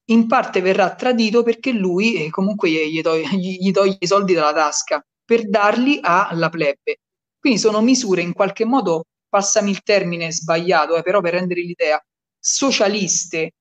[0.06, 5.04] In parte verrà tradito perché lui eh, comunque gli, gli toglie i soldi dalla tasca
[5.24, 7.00] per darli alla plebe.
[7.38, 12.02] Quindi sono misure in qualche modo, passami il termine sbagliato, eh, però per rendere l'idea,
[12.38, 13.52] socialiste,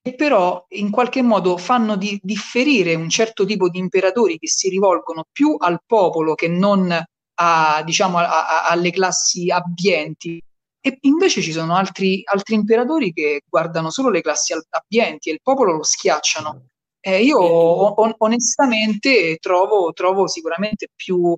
[0.00, 4.68] che però in qualche modo fanno di, differire un certo tipo di imperatori che si
[4.68, 6.96] rivolgono più al popolo che non
[7.36, 10.40] a, diciamo, a, a, alle classi abbienti.
[10.80, 15.40] E invece ci sono altri, altri, imperatori che guardano solo le classi abbienti e il
[15.42, 16.68] popolo lo schiacciano.
[17.00, 21.36] Eh, io on- onestamente trovo, trovo sicuramente più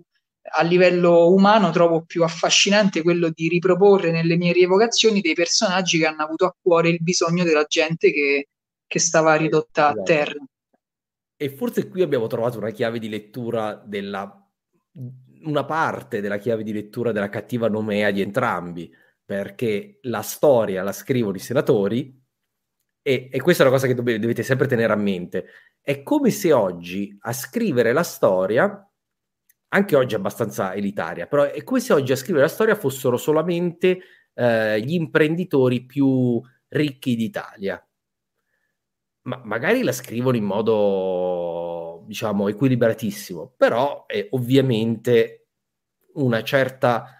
[0.51, 6.07] a livello umano trovo più affascinante quello di riproporre nelle mie rievocazioni dei personaggi che
[6.07, 8.49] hanno avuto a cuore il bisogno della gente che,
[8.87, 10.03] che stava ridotta a esatto.
[10.05, 10.45] terra.
[11.37, 14.27] E forse qui abbiamo trovato una chiave di lettura della
[15.44, 18.93] una parte della chiave di lettura della cattiva nomea di entrambi,
[19.24, 22.19] perché la storia la scrivono i senatori
[23.02, 25.47] e, e questa è una cosa che dov- dovete sempre tenere a mente.
[25.81, 28.86] È come se oggi a scrivere la storia,
[29.69, 33.98] anche oggi abbastanza elitaria, però è come se oggi a scrivere la storia fossero solamente
[34.35, 37.82] eh, gli imprenditori più ricchi d'Italia.
[39.23, 41.48] Ma magari la scrivono in modo
[42.09, 45.48] diciamo, equilibratissimo, però eh, ovviamente
[46.14, 47.18] una certa,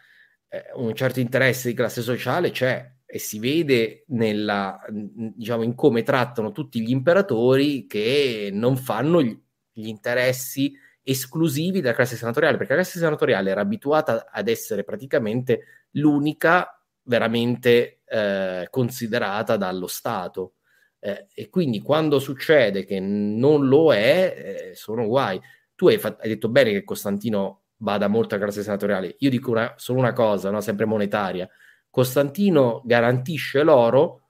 [0.48, 6.02] eh, un certo interesse di classe sociale c'è e si vede nella, diciamo, in come
[6.02, 9.39] trattano tutti gli imperatori che non fanno gli,
[9.73, 15.86] gli interessi esclusivi della classe senatoriale, perché la classe senatoriale era abituata ad essere praticamente
[15.93, 20.55] l'unica veramente eh, considerata dallo Stato
[21.01, 25.41] eh, e quindi quando succede che non lo è, eh, sono guai.
[25.75, 29.16] Tu hai, fatto, hai, detto bene che Costantino bada molto alla classe senatoriale.
[29.19, 30.61] Io dico una, solo una cosa, no?
[30.61, 31.49] sempre monetaria.
[31.91, 34.23] Costantino garantisce l'oro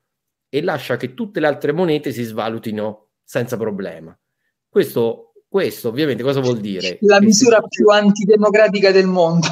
[0.49, 4.17] e lascia che tutte le altre monete si svalutino senza problema.
[4.69, 6.99] Questo, questo ovviamente cosa vuol dire?
[7.01, 9.47] La misura più antidemocratica del mondo.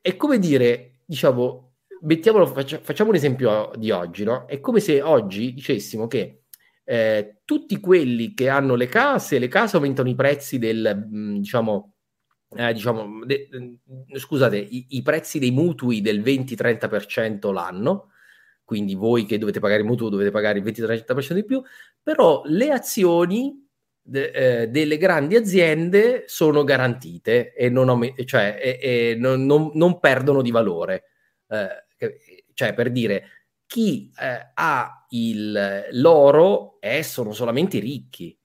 [0.00, 1.69] è come dire, diciamo,
[2.02, 4.46] mettiamolo, faccia, facciamo un esempio di oggi, no?
[4.46, 6.42] È come se oggi dicessimo che
[6.84, 11.94] eh, tutti quelli che hanno le case, le case aumentano i prezzi del, mm, diciamo,
[12.56, 18.10] eh, diciamo de, mm, scusate, i, i, prezzi dei mutui del 20-30% l'anno,
[18.64, 21.62] quindi voi che dovete pagare il mutuo dovete pagare il 20-30% di più,
[22.02, 23.68] però le azioni
[24.02, 24.30] de,
[24.62, 30.42] eh, delle grandi aziende sono garantite e non, cioè, e, e non, non, non perdono
[30.42, 31.04] di valore.
[31.46, 31.88] Eh,
[32.54, 33.24] cioè per dire
[33.66, 38.36] chi eh, ha il, l'oro eh, sono solamente i ricchi,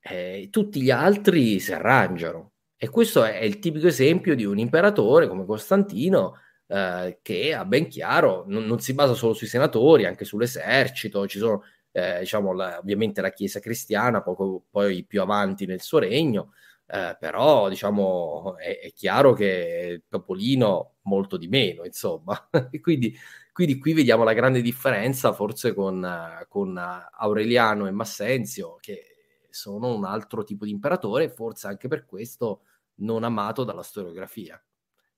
[0.00, 2.52] eh, tutti gli altri si arrangiano.
[2.76, 7.64] E questo è, è, il tipico esempio di un imperatore come Costantino eh, che ha
[7.64, 11.62] ben chiaro, non, non, si basa solo sui senatori, anche sull'esercito, ci sono
[11.92, 16.52] eh, diciamo la, ovviamente la Chiesa cristiana, poco, poi più avanti nel suo regno,
[16.90, 22.48] eh, però diciamo è, è, chiaro che Topolino molto di meno, insomma.
[22.80, 23.14] quindi,
[23.52, 26.06] quindi, qui vediamo la grande differenza forse con,
[26.48, 26.78] con
[27.18, 32.62] Aureliano e Massenzio, che sono un altro tipo di imperatore, forse anche per questo
[33.00, 34.62] non amato dalla storiografia.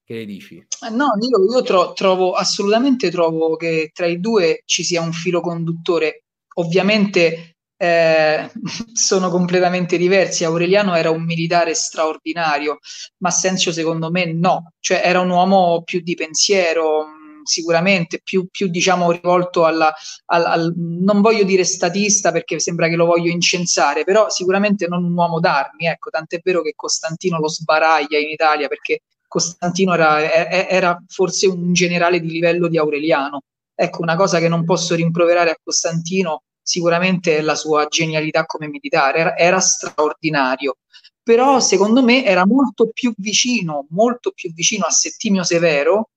[0.03, 0.57] Che ne dici?
[0.57, 5.13] Eh, no, io, io tro- trovo assolutamente trovo che tra i due ci sia un
[5.13, 6.25] filo conduttore.
[6.55, 7.50] Ovviamente
[7.83, 8.51] eh,
[8.93, 10.45] sono completamente diversi.
[10.45, 12.79] Aureliano era un militare straordinario,
[13.19, 18.49] ma Sensio secondo me no, cioè era un uomo più di pensiero, mm, sicuramente più,
[18.51, 19.93] più diciamo rivolto alla,
[20.27, 25.03] al, al, non voglio dire statista perché sembra che lo voglio incensare, però sicuramente non
[25.03, 30.69] un uomo d'armi, ecco, tant'è vero che Costantino lo sbaraglia in Italia perché Costantino era,
[30.69, 33.43] era forse un generale di livello di Aureliano.
[33.75, 39.19] Ecco, una cosa che non posso rimproverare a Costantino sicuramente la sua genialità come militare,
[39.19, 40.77] era, era straordinario,
[41.23, 46.11] però secondo me era molto più vicino, molto più vicino a Settimio Severo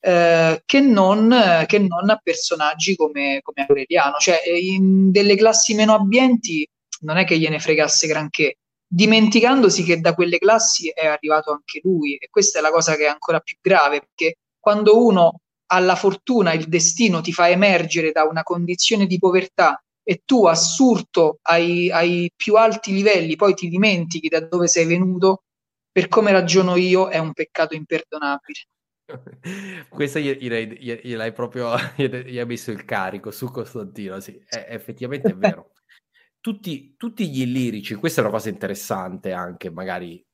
[0.00, 5.94] eh, che, non, che, non, a personaggi come, come Aureliano, cioè in delle classi meno
[5.94, 6.68] abbienti
[7.00, 12.14] non è che gliene fregasse granché, dimenticandosi che da quelle classi è arrivato anche lui
[12.16, 15.96] e questa è la cosa che è ancora più grave perché quando uno ha la
[15.96, 21.90] fortuna, il destino ti fa emergere da una condizione di povertà e tu assurto ai,
[21.90, 25.42] ai più alti livelli poi ti dimentichi da dove sei venuto,
[25.90, 28.68] per come ragiono io è un peccato imperdonabile.
[29.90, 35.72] Questa gliel'hai proprio gli hai messo il carico su Costantino, sì, è, effettivamente è vero.
[36.46, 40.24] Tutti, tutti, gli illirici, questa è una cosa interessante anche, magari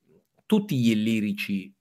[0.45, 1.73] tutti gli illirici,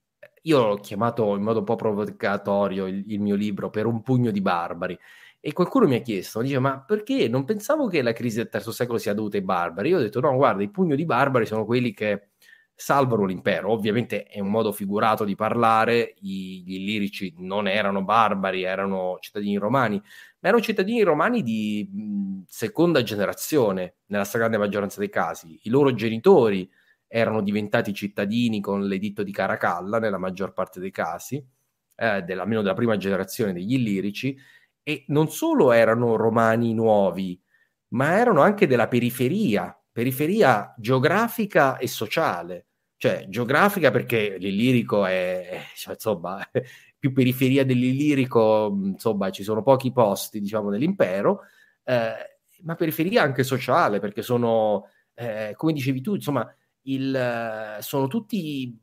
[0.44, 4.31] io l'ho chiamato in modo un po' provocatorio il, il mio libro per un pugno
[4.31, 4.98] di barbari,
[5.44, 8.70] e qualcuno mi ha chiesto, dice, ma perché non pensavo che la crisi del terzo
[8.70, 9.89] secolo sia dovuta ai barbari?
[9.89, 12.28] Io ho detto, no, guarda, i pugno di barbari sono quelli che
[12.73, 13.73] salvano l'impero.
[13.73, 19.56] Ovviamente è un modo figurato di parlare, I, gli illirici non erano barbari, erano cittadini
[19.56, 25.59] romani, ma erano cittadini romani di seconda generazione, nella stragrande maggioranza dei casi.
[25.64, 26.70] I loro genitori
[27.09, 31.44] erano diventati cittadini con l'editto di Caracalla, nella maggior parte dei casi,
[31.97, 34.39] eh, della, almeno della prima generazione degli illirici,
[34.82, 37.40] e non solo erano romani nuovi,
[37.88, 42.66] ma erano anche della periferia, periferia geografica e sociale.
[42.96, 46.40] Cioè, geografica perché l'Illirico è, cioè, insomma,
[46.98, 51.40] più periferia dell'Illirico, insomma, ci sono pochi posti, diciamo, nell'impero,
[51.84, 56.48] eh, ma periferia anche sociale, perché sono, eh, come dicevi tu, insomma,
[56.82, 58.76] il, sono tutti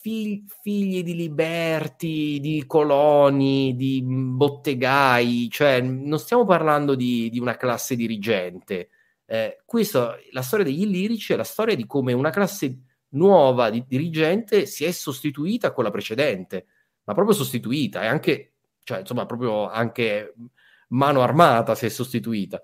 [0.00, 7.56] fig- figli di liberti, di coloni, di bottegai, cioè non stiamo parlando di, di una
[7.56, 8.88] classe dirigente.
[9.26, 13.84] Eh, questo, la storia degli illirici è la storia di come una classe nuova di
[13.86, 16.66] dirigente si è sostituita con la precedente,
[17.04, 18.52] ma proprio sostituita, e anche,
[18.82, 20.34] cioè, insomma, proprio anche
[20.88, 22.62] mano armata si è sostituita.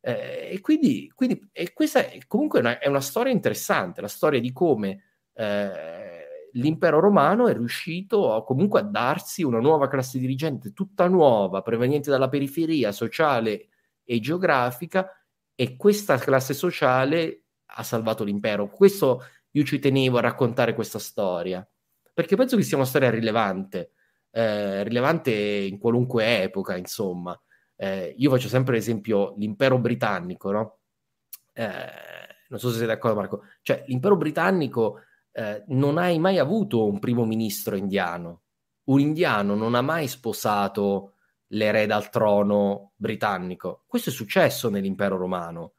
[0.00, 4.38] Eh, e quindi, quindi e questa è comunque una, è una storia interessante, la storia
[4.38, 5.02] di come
[5.32, 6.13] eh,
[6.54, 12.10] l'impero romano è riuscito a, comunque a darsi una nuova classe dirigente, tutta nuova, proveniente
[12.10, 13.68] dalla periferia sociale
[14.04, 15.08] e geografica,
[15.54, 18.68] e questa classe sociale ha salvato l'impero.
[18.68, 21.66] Questo io ci tenevo a raccontare questa storia,
[22.12, 23.92] perché penso che sia una storia rilevante,
[24.30, 27.40] eh, rilevante in qualunque epoca, insomma.
[27.76, 30.78] Eh, io faccio sempre l'esempio l'impero britannico, no?
[31.52, 32.02] Eh,
[32.48, 35.00] non so se sei d'accordo Marco, cioè l'impero britannico
[35.36, 38.42] eh, non hai mai avuto un primo ministro indiano.
[38.84, 41.14] Un indiano non ha mai sposato
[41.48, 43.82] l'erede al trono britannico.
[43.86, 45.72] Questo è successo nell'impero romano.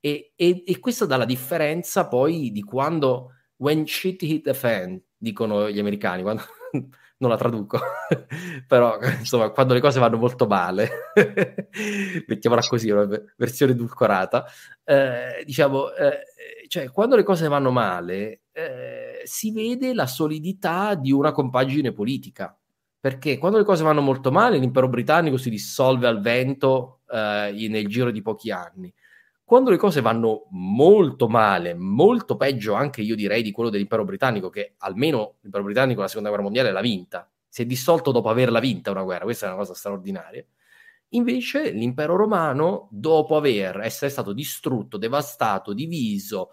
[0.00, 5.00] E, e, e questo dà la differenza poi di quando when shit hit the fan,
[5.16, 6.42] dicono gli americani, quando,
[7.18, 7.78] non la traduco,
[8.66, 11.12] però insomma quando le cose vanno molto male,
[12.26, 14.46] mettiamola così, una versione edulcorata,
[14.84, 16.20] eh, diciamo, eh,
[16.68, 22.56] cioè quando le cose vanno male eh, si vede la solidità di una compagine politica,
[22.98, 27.86] perché quando le cose vanno molto male l'impero britannico si dissolve al vento eh, nel
[27.86, 28.90] giro di pochi anni.
[29.44, 34.48] Quando le cose vanno molto male, molto peggio anche io direi di quello dell'impero britannico,
[34.48, 38.58] che almeno l'impero britannico la seconda guerra mondiale l'ha vinta, si è dissolto dopo averla
[38.58, 40.42] vinta una guerra, questa è una cosa straordinaria.
[41.10, 46.52] Invece l'impero romano, dopo aver essere stato distrutto, devastato, diviso,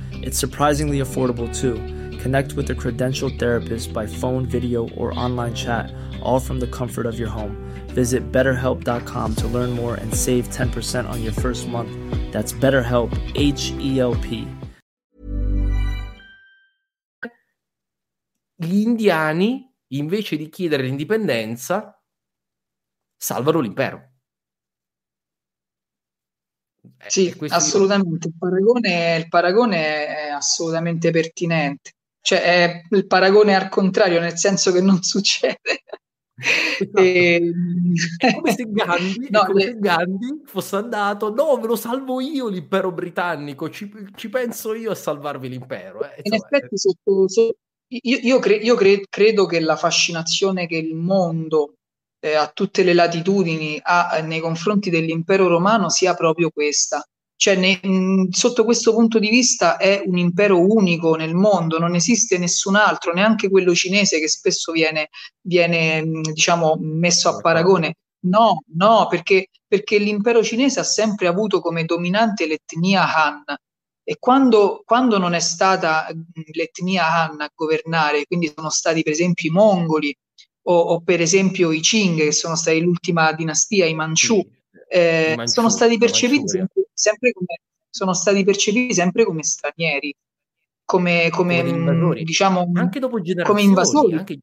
[0.23, 1.75] It's surprisingly affordable too.
[2.19, 5.91] Connect with a credentialed therapist by phone, video, or online chat,
[6.21, 7.55] all from the comfort of your home.
[7.87, 11.91] Visit betterhelp.com to learn more and save 10% on your first month.
[12.31, 14.47] That's BetterHelp, H E L P.
[18.55, 21.99] Gli indiani, invece di chiedere l'indipendenza,
[23.17, 24.10] salvano l'impero.
[27.03, 28.27] Eh, sì, assolutamente.
[28.27, 31.91] Il paragone, il paragone, è assolutamente pertinente.
[32.21, 35.83] Cioè, è il paragone al contrario, nel senso che non succede.
[36.41, 36.99] Esatto.
[36.99, 37.51] E...
[38.17, 39.71] È come se Gandhi, no, come le...
[39.71, 44.91] se Gandhi fosse andato, no, ve lo salvo io l'impero britannico, ci, ci penso io
[44.91, 46.03] a salvarvi l'impero.
[46.03, 46.21] Eh.
[46.23, 47.57] In effetti, sotto, sotto,
[47.87, 51.75] io, io, cre, io cre, credo che la fascinazione che il mondo
[52.21, 57.03] eh, a tutte le latitudini ha, nei confronti dell'impero romano sia proprio questa.
[57.35, 61.95] Cioè, ne, mh, sotto questo punto di vista è un impero unico nel mondo, non
[61.95, 65.09] esiste nessun altro, neanche quello cinese che spesso viene,
[65.41, 67.95] viene mh, diciamo, messo a paragone.
[68.25, 73.43] No, no, perché, perché l'impero cinese ha sempre avuto come dominante l'etnia Han,
[74.03, 76.07] e quando, quando, non è stata
[76.53, 80.15] l'etnia Han a governare, quindi sono stati per esempio i mongoli
[80.63, 84.45] o, o, per esempio i Qing, che sono stati l'ultima dinastia, i Manchu,
[84.87, 87.59] eh, Manchu sono stati percepiti sempre, sempre, come,
[87.89, 90.15] sono stati percepiti sempre come stranieri,
[90.85, 94.13] come, come, come diciamo anche dopo come invasori.
[94.13, 94.39] Anche,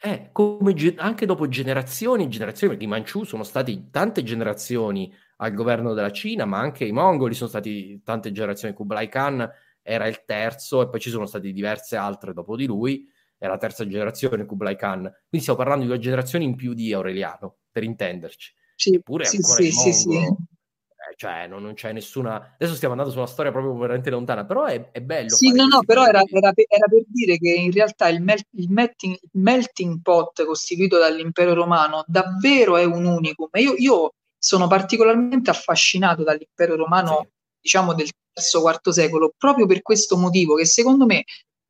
[0.00, 5.54] eh, come, anche dopo generazioni e generazioni, perché i Manchu sono stati tante generazioni al
[5.54, 8.74] governo della Cina, ma anche i mongoli sono stati tante generazioni.
[8.74, 9.48] Kublai Khan
[9.82, 13.06] era il terzo e poi ci sono state diverse altre dopo di lui
[13.44, 16.92] è la terza generazione Kublai Khan, quindi stiamo parlando di due generazioni in più di
[16.92, 18.54] Aureliano, per intenderci.
[18.74, 20.16] Sì, Eppure sì, ancora sì, sì, sì.
[20.16, 22.54] Eh, cioè non, non, c'è nessuna...
[22.54, 25.28] Adesso stiamo andando su una storia proprio veramente lontana, però è, è bello.
[25.28, 28.46] Sì, no, no, però era, era, per, era, per, dire che in realtà il, mel-
[28.52, 33.48] il melting, melting, pot costituito dall'impero romano davvero è un unicum.
[33.54, 37.28] Io, io sono particolarmente affascinato dall'impero romano, sì.
[37.60, 41.24] diciamo, del terzo-quarto secolo, proprio per questo motivo, che secondo me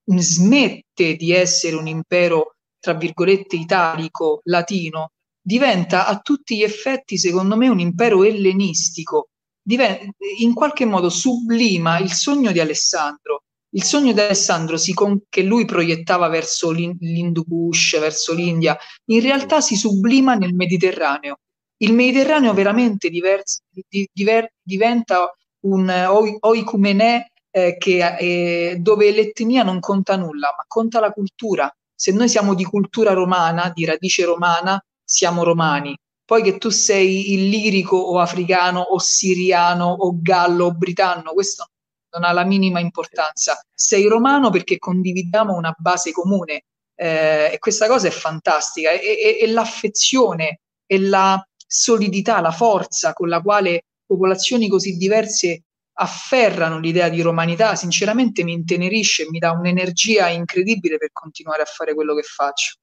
[0.06, 7.56] smette di essere un impero, tra virgolette, italico, latino, diventa a tutti gli effetti, secondo
[7.56, 9.28] me, un impero ellenistico.
[9.62, 10.04] Diventa,
[10.38, 13.44] in qualche modo sublima il sogno di Alessandro.
[13.74, 19.60] Il sogno di Alessandro con, che lui proiettava verso l'Hindu Kush, verso l'India, in realtà
[19.60, 21.38] si sublima nel Mediterraneo.
[21.78, 25.28] Il Mediterraneo veramente diverso, di, diver, diventa
[25.64, 31.72] un oicumenè eh, che, eh, dove l'etnia non conta nulla, ma conta la cultura.
[31.94, 35.96] Se noi siamo di cultura romana, di radice romana, siamo romani.
[36.24, 41.68] Poi che tu sei illirico o africano o siriano o gallo o britanno, questo
[42.14, 43.64] non ha la minima importanza.
[43.72, 46.64] Sei romano perché condividiamo una base comune
[46.96, 53.12] eh, e questa cosa è fantastica e, e, e l'affezione e la solidità, la forza
[53.12, 55.63] con la quale popolazioni così diverse
[55.94, 61.94] afferrano l'idea di romanità, sinceramente mi intenerisce, mi dà un'energia incredibile per continuare a fare
[61.94, 62.78] quello che faccio.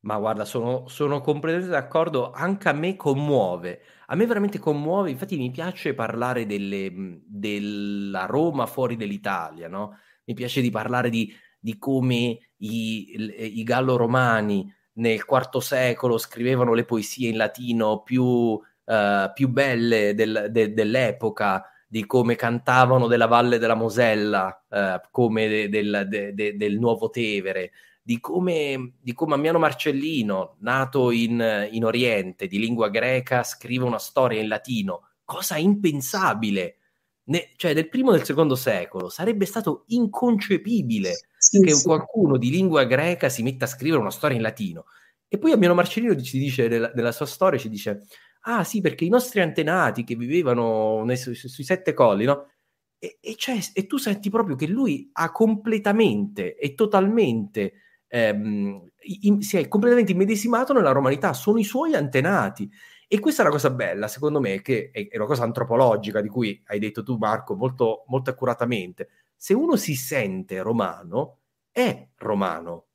[0.00, 5.36] Ma guarda, sono, sono completamente d'accordo, anche a me commuove, a me veramente commuove, infatti
[5.36, 9.96] mi piace parlare delle, della Roma fuori dall'Italia, no?
[10.24, 13.14] Mi piace di parlare di, di come i,
[13.58, 18.60] i gallo-romani nel IV secolo scrivevano le poesie in latino più, uh,
[19.32, 25.68] più belle del, de, dell'epoca, di come cantavano della Valle della Mosella, eh, come de,
[25.68, 31.84] del, de, de, del Nuovo Tevere, di come, di come Ammiano Marcellino, nato in, in,
[31.84, 36.76] Oriente, di lingua greca, scrive una storia in latino, cosa impensabile.
[37.24, 41.84] Ne, cioè, del primo e del secondo secolo sarebbe stato inconcepibile sì, che sì.
[41.84, 44.86] qualcuno di lingua greca si metta a scrivere una storia in latino.
[45.28, 48.06] E poi Ammiano Marcellino ci dice della, della sua storia, ci dice
[48.44, 52.48] Ah sì, perché i nostri antenati che vivevano nei, su, sui sette colli, no?
[53.04, 57.72] e, e, cioè, e tu senti proprio che lui ha completamente e totalmente
[58.06, 58.90] ehm,
[59.22, 62.70] in, si è completamente immedesimato nella romanità, sono i suoi antenati.
[63.08, 66.28] E questa è una cosa bella, secondo me, che è, è una cosa antropologica di
[66.28, 69.08] cui hai detto tu, Marco, molto, molto accuratamente.
[69.36, 71.40] Se uno si sente romano,
[71.72, 72.86] è romano.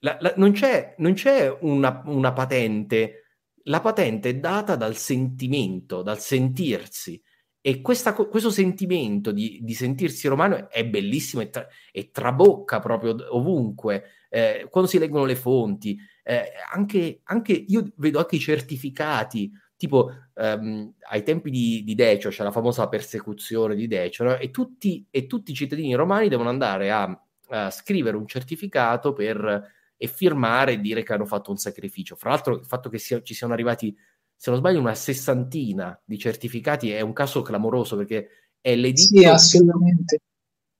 [0.00, 3.25] La, la, non c'è, non c'è una, una, patente,
[3.68, 7.20] la patente è data dal sentimento, dal sentirsi.
[7.60, 13.16] E questa, questo sentimento di, di, sentirsi romano è bellissimo e, tra, e trabocca proprio
[13.36, 14.04] ovunque.
[14.28, 20.12] Eh, quando si leggono le fonti, eh, anche, anche, io vedo anche i certificati, tipo
[20.34, 24.36] ehm, ai tempi di, di, Decio c'è la famosa persecuzione di Decio, no?
[24.36, 29.74] e, tutti, e, tutti, i cittadini romani devono andare a, a scrivere un certificato per,
[29.96, 32.16] e firmare e dire che hanno fatto un sacrificio.
[32.16, 33.96] Fra l'altro il fatto che sia, ci siano arrivati
[34.36, 38.28] se non sbaglio, una sessantina di certificati è un caso clamoroso perché
[38.60, 40.20] è l'editto, sì, assolutamente.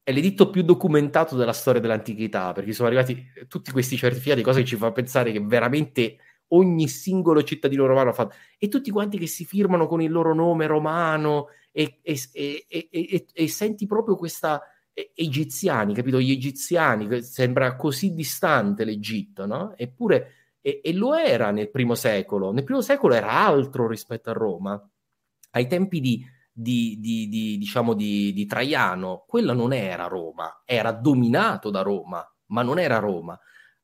[0.03, 4.67] È l'editto più documentato della storia dell'antichità perché sono arrivati tutti questi certificati, cosa che
[4.67, 6.19] ci fa pensare che veramente
[6.49, 10.33] ogni singolo cittadino romano ha fatto e tutti quanti che si firmano con il loro
[10.33, 14.63] nome romano e, e, e, e senti proprio questa
[15.15, 16.19] egiziani, capito?
[16.19, 19.75] Gli egiziani, sembra così distante l'Egitto, no?
[19.77, 20.33] Eppure
[20.63, 22.51] e, e, lo era nel primo secolo.
[22.51, 24.91] Nel primo secolo era altro rispetto a Roma.
[25.51, 31.71] Ai tempi di, di, di, di diciamo di, Traiano, quella non era Roma, era dominato
[31.71, 33.39] da Roma, ma non era Roma.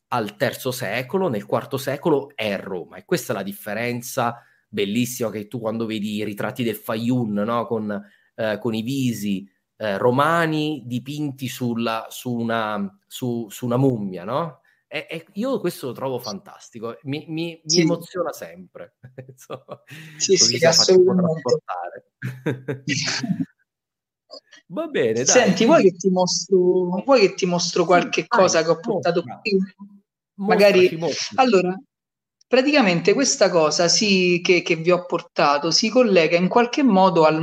[0.08, 2.96] Al terzo secolo, nel quarto secolo, è Roma.
[2.96, 7.66] E questa è la differenza bellissima che tu quando vedi i ritratti del Fayun, no?
[7.66, 8.02] con,
[8.34, 9.46] eh, con, i visi
[9.82, 14.60] eh, romani dipinti sulla, su, una, su, su una mummia, no?
[14.86, 18.98] E, e io questo lo trovo fantastico, mi, mi, mi emoziona sempre.
[20.18, 21.62] sì, sì, assolutamente.
[24.68, 25.26] Va bene, dai.
[25.26, 28.78] Senti, vuoi che ti mostro, vuoi che ti mostro qualche sì, cosa dai, che ho
[28.78, 29.40] portato mostra.
[29.40, 29.58] qui?
[30.34, 30.96] Magari...
[30.96, 31.34] Mostraci.
[31.34, 31.76] Allora,
[32.46, 37.40] praticamente questa cosa sì, che, che, vi ho portato si collega in qualche modo al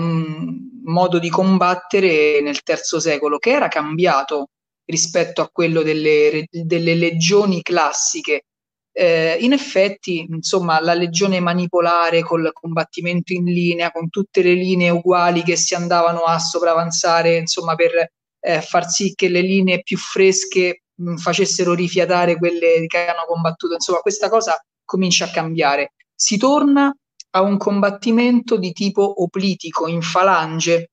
[0.90, 4.50] modo di combattere nel terzo secolo, che era cambiato
[4.86, 8.44] rispetto a quello delle, delle legioni classiche.
[8.92, 14.90] Eh, in effetti, insomma, la legione manipolare col combattimento in linea, con tutte le linee
[14.90, 18.12] uguali che si andavano a sopravanzare, insomma, per
[18.42, 23.76] eh, far sì che le linee più fresche mh, facessero rifiatare quelle che hanno combattuto.
[23.76, 25.94] Insomma, questa cosa comincia a cambiare.
[26.14, 26.94] Si torna
[27.32, 30.92] a un combattimento di tipo oplitico, in falange,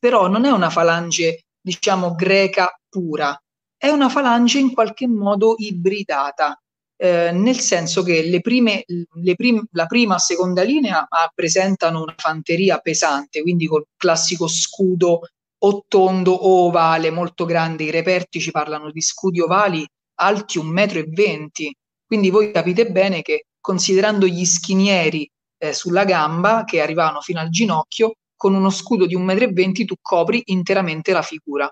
[0.00, 3.38] però non è una falange, diciamo, greca pura,
[3.76, 6.60] è una falange in qualche modo ibridata,
[6.96, 12.14] eh, nel senso che le prime, le prim- la prima e seconda linea presentano una
[12.16, 15.20] fanteria pesante, quindi col classico scudo
[15.60, 19.86] o tondo o ovale molto grande, i reperti ci parlano di scudi ovali
[20.20, 21.70] alti 1,20 m,
[22.06, 25.28] quindi voi capite bene che considerando gli schinieri
[25.58, 29.94] eh, sulla gamba che arrivavano fino al ginocchio, con uno scudo di 1,20 m tu
[30.00, 31.70] copri interamente la figura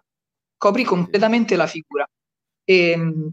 [0.57, 2.07] copri completamente la figura.
[2.65, 3.31] E, ehm,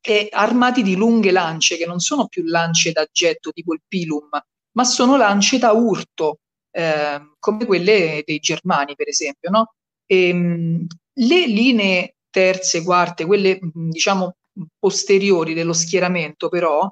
[0.00, 4.28] e armati di lunghe lance, che non sono più lance da getto tipo il pilum,
[4.72, 6.38] ma sono lance da urto,
[6.70, 9.50] eh, come quelle dei germani, per esempio.
[9.50, 9.74] No?
[10.06, 14.36] E, ehm, le linee terze, quarte, quelle diciamo
[14.78, 16.90] posteriori dello schieramento, però,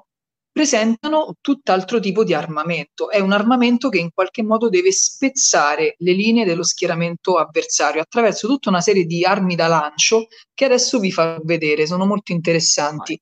[0.57, 3.11] presentano tutt'altro tipo di armamento.
[3.11, 8.47] È un armamento che in qualche modo deve spezzare le linee dello schieramento avversario attraverso
[8.47, 10.25] tutta una serie di armi da lancio
[10.55, 13.19] che adesso vi farò vedere, sono molto interessanti.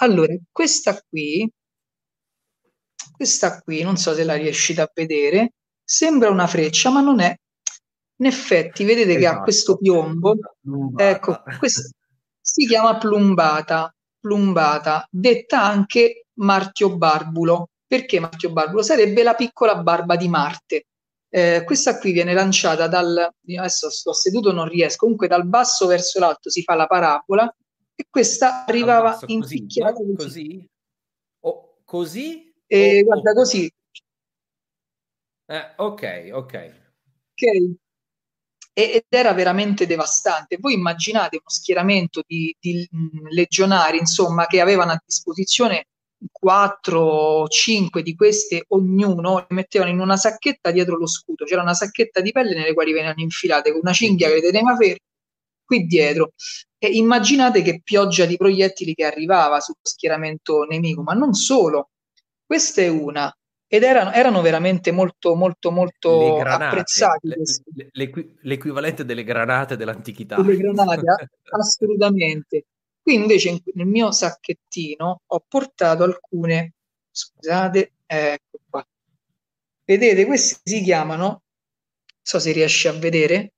[0.00, 1.48] Allora, questa qui,
[3.12, 5.52] questa qui, non so se la riuscite a vedere,
[5.84, 7.32] sembra una freccia, ma non è.
[8.16, 9.42] In effetti, vedete che ha esatto.
[9.44, 10.34] questo piombo.
[10.96, 11.82] Ecco, questa
[12.40, 17.68] si chiama plumbata, plumbata, detta anche Martio Barbulo.
[17.86, 18.82] Perché Martio Barbulo?
[18.82, 20.86] Sarebbe la piccola barba di Marte.
[21.28, 23.16] Eh, questa qui viene lanciata dal,
[23.56, 27.50] adesso sto seduto, non riesco, comunque dal basso verso l'alto si fa la parabola
[27.94, 30.14] e questa arrivava in così, così.
[30.14, 30.70] così?
[31.40, 32.54] Oh, così?
[32.66, 33.34] E oh, guarda oh.
[33.34, 33.72] così.
[35.46, 36.80] Eh, ok, ok.
[37.32, 37.74] Ok.
[38.74, 40.56] Ed era veramente devastante.
[40.58, 42.88] Voi immaginate uno schieramento di, di
[43.30, 45.88] legionari, insomma, che avevano a disposizione
[46.30, 51.44] 4 o 5 di queste ognuno le mettevano in una sacchetta dietro lo scudo.
[51.44, 54.76] C'era una sacchetta di pelle nelle quali venivano infilate con una cinghia che le teneva
[54.76, 54.98] ferme
[55.64, 56.32] qui dietro.
[56.78, 61.90] E immaginate che pioggia di proiettili che arrivava sullo schieramento nemico, ma non solo.
[62.44, 63.34] Questa è una.
[63.66, 67.28] ed erano, erano veramente molto, molto, molto granate, apprezzati.
[67.28, 67.36] Le,
[67.92, 70.40] le, l'equivalente delle granate dell'antichità.
[70.42, 72.64] Le granate, assolutamente.
[73.02, 76.74] Qui invece nel mio sacchettino ho portato alcune,
[77.10, 78.86] scusate, ecco qua.
[79.84, 81.40] Vedete, questi si chiamano, non
[82.22, 83.54] so se riesci a vedere,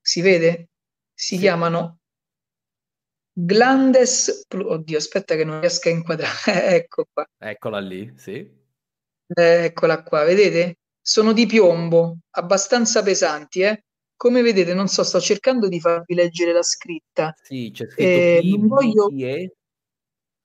[0.00, 0.70] si vede?
[1.14, 1.40] Si sì.
[1.40, 2.00] chiamano
[3.32, 7.26] Glandes, oddio, aspetta che non riesco a inquadrare, ecco qua.
[7.38, 8.58] Eccola lì, sì.
[9.26, 10.78] Eh, eccola qua, vedete?
[11.00, 13.84] Sono di piombo, abbastanza pesanti, eh?
[14.20, 17.34] Come vedete, non so, sto cercando di farvi leggere la scritta.
[17.42, 19.08] Sì, c'è scritto eh, non voglio...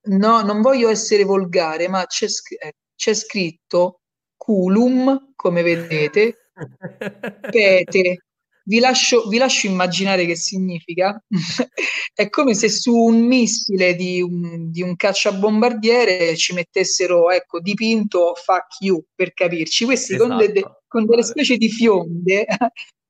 [0.03, 2.27] No, non voglio essere volgare, ma c'è,
[2.57, 3.99] eh, c'è scritto
[4.37, 6.51] culum, come vedete,
[7.51, 8.25] pete,
[8.63, 11.21] vi lascio, vi lascio immaginare che significa.
[12.13, 18.35] è come se su un missile di un, di un cacciabombardiere ci mettessero, ecco, dipinto
[18.35, 19.83] fuck you, per capirci.
[19.83, 20.29] Questi esatto.
[20.29, 22.45] con, de, de, con, delle specie di fionde,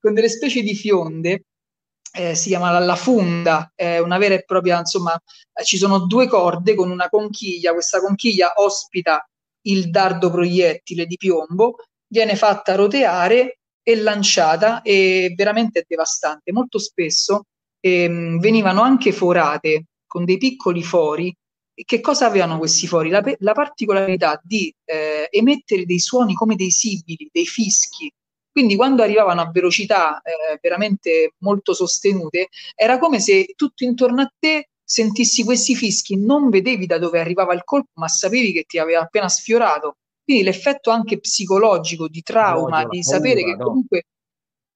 [0.06, 1.46] con delle specie di fionde,
[2.14, 5.20] eh, si chiama la, la funda, è una vera e propria, insomma,
[5.52, 9.28] eh, ci sono due corde con una conchiglia, questa conchiglia ospita
[9.64, 11.78] il dardo proiettile di piombo,
[12.08, 16.52] viene fatta roteare e lanciata e veramente devastante.
[16.52, 17.46] Molto spesso
[17.80, 21.36] ehm, venivano anche forate con dei piccoli fori.
[21.74, 23.10] Che cosa avevano questi fori?
[23.10, 28.12] La, la particolarità di eh, emettere dei suoni come dei sibili, dei fischi.
[28.56, 34.32] Quindi quando arrivavano a velocità eh, veramente molto sostenute, era come se tutto intorno a
[34.40, 38.78] te sentissi questi fischi, non vedevi da dove arrivava il colpo, ma sapevi che ti
[38.78, 43.64] aveva appena sfiorato quindi l'effetto anche psicologico di trauma, no, di paura, sapere che no.
[43.64, 44.04] comunque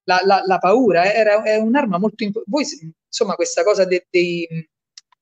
[0.04, 2.56] la, la, la, paura era, è un'arma molto importante.
[2.56, 4.46] Voi, insomma, questa cosa de, dei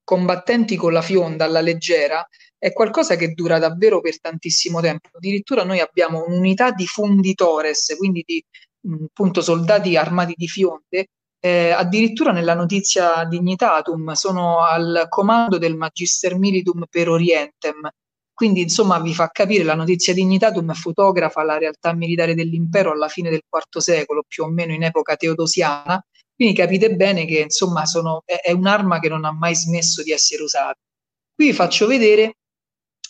[0.05, 2.27] combattenti con la fionda alla leggera
[2.59, 5.09] è qualcosa che dura davvero per tantissimo tempo.
[5.13, 8.45] Addirittura noi abbiamo un'unità di funditores, quindi di
[9.07, 11.09] appunto soldati armati di fionde,
[11.41, 17.91] eh, addirittura nella notizia Dignitatum sono al comando del Magister Militum per Orientem,
[18.39, 23.31] quindi, insomma, vi fa capire la notizia Dignitatum fotografa la realtà militare dell'impero alla fine
[23.31, 26.01] del IV secolo, più o meno in epoca teodosiana.
[26.37, 30.13] Quindi capite bene che, insomma, sono, è, è un'arma che non ha mai smesso di
[30.13, 30.77] essere usata.
[31.35, 32.37] Qui vi faccio vedere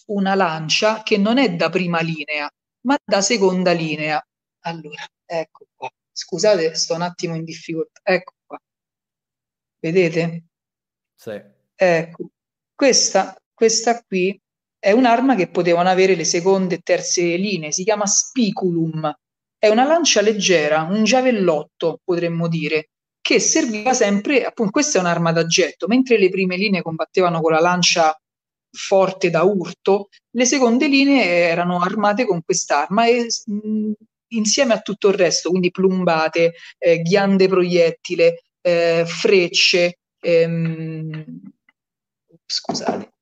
[0.09, 2.51] una lancia che non è da prima linea,
[2.83, 4.23] ma da seconda linea.
[4.61, 5.91] Allora, ecco qua.
[6.13, 8.01] Scusate, sto un attimo in difficoltà.
[8.03, 8.59] Ecco qua.
[9.81, 10.45] Vedete?
[11.15, 11.41] Sì.
[11.75, 12.31] Ecco.
[12.75, 14.41] Questa, questa qui
[14.79, 19.13] è un'arma che potevano avere le seconde e terze linee, si chiama spiculum.
[19.59, 22.91] È una lancia leggera, un giavellotto, potremmo dire,
[23.21, 27.53] che serviva sempre, appunto, questa è un'arma da getto, mentre le prime linee combattevano con
[27.53, 28.17] la lancia
[28.79, 33.93] forte da urto, le seconde linee erano armate con quest'arma e mh,
[34.29, 41.25] insieme a tutto il resto, quindi plumbate, eh, ghiande proiettile, eh, frecce, ehm,
[42.47, 43.13] scusate,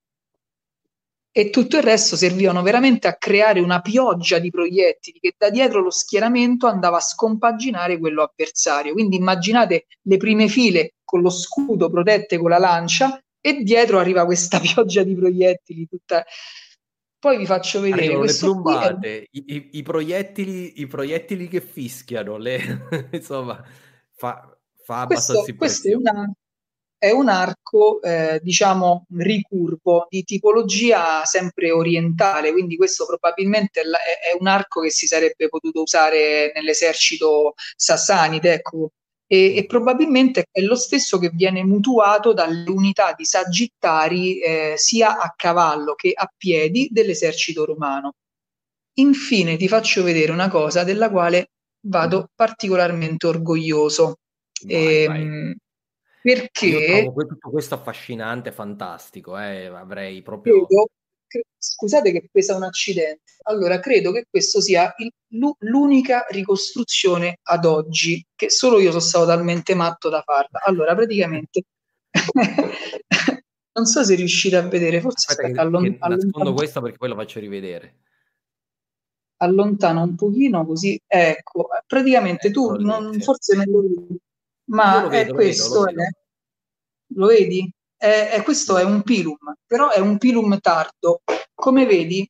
[1.33, 5.83] e tutto il resto servivano veramente a creare una pioggia di proiettili che da dietro
[5.83, 8.95] lo schieramento andava a scompaginare quello avversario.
[8.95, 14.25] Quindi immaginate le prime file con lo scudo protette con la lancia e dietro arriva
[14.25, 16.25] questa pioggia di proiettili tutta...
[17.19, 19.27] Poi vi faccio vedere Arrivano le plumbate, è...
[19.31, 22.89] i, i, i, proiettili, i proiettili che fischiano, le...
[23.13, 23.65] insomma,
[24.15, 26.33] fa, fa abbastanza questo, questa è una,
[26.99, 34.37] è un arco, eh, diciamo, ricurvo di tipologia sempre orientale, quindi questo probabilmente è, è,
[34.39, 38.91] un arco che si sarebbe potuto usare nell'esercito sassanide, ecco,
[39.27, 45.19] e, e, probabilmente è lo stesso che viene mutuato dalle unità di sagittari eh, sia
[45.19, 48.15] a cavallo che a piedi dell'esercito romano.
[48.99, 51.51] Infine ti faccio vedere una cosa della quale
[51.87, 54.19] vado particolarmente orgoglioso.
[54.63, 55.57] Vai, e, vai ehm,
[56.23, 59.67] perché tutto questo affascinante, fantastico, eh?
[59.67, 60.67] avrei proprio...
[60.67, 60.89] Credo,
[61.57, 63.33] scusate che pesa un accidente.
[63.45, 65.13] Allora, credo che questo sia il,
[65.59, 70.63] l'unica ricostruzione ad oggi, che solo io sono stato talmente matto da farla.
[70.65, 71.65] Allora, praticamente,
[73.73, 77.15] non so se riuscite a vedere, forse aspetta, aspetta allon- nascondo questo perché poi lo
[77.15, 77.99] faccio rivedere.
[79.39, 84.21] Allontano un pochino così, ecco, praticamente ecco tu non, forse non lo vedi
[84.67, 86.09] ma vedo, è questo, lo, vedo, lo, è,
[87.15, 87.73] lo vedi?
[87.97, 89.37] È, è, questo è un pilum,
[89.67, 91.23] però è un pilum tardo.
[91.55, 92.29] Come vedi,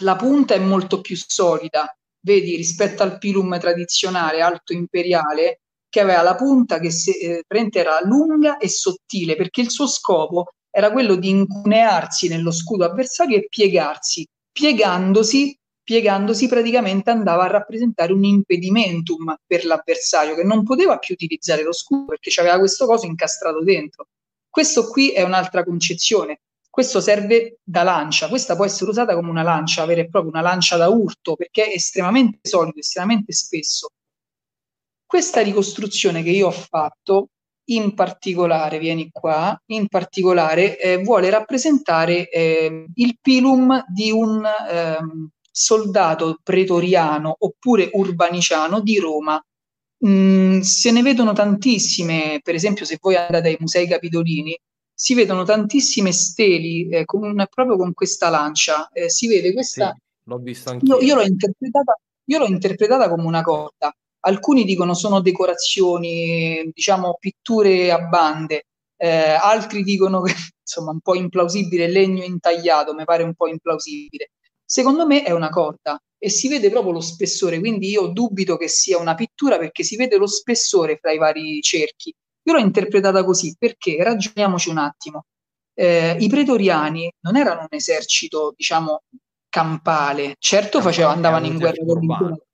[0.00, 6.22] la punta è molto più solida, vedi, rispetto al pilum tradizionale alto imperiale, che aveva
[6.22, 11.14] la punta che se, eh, era lunga e sottile, perché il suo scopo era quello
[11.14, 14.26] di incunearsi nello scudo avversario e piegarsi
[14.56, 21.62] piegandosi, piegandosi praticamente andava a rappresentare un impedimentum per l'avversario che non poteva più utilizzare
[21.62, 24.08] lo scudo perché c'aveva questo coso incastrato dentro.
[24.56, 26.40] Questo qui è un'altra concezione.
[26.70, 30.40] Questo serve da lancia, questa può essere usata come una lancia vera e propria, una
[30.40, 33.88] lancia da urto, perché è estremamente solido, estremamente spesso.
[35.04, 37.28] Questa ricostruzione che io ho fatto,
[37.64, 44.98] in particolare, vieni qua, in particolare eh, vuole rappresentare eh, il pilum di un eh,
[45.50, 49.38] soldato pretoriano oppure urbaniciano di Roma.
[50.06, 54.56] Mm, se ne vedono tantissime, per esempio se voi andate ai musei capitolini,
[54.94, 58.88] si vedono tantissime steli eh, con, proprio con questa lancia.
[58.92, 59.92] Eh, si vede questa.
[59.92, 60.96] Sì, l'ho vista anch'io.
[60.96, 63.94] Io, io, l'ho interpretata, io l'ho interpretata come una corda.
[64.20, 68.66] Alcuni dicono sono decorazioni, diciamo pitture a bande,
[68.96, 74.30] eh, altri dicono che insomma un po' implausibile, legno intagliato, mi pare un po' implausibile.
[74.66, 78.68] Secondo me è una corda e si vede proprio lo spessore, quindi io dubito che
[78.68, 82.12] sia una pittura perché si vede lo spessore fra i vari cerchi
[82.46, 85.24] io l'ho interpretata così perché, ragioniamoci un attimo,
[85.74, 89.02] eh, i pretoriani non erano un esercito, diciamo,
[89.48, 92.46] campale, certo faceva, andavano in guerra con l'impero.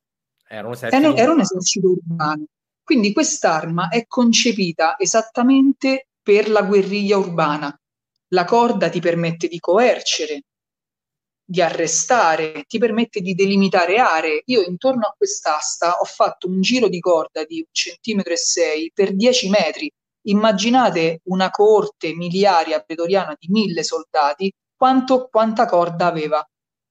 [0.49, 2.45] Era un, era, era un esercito urbano.
[2.83, 7.79] Quindi quest'arma è concepita esattamente per la guerriglia urbana.
[8.29, 10.45] La corda ti permette di coercere,
[11.53, 14.43] di arrestare, ti permette di delimitare aree.
[14.47, 18.91] Io intorno a quest'asta ho fatto un giro di corda di un centimetro e sei
[18.95, 19.93] per 10 metri.
[20.29, 26.43] Immaginate una corte miliaria pretoriana di mille soldati, quanto, quanta corda aveva?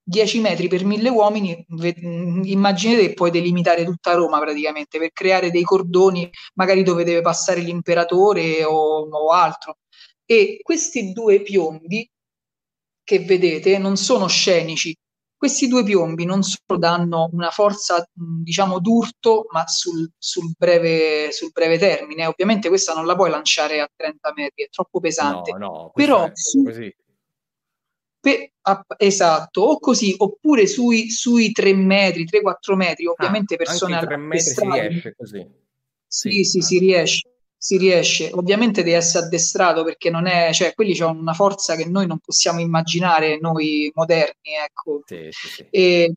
[0.03, 1.65] 10 metri per mille uomini,
[2.43, 7.61] immaginate che puoi delimitare tutta Roma praticamente per creare dei cordoni magari dove deve passare
[7.61, 9.77] l'imperatore o, o altro.
[10.23, 12.07] E questi due piombi
[13.11, 14.95] che vedete non sono scenici.
[15.35, 21.49] Questi due piombi non solo danno una forza, diciamo, d'urto, ma sul, sul, breve, sul,
[21.51, 22.27] breve, termine.
[22.27, 25.51] Ovviamente questa non la puoi lanciare a 30 metri, è troppo pesante.
[25.51, 26.63] No, no, Però su,
[28.19, 33.95] pe, a, esatto, o così, oppure sui, sui 3 metri, 3-4 metri, ovviamente ah, persone...
[33.95, 35.47] Anche 3 metri si riesce così.
[36.05, 37.30] Sì, sì, sì, si riesce
[37.63, 38.31] si riesce.
[38.33, 42.17] Ovviamente devi essere addestrato perché non è, cioè, quelli hanno una forza che noi non
[42.17, 45.03] possiamo immaginare, noi moderni, ecco.
[45.05, 45.67] Sì, sì, sì.
[45.69, 46.11] E,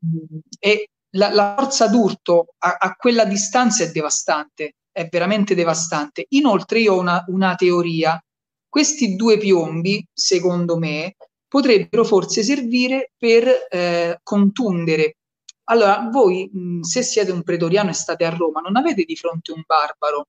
[0.57, 6.25] e la, la, forza d'urto a, a, quella distanza è devastante, è veramente devastante.
[6.29, 8.19] Inoltre io ho una, una teoria.
[8.67, 11.15] Questi due piombi, secondo me,
[11.47, 15.17] potrebbero forse servire per eh, contundere.
[15.65, 19.51] Allora, voi, mh, se siete un pretoriano e state a Roma, non avete di fronte
[19.51, 20.25] un barbaro,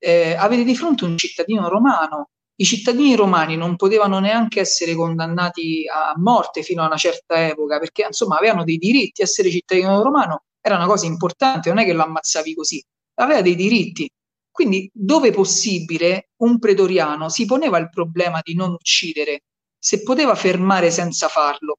[0.00, 2.30] eh, avete di fronte un cittadino romano.
[2.56, 7.78] I cittadini romani non potevano neanche essere condannati a morte fino a una certa epoca,
[7.78, 9.22] perché insomma avevano dei diritti.
[9.22, 13.54] Essere cittadino romano era una cosa importante, non è che lo ammazzavi così, aveva dei
[13.54, 14.10] diritti.
[14.50, 19.44] Quindi, dove possibile, un pretoriano si poneva il problema di non uccidere,
[19.78, 21.78] se poteva fermare senza farlo.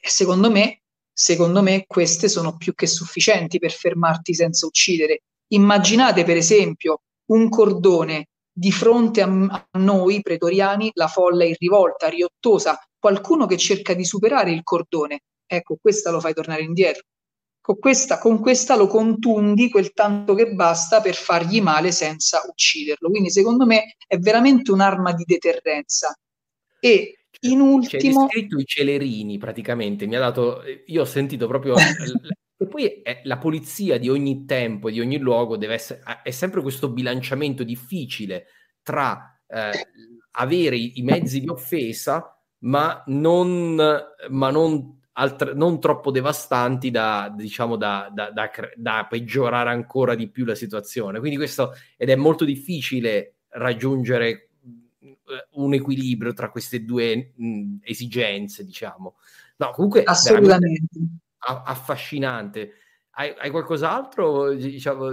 [0.00, 0.82] E secondo me,
[1.12, 5.22] secondo me, queste sono più che sufficienti per fermarti senza uccidere.
[5.52, 12.78] Immaginate, per esempio, un cordone di fronte a, noi pretoriani, la folla in rivolta, riottosa,
[12.98, 15.22] qualcuno che cerca di superare il cordone.
[15.46, 17.02] Ecco, questa lo fai tornare indietro.
[17.60, 23.08] Con questa, con questa lo contundi quel tanto che basta per fargli male senza ucciderlo.
[23.08, 26.14] Quindi, secondo me, è veramente un'arma di deterrenza.
[26.78, 28.26] E in ultimo.
[28.26, 30.06] C'è scritto i celerini praticamente.
[30.06, 30.62] Mi ha dato.
[30.86, 31.74] Io ho sentito proprio
[32.64, 36.62] E poi è, la polizia di ogni tempo, di ogni luogo, deve essere, è sempre
[36.62, 38.46] questo bilanciamento difficile
[38.82, 39.70] tra eh,
[40.32, 43.76] avere i, i, mezzi di offesa, ma non,
[44.30, 48.30] ma non, altre, non troppo devastanti da, diciamo, da, da,
[48.74, 51.18] da, peggiorare ancora di più la situazione.
[51.18, 54.48] Quindi questo, ed è molto difficile raggiungere
[55.00, 59.16] eh, un equilibrio tra queste due mh, esigenze, diciamo.
[59.56, 60.86] No, comunque assolutamente
[61.44, 62.72] affascinante.
[63.16, 64.54] Hai, hai, qualcos'altro?
[64.54, 65.10] Diciamo...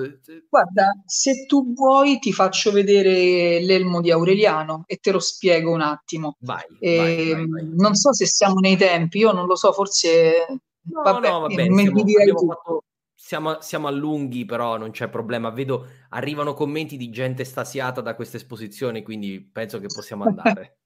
[0.50, 5.82] Guarda, se tu vuoi ti faccio vedere l'elmo di Aureliano e te lo spiego un
[5.82, 6.36] attimo.
[6.40, 9.72] Vai, e, vai, vai, vai, Non so se siamo nei tempi, io non lo so,
[9.72, 10.46] forse...
[10.84, 12.84] No, vabbè, no, vabbè siamo, fatto,
[13.14, 15.52] siamo, siamo, a lunghi, però non c'è problema.
[15.52, 20.78] Vedo, arrivano commenti di gente stasiata da questa esposizione, quindi penso che possiamo andare.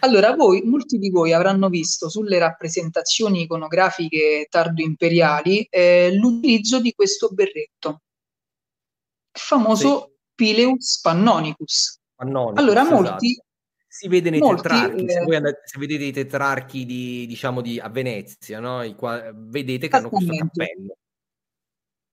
[0.00, 7.28] Allora, voi, molti di voi avranno visto sulle rappresentazioni iconografiche tardo-imperiali eh, l'utilizzo di questo
[7.28, 8.02] berretto,
[9.32, 10.14] il famoso sì.
[10.34, 11.98] Pileus Pannonicus.
[12.14, 13.46] Pannonicus allora, molti, esatto.
[13.86, 17.60] si vede nei molti, tetrarchi, se, eh, voi andate, se vedete i tetrarchi di, diciamo
[17.60, 18.82] di, a Venezia, no?
[18.82, 20.96] I qua- vedete che hanno questo cappello.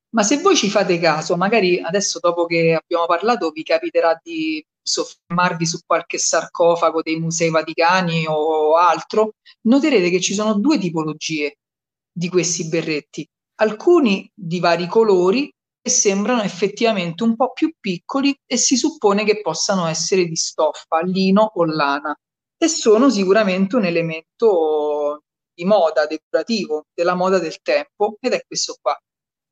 [0.10, 4.66] Ma se voi ci fate caso, magari adesso dopo che abbiamo parlato vi capiterà di
[4.88, 9.34] soffermarvi su qualche sarcofago dei musei vaticani o altro,
[9.68, 11.58] noterete che ci sono due tipologie
[12.12, 13.28] di questi berretti,
[13.60, 15.52] alcuni di vari colori
[15.82, 21.02] e sembrano effettivamente un po' più piccoli e si suppone che possano essere di stoffa,
[21.02, 22.18] lino o lana
[22.58, 25.24] e sono sicuramente un elemento
[25.54, 28.98] di moda decorativo, della moda del tempo ed è questo qua.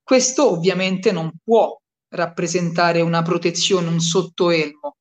[0.03, 1.77] Questo ovviamente non può
[2.09, 4.95] rappresentare una protezione, un sottoelmo,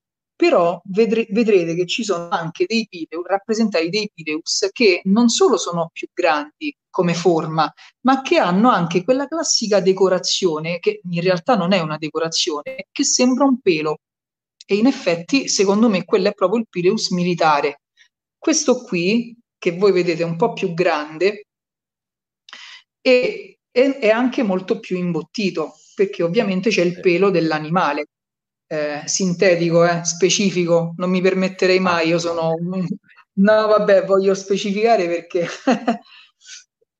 [0.45, 5.57] però vedre- vedrete che ci sono anche dei Pileus, rappresentati dei Pileus che non solo
[5.57, 7.73] sono più grandi come forma,
[8.03, 13.05] ma che hanno anche quella classica decorazione, che in realtà non è una decorazione, che
[13.05, 14.01] sembra un pelo.
[14.67, 17.81] E in effetti, secondo me, quello è proprio il Pileus militare.
[18.37, 21.47] Questo qui, che voi vedete un po' più grande,
[23.01, 28.07] e e è anche molto più imbottito perché ovviamente c'è il pelo dell'animale
[28.67, 32.87] eh, sintetico, eh, specifico, non mi permetterei mai, io sono un...
[33.37, 35.49] No, vabbè, voglio specificare perché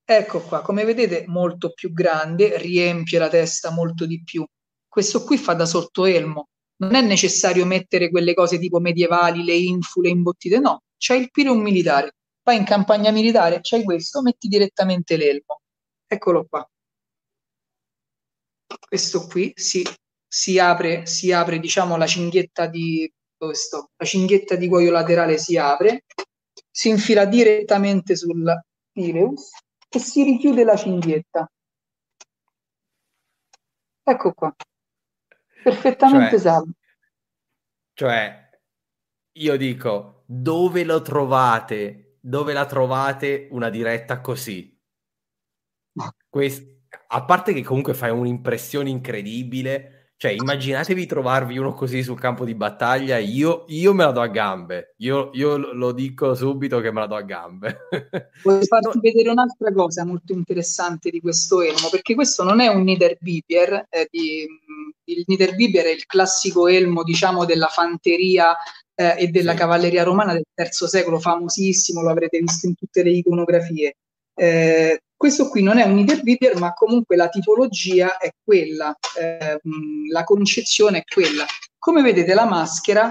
[0.05, 4.45] ecco qua, come vedete, molto più grande, riempie la testa molto di più.
[4.89, 6.49] Questo qui fa da sottoelmo.
[6.77, 11.55] Non è necessario mettere quelle cose tipo medievali, le infule imbottite, no, c'è il piro
[11.55, 12.15] militare.
[12.43, 15.61] Vai in campagna militare, c'hai questo, metti direttamente l'elmo.
[16.07, 16.69] Eccolo qua.
[18.89, 19.83] Questo qui si,
[20.35, 23.09] si apre, si apre, diciamo, la cinghietta di
[23.39, 23.91] dove sto?
[23.97, 26.07] La cinghietta di cuoio laterale si apre,
[26.69, 28.43] si infila direttamente sul
[28.91, 29.51] Pileus
[29.89, 31.49] e si richiude la cinghietta.
[34.03, 34.53] Ecco qua.
[35.63, 36.73] Perfettamente Cioè, salvo.
[37.95, 38.51] cioè,
[39.35, 42.17] io dico, dove lo trovate?
[42.19, 44.77] Dove la trovate una diretta così?
[46.29, 46.73] Quest-
[47.07, 52.55] a parte che comunque fai un'impressione incredibile, cioè immaginatevi trovarvi uno così sul campo di
[52.55, 57.01] battaglia, io, io me la do a gambe, io, io lo dico subito che me
[57.01, 57.79] la do a gambe.
[58.43, 62.83] Voglio farti vedere un'altra cosa molto interessante di questo elmo, perché questo non è un
[62.83, 64.47] Niederbibier, eh, di,
[65.05, 68.55] il Niederbibier è il classico elmo, diciamo, della fanteria
[68.95, 69.59] eh, e della Sì.
[69.59, 73.97] cavalleria romana del terzo secolo, famosissimo, lo avrete visto in tutte le iconografie.
[74.37, 79.59] Eh, questo qui non è un Niederbibier, ma comunque la tipologia è quella, eh,
[80.11, 81.47] la concezione è quella.
[81.79, 83.11] Come vedete, la maschera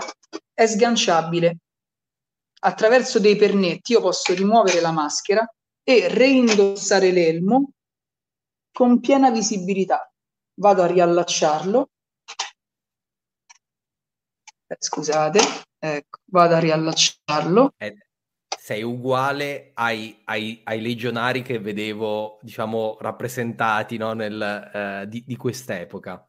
[0.53, 1.57] è sganciabile.
[2.60, 5.44] Attraverso dei pernetti io posso rimuovere la maschera
[5.81, 7.72] e reindossare l'elmo
[8.72, 10.07] con piena visibilità.
[10.60, 11.90] Vado a riallacciarlo.
[14.68, 15.40] Eh, scusate,
[15.80, 17.73] ecco, vado a riallacciarlo.
[17.76, 17.98] Eh,
[18.64, 25.35] sei uguale ai, ai- ai legionari che vedevo, diciamo, rappresentati no, nel, eh, di, di
[25.35, 26.26] quest'epoca.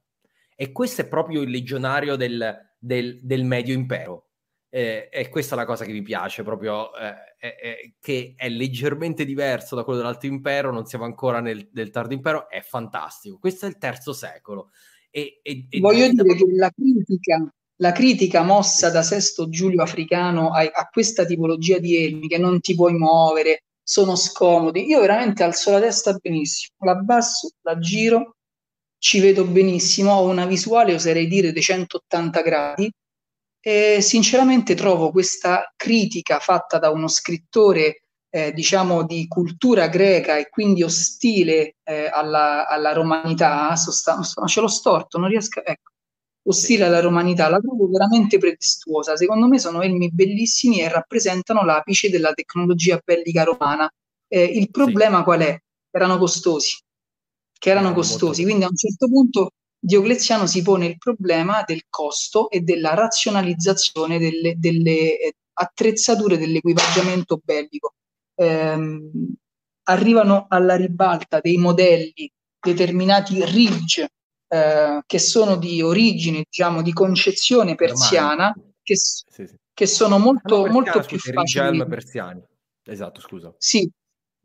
[0.56, 4.30] E questo è proprio il legionario del, del- del Medio Impero.
[4.68, 9.24] Eh, e questa è la cosa che mi piace, proprio eh, è- che è leggermente
[9.24, 13.38] diverso da quello dell'Alto Impero, non siamo ancora nel, del Tardo Impero, è fantastico.
[13.38, 14.70] Questo è il terzo secolo.
[15.08, 20.52] E, e- e Voglio dire che la critica, la critica mossa da Sesto Giulio Africano
[20.52, 24.86] a, a questa tipologia di elmi che non ti puoi muovere, sono scomodi.
[24.86, 28.36] Io veramente alzo la testa benissimo, la abbasso, la giro,
[28.98, 32.90] ci vedo benissimo, ho una visuale, oserei dire, di 180 gradi
[33.60, 40.48] e sinceramente trovo questa critica fatta da uno scrittore, eh, diciamo, di cultura greca e
[40.48, 45.90] quindi ostile eh, alla, alla romanità, sosta- ce l'ho storto, non riesco, a- ecco,
[46.44, 49.16] ostile alla romanità, la trovo veramente pretestuosa.
[49.16, 53.90] Secondo me sono elmi bellissimi e rappresentano l'apice della tecnologia bellica romana.
[54.28, 55.58] Eh, il problema qual è?
[55.90, 56.76] Erano costosi,
[57.58, 59.50] che erano molto- costosi, quindi a un certo punto
[59.84, 67.38] Diocleziano si pone il problema del costo e della razionalizzazione delle, delle, eh, attrezzature dell'equipaggiamento
[67.44, 67.92] bellico.
[68.36, 69.34] Ehm,
[69.82, 74.08] arrivano alla ribalta dei modelli determinati Ridge
[74.54, 79.56] eh, che sono di origine, diciamo, di concezione persiana, che, Sì, sì.
[79.72, 81.86] che sono no, molto, persiana, molto più facili.
[81.86, 82.42] Persiani.
[82.84, 83.52] Esatto, scusa.
[83.58, 83.90] Sì,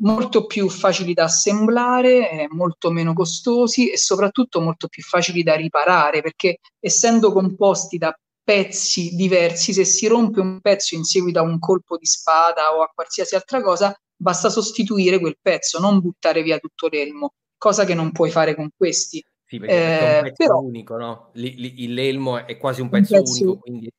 [0.02, 5.56] molto più facili da assemblare, eh, molto meno costosi e soprattutto molto più facili da
[5.56, 11.44] riparare, perché essendo composti da pezzi diversi, se si rompe un pezzo in seguito a
[11.44, 16.42] un colpo di spada o a qualsiasi altra cosa, basta sostituire quel pezzo, non buttare
[16.42, 19.24] via tutto l'elmo, cosa che non puoi fare con questi.
[19.50, 21.30] Sì, perché, perché è Eh, un pezzo però- unico, no?
[21.34, 23.92] L'elmo è quasi un Un pezzo pezzo- unico, quindi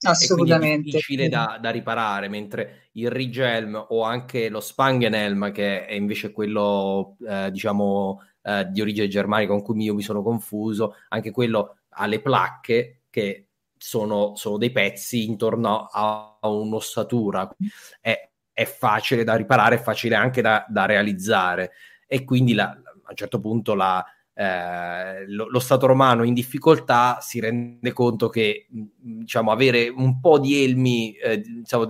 [0.00, 0.88] Assolutamente.
[0.88, 6.32] è difficile da, da, riparare, mentre il Rigelm o anche lo Spangenhelm, che è invece
[6.32, 11.76] quello, eh, diciamo, eh, di origine germanica con cui io mi sono confuso, anche quello
[11.90, 17.54] ha le placche che sono, sono dei pezzi intorno a, a un'ossatura.
[18.00, 21.72] È, è, facile da riparare, è facile anche da, da realizzare
[22.06, 24.04] e quindi la, a un certo punto la,
[24.34, 30.40] eh, lo, lo, Stato romano in difficoltà si rende conto che diciamo, avere un po'
[30.40, 31.86] di elmi, eh, diciamo,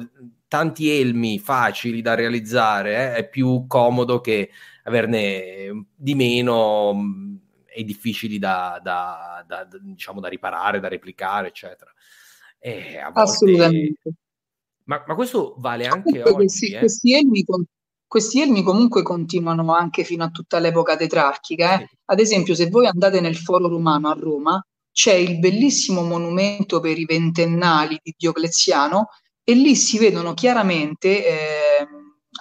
[0.47, 4.51] tanti elmi facili da realizzare eh, è più comodo che
[4.85, 6.95] averne di meno
[7.66, 11.93] e difficili da, da, da, diciamo, da riparare, da replicare, eccetera.
[12.59, 13.21] E volte...
[13.21, 14.12] Assolutamente.
[14.85, 16.35] Ma, ma, questo vale anche oggi.
[16.35, 16.79] Questi, eh?
[16.81, 17.43] questi elmi
[18.06, 21.81] questi elmi comunque continuano anche fino a tutta l'epoca tetrarchica.
[21.81, 21.89] Eh?
[22.06, 26.98] Ad esempio, se voi andate nel Foro Romano a Roma, c'è il bellissimo monumento per
[26.98, 29.09] i ventennali di Diocleziano
[29.43, 31.86] e lì si vedono chiaramente eh,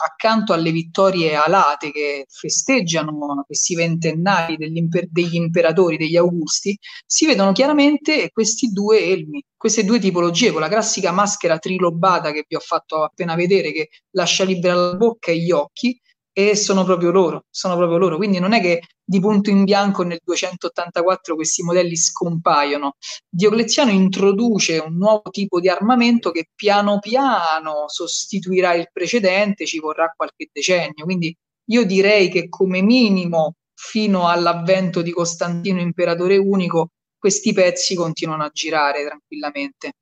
[0.03, 7.25] accanto alle vittorie alate che festeggiano questi ventennali degli, imper- degli imperatori, degli Augusti, si
[7.25, 12.55] vedono chiaramente questi due elmi, queste due tipologie, con la classica maschera trilobata che vi
[12.55, 15.99] ho fatto appena vedere, che lascia libera la bocca e gli occhi,
[16.33, 18.17] e sono proprio loro, sono proprio loro.
[18.17, 22.95] Quindi non è che di punto in bianco nel 284 questi modelli scompaiono.
[23.29, 30.11] Diocleziano introduce un nuovo tipo di armamento che piano piano sostituirà il precedente, ci vorrà
[30.15, 31.05] qualche decennio.
[31.05, 31.35] Quindi
[31.69, 38.49] io direi che come minimo fino all'avvento di Costantino imperatore unico questi pezzi continuano a
[38.51, 39.93] girare tranquillamente.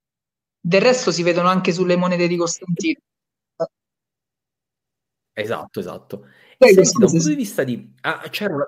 [0.59, 2.99] Del resto si vedono anche sulle monete di Costantino.
[5.41, 6.27] Esatto, esatto.
[6.57, 7.93] Senti, da un punto di vista di...
[8.01, 8.65] Ah, c'era una...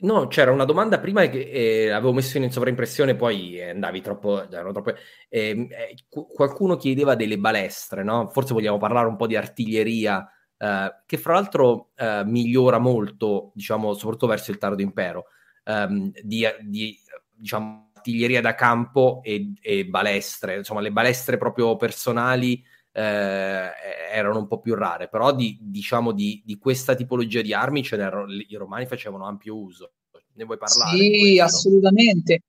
[0.00, 4.46] No, c'era una domanda prima che eh, avevo messo in sovraimpressione, poi eh, andavi troppo...
[4.48, 4.94] troppo
[5.28, 8.28] ehm, eh, qualcuno chiedeva delle balestre, no?
[8.28, 13.94] Forse vogliamo parlare un po' di artiglieria, eh, che fra l'altro eh, migliora molto, diciamo,
[13.94, 15.26] soprattutto verso il tardo impero,
[15.64, 16.96] ehm, di, di
[17.34, 22.62] diciamo, artiglieria da campo e, e balestre, insomma, le balestre proprio personali
[22.92, 23.70] eh,
[24.12, 28.56] erano un po' più rare, però di, diciamo di, di, questa tipologia di armi i
[28.56, 29.92] romani facevano ampio uso.
[30.34, 30.96] Ne vuoi parlare?
[30.96, 32.42] Sì, assolutamente.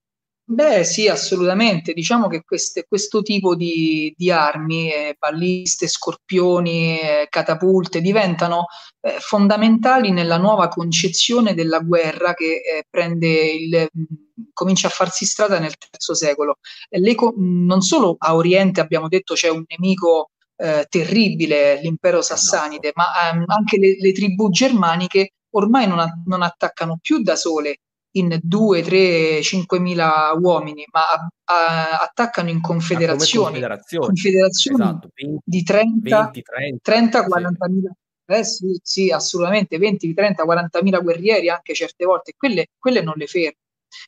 [0.51, 1.93] Beh, sì, assolutamente.
[1.93, 8.65] Diciamo che queste, questo tipo di, di armi, eh, balliste, scorpioni, eh, catapulte, diventano
[8.99, 14.03] eh, fondamentali nella nuova concezione della guerra che eh, prende il, mh,
[14.51, 16.57] comincia a farsi strada nel terzo secolo.
[16.89, 23.05] Le, non solo a Oriente abbiamo detto c'è un nemico eh, terribile, l'impero sassanide, ma
[23.31, 28.39] ehm, anche le, le, tribù germaniche ormai non, a, non, attaccano più da sole in
[28.41, 35.09] 2, 3, 5 mila uomini, ma a, a, attaccano in confederazioni, confederazioni, confederazioni esatto.
[35.13, 37.71] 20, di 30, 20, 30, 30 40 sì.
[37.71, 37.91] mila.
[38.31, 43.15] Eh sì, sì, assolutamente 20, 30, 40 mila guerrieri anche certe volte, quelle, quelle non
[43.17, 43.57] le fermo.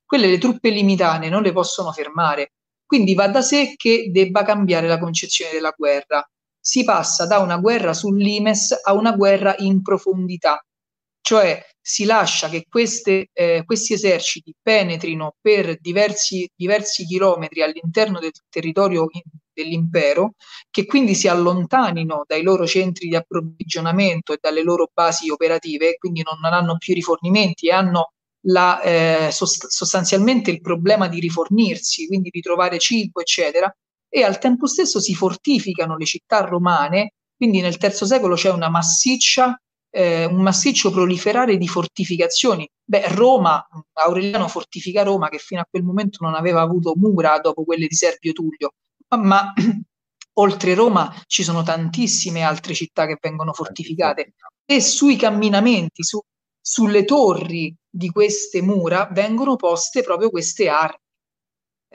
[0.05, 2.51] Quelle le truppe limitate non le possono fermare.
[2.85, 6.23] Quindi va da sé che debba cambiare la concezione della guerra
[6.61, 10.63] si passa da una guerra sull'Imes a una guerra in profondità,
[11.19, 18.31] cioè si lascia che queste, eh, questi eserciti penetrino per diversi, diversi chilometri all'interno del
[18.49, 19.07] territorio
[19.53, 20.33] dell'impero,
[20.69, 26.21] che quindi si allontanino dai loro centri di approvvigionamento e dalle loro basi operative, quindi
[26.23, 28.13] non, non hanno più rifornimenti e hanno
[28.45, 33.73] la, eh, sost- sostanzialmente il problema di rifornirsi, quindi di trovare cibo, eccetera,
[34.09, 38.69] e al tempo stesso si fortificano le città romane, quindi nel III secolo c'è una
[38.69, 39.59] massiccia,
[39.91, 42.68] eh, un massiccio proliferare di fortificazioni.
[42.84, 47.63] Beh, Roma, Aureliano fortifica Roma che fino a quel momento non aveva avuto mura dopo
[47.63, 48.73] quelle di Servio Tullio,
[49.09, 49.53] ma, ma
[50.39, 54.34] oltre Roma ci sono tantissime altre città che vengono fortificate
[54.65, 56.19] e sui camminamenti, su,
[56.59, 60.99] sulle torri di queste mura vengono poste proprio queste armi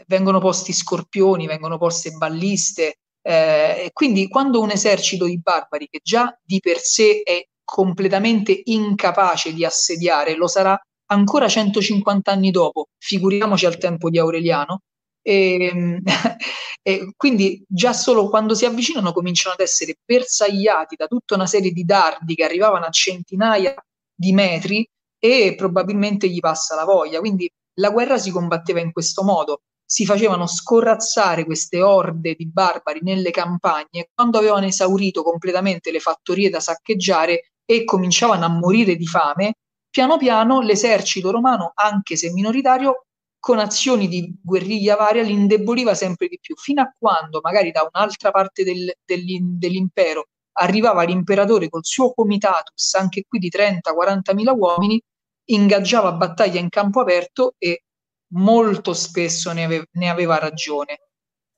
[0.07, 2.99] vengono posti scorpioni, vengono poste balliste.
[3.23, 9.53] Eh, quindi quando un esercito di barbari che già di per sé è completamente incapace
[9.53, 14.83] di assediare, lo sarà ancora 150 anni dopo, figuriamoci al tempo di Aureliano.
[15.21, 16.03] E, ehm,
[16.83, 21.73] e quindi già solo quando si avvicinano cominciano ad essere bersagliati da tutta una serie
[21.73, 23.75] di dardi che arrivavano a centinaia
[24.15, 24.89] di metri
[25.19, 27.19] e probabilmente gli passa la voglia.
[27.19, 33.01] Quindi la guerra si combatteva in questo modo si facevano scorrazzare queste orde di barbari
[33.03, 39.07] nelle campagne quando avevano esaurito completamente le fattorie da saccheggiare e cominciavano a morire di
[39.07, 39.57] fame,
[39.91, 43.07] piano piano l'esercito romano, anche se minoritario,
[43.39, 47.89] con azioni di guerriglia varia li indeboliva sempre di più, fino a quando magari da
[47.93, 50.29] un'altra parte del, dell'impero
[50.59, 55.01] arrivava l'imperatore col suo comitatus, anche qui di 30-40 mila uomini,
[55.49, 57.85] ingaggiava battaglia in campo aperto e
[58.35, 60.99] molto spesso ne, ave- ne aveva ragione.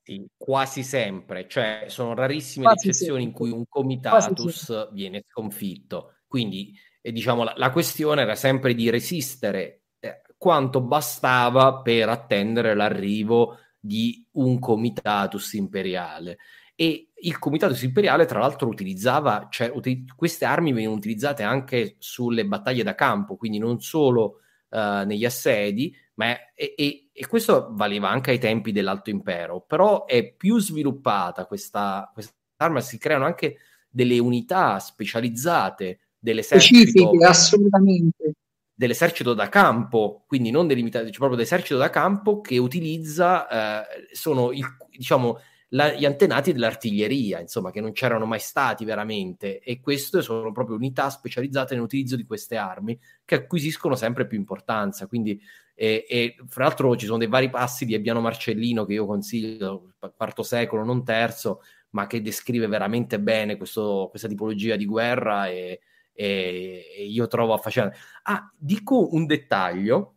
[0.09, 3.27] Sì, quasi sempre, cioè sono rarissime quasi le eccezioni sempre.
[3.27, 6.15] in cui un comitatus viene sconfitto.
[6.25, 12.73] Quindi, eh, diciamo, la, la, questione era sempre di resistere eh, quanto bastava per attendere
[12.73, 16.39] l'arrivo di un comitatus imperiale
[16.73, 22.45] e il comitatus imperiale tra l'altro utilizzava, cioè uti- queste armi venivano utilizzate anche sulle
[22.45, 28.09] battaglie da campo, quindi non solo uh, negli assedi, ma e, e, e, questo valeva
[28.09, 33.59] anche ai tempi dell'Alto Impero, però è più sviluppata questa, questa arma, si creano anche
[33.89, 36.89] delle unità specializzate dell'esercito.
[36.89, 38.33] Specifiche, assolutamente
[38.73, 43.47] dell'esercito da campo, quindi non delimitato, cioè proprio dell'esercito da campo che utilizza,
[43.81, 45.39] eh, sono il, diciamo,
[45.69, 50.75] la, gli antenati dell'artiglieria, insomma, che non c'erano mai stati veramente, e queste sono proprio
[50.75, 55.07] unità specializzate nell'utilizzo di queste armi che acquisiscono sempre più importanza.
[55.07, 55.39] Quindi,
[55.75, 59.93] e, e fra l'altro, ci sono dei vari passi di Ebbiano Marcellino che io consiglio,
[60.15, 65.81] quarto secolo, non terzo, ma che descrive veramente bene questo, questa tipologia di guerra e,
[66.13, 67.97] e, e io trovo affascinante.
[68.23, 70.15] Ah, dico un dettaglio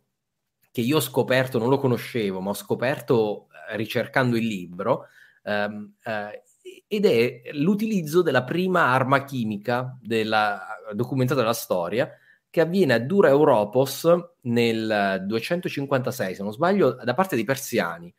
[0.71, 5.07] che io ho scoperto, non lo conoscevo, ma ho scoperto eh, ricercando il libro
[5.43, 6.41] um, uh,
[6.87, 12.09] ed è l'utilizzo della prima arma chimica della, documentata della storia
[12.49, 14.07] che avviene a Dura Europos
[14.41, 18.13] nel 256, se non sbaglio, da parte dei persiani.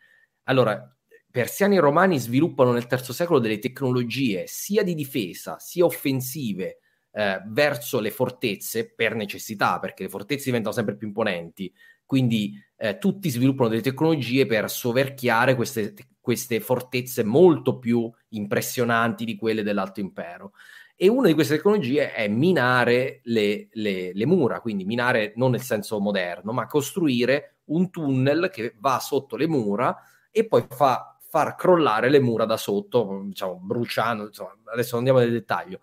[0.45, 0.93] Allora,
[1.31, 6.81] persiani e romani sviluppano nel III secolo delle tecnologie sia di difesa sia offensive
[7.13, 11.73] eh, verso le fortezze per necessità, perché le fortezze diventano sempre più imponenti.
[12.05, 15.95] Quindi eh, tutti sviluppano delle tecnologie per soverchiare queste
[16.25, 20.53] queste fortezze molto più impressionanti di quelle dell'Alto Impero.
[20.97, 25.61] E una di queste tecnologie è minare le, le, le, mura, quindi minare non nel
[25.61, 29.95] senso moderno, ma costruire un tunnel che va sotto le mura
[30.31, 35.31] e poi fa, far crollare le mura da sotto, diciamo, bruciando, insomma, adesso andiamo nel
[35.31, 35.81] dettaglio.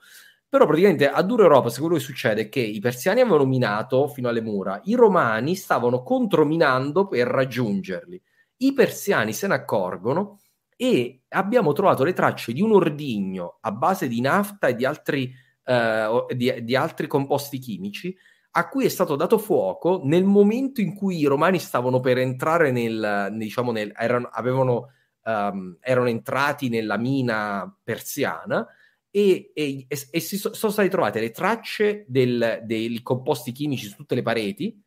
[0.49, 4.27] Però praticamente a Dura Europa, quello che succede è che i persiani avevano minato fino
[4.27, 8.19] alle mura, i romani stavano controminando per raggiungerli.
[8.61, 10.39] I persiani se ne accorgono
[10.75, 15.31] e abbiamo trovato le tracce di un ordigno a base di nafta e di altri,
[15.63, 18.15] eh, di, di altri composti chimici
[18.53, 22.71] a cui è stato dato fuoco nel momento in cui i romani stavano per entrare
[22.71, 24.89] nel, diciamo, nel, erano, avevano,
[25.23, 28.67] um, erano entrati nella mina persiana
[29.09, 33.95] e, e, e, e si so, sono state trovate le tracce dei composti chimici su
[33.95, 34.83] tutte le pareti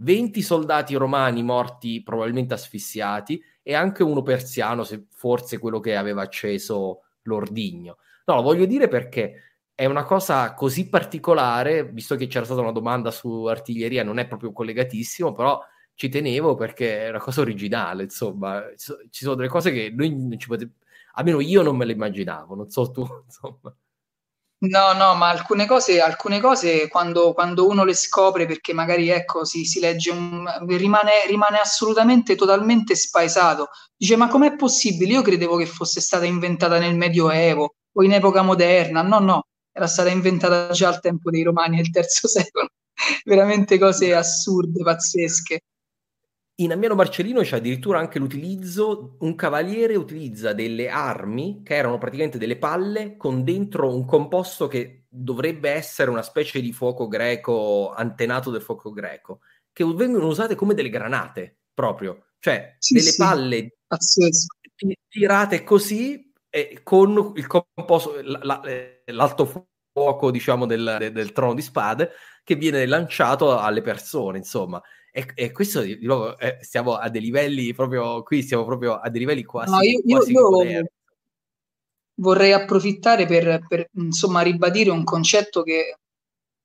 [0.00, 6.22] 20 soldati romani morti probabilmente asfissiati e anche uno persiano, se forse quello che aveva
[6.22, 7.98] acceso l'ordigno.
[8.26, 9.42] No, lo voglio dire perché
[9.74, 14.26] è una cosa così particolare, visto che c'era stata una domanda su artiglieria, non è
[14.26, 15.60] proprio collegatissimo, però
[15.94, 20.38] ci tenevo perché è una cosa originale, insomma, ci sono delle cose che noi non
[20.38, 20.76] ci potevamo,
[21.14, 23.74] almeno io non me le immaginavo, non so tu, insomma.
[24.60, 29.44] No, no, ma alcune cose, alcune cose quando, quando uno le scopre, perché magari ecco,
[29.44, 33.68] si, si legge, un, rimane, rimane assolutamente totalmente spaesato.
[33.96, 35.12] Dice, ma com'è possibile?
[35.12, 39.00] Io credevo che fosse stata inventata nel Medioevo o in epoca moderna.
[39.02, 42.68] No, no, era stata inventata già al tempo dei Romani nel terzo secolo.
[43.24, 45.60] Veramente cose assurde, pazzesche
[46.60, 52.38] in Ammiano Marcellino c'è addirittura anche l'utilizzo, un cavaliere utilizza delle armi che erano praticamente
[52.38, 58.50] delle palle con dentro un composto che dovrebbe essere una specie di fuoco greco, antenato
[58.50, 59.40] del fuoco greco,
[59.72, 63.16] che vengono usate come delle granate proprio, cioè sì, delle sì.
[63.22, 64.56] palle Pazzesco.
[65.08, 72.10] tirate così e con il composto, l'alto fuoco diciamo del, del, del trono di spade
[72.42, 74.82] che viene lanciato alle persone, insomma.
[75.18, 79.10] E, e questo di nuovo eh, stiamo a dei livelli proprio qui, siamo proprio a
[79.10, 79.72] dei livelli quasi.
[79.72, 80.84] No, io, quasi io, io
[82.20, 85.96] vorrei approfittare per, per insomma ribadire un concetto che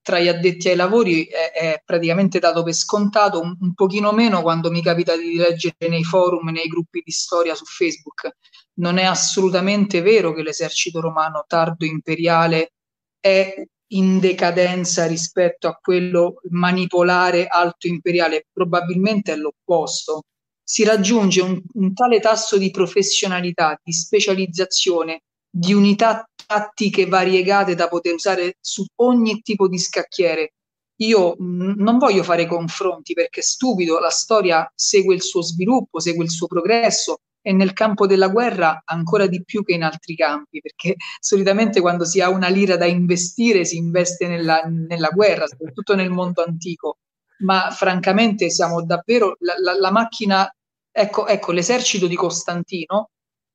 [0.03, 4.43] tra gli addetti ai lavori è, è praticamente dato per scontato, un, un, pochino meno
[4.43, 8.35] quando mi capita di leggere nei forum, nei gruppi di storia su Facebook.
[8.75, 12.73] Non è assolutamente vero che l'esercito romano tardo imperiale
[13.19, 20.23] è in decadenza rispetto a quello manipolare alto imperiale, probabilmente è l'opposto.
[20.63, 27.87] Si raggiunge un, un tale tasso di professionalità, di specializzazione, di unità tattiche variegate da
[27.87, 30.53] poter usare su ogni tipo di scacchiere,
[30.97, 35.99] io mh, non voglio fare confronti perché è stupido, la storia segue il suo sviluppo,
[35.99, 40.15] segue il suo progresso e nel campo della guerra ancora di più che in altri
[40.15, 45.45] campi, perché solitamente quando si ha una lira da investire si investe nella, nella guerra,
[45.45, 46.99] soprattutto nel mondo antico.
[47.39, 50.49] Ma francamente siamo davvero la, la, la macchina,
[50.89, 53.09] ecco, ecco, l'esercito di Costantino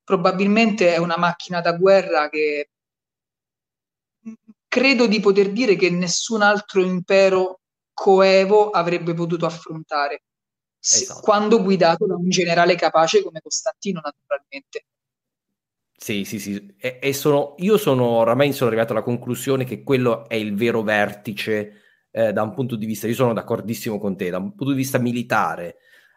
[0.04, 2.70] probabilmente è una macchina da guerra che
[4.68, 7.60] credo di poter dire che nessun altro impero
[7.94, 10.22] coevo avrebbe potuto affrontare
[10.96, 11.20] esatto.
[11.20, 14.84] quando guidato da un generale capace come Costantino, naturalmente.
[16.00, 16.74] Sì, sì, sì.
[16.78, 20.82] E, e sono, io sono oramai sono arrivato alla conclusione che quello è il vero
[20.82, 21.72] vertice
[22.10, 24.78] eh, da un punto di vista, io sono d'accordissimo con te, da un punto di
[24.78, 25.76] vista militare,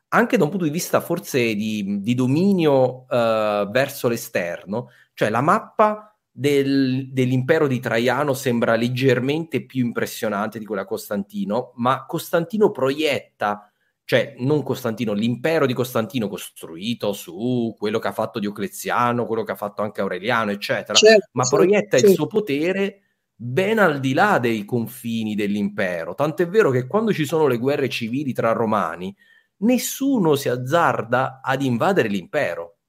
[0.09, 5.41] anche da un punto di vista forse di, di dominio eh, verso l'esterno, cioè la
[5.41, 13.70] mappa del, dell'impero di Traiano sembra leggermente più impressionante di quella Costantino, ma Costantino proietta
[14.11, 19.53] cioè non Costantino, l'impero di Costantino costruito su quello che ha fatto Diocleziano, quello che
[19.53, 22.07] ha fatto anche Aureliano, eccetera, certo, ma certo, proietta certo.
[22.07, 26.13] il suo potere ben al di là dei confini dell'impero.
[26.13, 29.15] Tant'è vero che quando ci sono le guerre civili tra romani,
[29.59, 32.79] nessuno si azzarda ad invadere l'impero.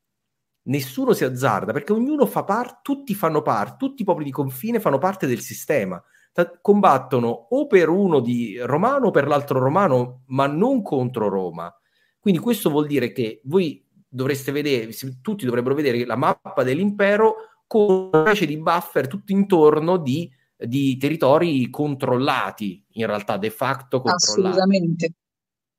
[0.63, 4.81] Nessuno si azzarda perché ognuno fa parte, tutti fanno parte, tutti i popoli di confine
[4.81, 6.03] fanno parte del sistema
[6.61, 11.75] combattono o per uno di romano o per l'altro romano, ma non contro Roma.
[12.19, 17.35] Quindi questo vuol dire che voi dovreste vedere, tutti dovrebbero vedere la mappa dell'impero
[17.67, 24.01] con una specie di buffer tutto intorno di, di territori controllati, in realtà de facto
[24.01, 24.41] controllati.
[24.41, 25.13] Assolutamente.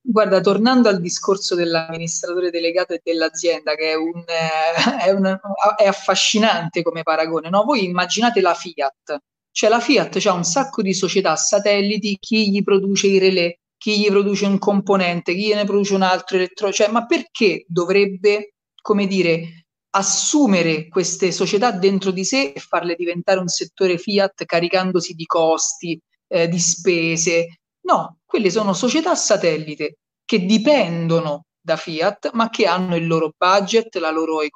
[0.05, 5.39] Guarda, tornando al discorso dell'amministratore delegato e dell'azienda, che è, un, eh, è, un,
[5.77, 7.63] è affascinante come paragone, no?
[7.63, 9.17] Voi immaginate la Fiat,
[9.53, 13.99] cioè la Fiat ha un sacco di società satelliti, chi gli produce i relè, chi
[13.99, 19.05] gli produce un componente, chi ne produce un altro elettro, cioè, ma perché dovrebbe, come
[19.05, 25.25] dire, assumere queste società dentro di sé e farle diventare un settore Fiat caricandosi di
[25.25, 27.59] costi, eh, di spese?
[27.81, 33.95] No, quelle sono società satellite che dipendono da Fiat, ma che hanno il loro budget,
[33.95, 34.51] la loro, il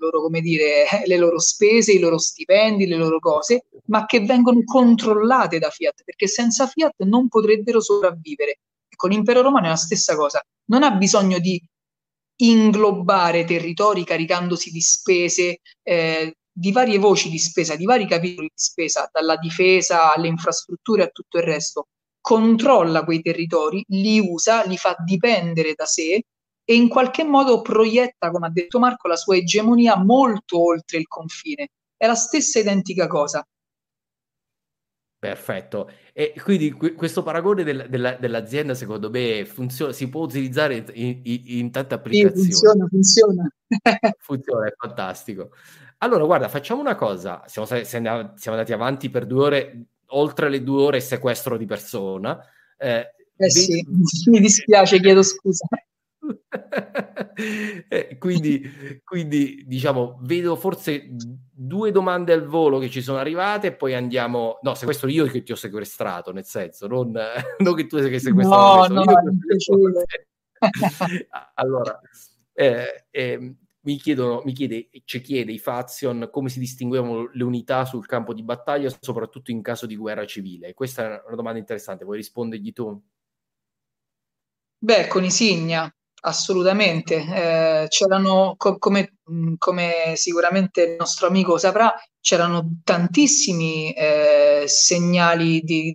[0.00, 4.62] loro, come dire, le loro spese, i loro stipendi, le loro cose, ma che vengono
[4.64, 8.58] controllate da Fiat, perché senza Fiat non potrebbero sopravvivere.
[8.88, 11.62] Ecco, l'impero romano è la stessa cosa, non ha bisogno di
[12.42, 18.60] inglobare territori caricandosi di spese, eh, di varie voci di spesa, di vari capitoli di
[18.60, 21.86] spesa, dalla difesa alle infrastrutture a tutto il resto,
[22.20, 26.24] controlla quei territori, li usa, li fa dipendere da sé
[26.72, 31.06] e in qualche modo proietta, come ha detto Marco, la sua egemonia molto oltre il
[31.06, 31.68] confine.
[31.94, 33.46] È la stessa identica cosa.
[35.18, 35.90] Perfetto.
[36.14, 41.42] E quindi questo paragone del, della, dell'azienda, secondo me, funziona, si può utilizzare in, in,
[41.44, 42.40] in tante applicazioni.
[42.40, 43.52] Sì, funziona, funziona.
[44.18, 45.50] funziona, è fantastico.
[45.98, 47.42] Allora, guarda, facciamo una cosa.
[47.46, 48.00] Siamo, siamo
[48.46, 52.42] andati avanti per due ore oltre le due ore sequestro di persona.
[52.78, 53.84] Eh, eh sì,
[54.30, 55.66] mi dispiace, chiedo scusa.
[57.88, 61.08] eh, quindi, quindi, diciamo, vedo forse
[61.50, 64.58] due domande al volo che ci sono arrivate e poi andiamo...
[64.62, 67.12] No, sequestro io che ti ho sequestrato, nel senso, non,
[67.58, 68.92] non che tu sei sequestrato.
[68.92, 69.12] No, no,
[71.54, 72.00] allora,
[72.52, 78.06] eh, eh, mi, chiedono, mi chiede, ci chiede Fazion come si distinguevano le unità sul
[78.06, 80.74] campo di battaglia, soprattutto in caso di guerra civile.
[80.74, 83.02] Questa è una domanda interessante, vuoi rispondergli tu?
[84.78, 85.92] Beh, con Isigna,
[86.24, 87.16] assolutamente.
[87.16, 89.14] Eh, c'erano, co- come,
[89.58, 95.94] come, sicuramente il nostro amico saprà, c'erano tantissimi eh, segnali di,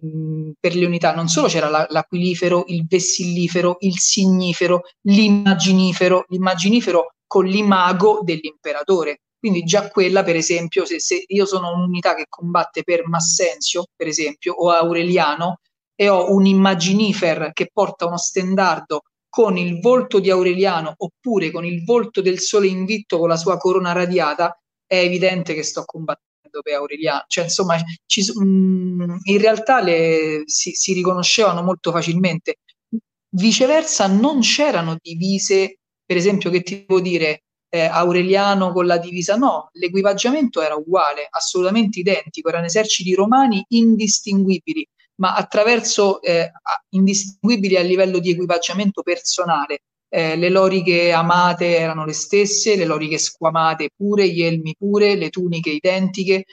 [0.60, 1.14] per le unità.
[1.14, 6.26] Non solo c'era la, l'aquilifero, il vessillifero, il signifero, l'immaginifero.
[6.28, 9.22] L'immaginifero con l'imago dell'imperatore.
[9.40, 14.08] Quindi già quella, per esempio, se, se, io sono un'unità che combatte per Massenzio, per
[14.08, 15.60] esempio, o Aureliano,
[15.96, 19.02] e ho un immaginifer che porta uno stendardo
[19.38, 23.58] con il volto di Aureliano oppure con il volto del sole invitto con la sua
[23.58, 27.26] corona radiata, è evidente che sto combattendo per Aureliano.
[27.28, 27.78] Cioè, insomma,
[28.08, 32.56] ci, mh, mm, in realtà le, si, si riconoscevano molto facilmente.
[33.30, 35.78] Viceversa, non c'erano divise
[36.08, 39.36] per esempio, che ti devo dire, eh, Aureliano con la divisa?
[39.36, 44.88] No, l'equipaggiamento era uguale, assolutamente identico, erano eserciti romani indistinguibili,
[45.18, 46.52] ma attraverso eh,
[46.90, 49.82] indistinguibili a livello di equipaggiamento personale.
[50.10, 55.30] Eh, le loriche amate erano le stesse, le loriche squamate pure, gli elmi pure, le
[55.30, 56.46] tuniche identiche,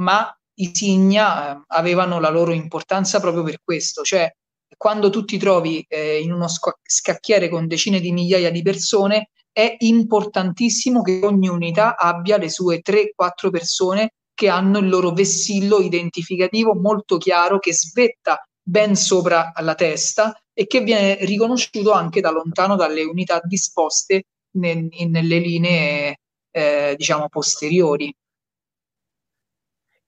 [0.00, 4.30] ma i Signa eh, avevano la loro importanza proprio per questo, cioè
[4.76, 6.46] quando tu ti trovi eh, in uno
[6.82, 12.80] scacchiere con decine di migliaia di persone, è importantissimo che ogni unità abbia le sue
[12.80, 19.74] 3-4 persone che hanno il loro vessillo identificativo molto chiaro che svetta ben sopra la
[19.74, 26.20] testa e che viene riconosciuto anche da lontano dalle unità disposte nel, nelle linee
[26.52, 28.14] eh, diciamo posteriori.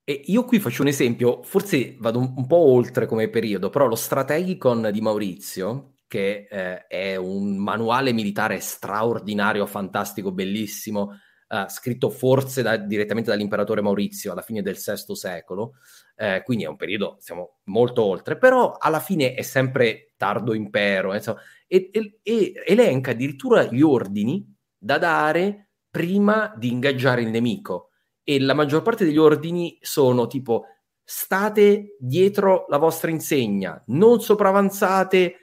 [0.04, 3.86] E io qui faccio un esempio, forse vado un, un, po' oltre come periodo, però
[3.86, 11.16] lo Strategicon di Maurizio, che eh, è un manuale militare straordinario, fantastico, bellissimo,
[11.52, 15.72] eh, scritto forse da, direttamente dall'imperatore Maurizio alla fine del VI secolo,
[16.14, 21.12] eh, quindi è un periodo, siamo molto oltre, però alla fine è sempre tardo impero,
[21.12, 24.46] insomma, e, e, e elenca addirittura gli ordini
[24.78, 27.90] da dare prima di ingaggiare il nemico.
[28.22, 30.66] E la maggior parte degli ordini sono tipo
[31.02, 35.34] state dietro la vostra insegna, non sopravanzate,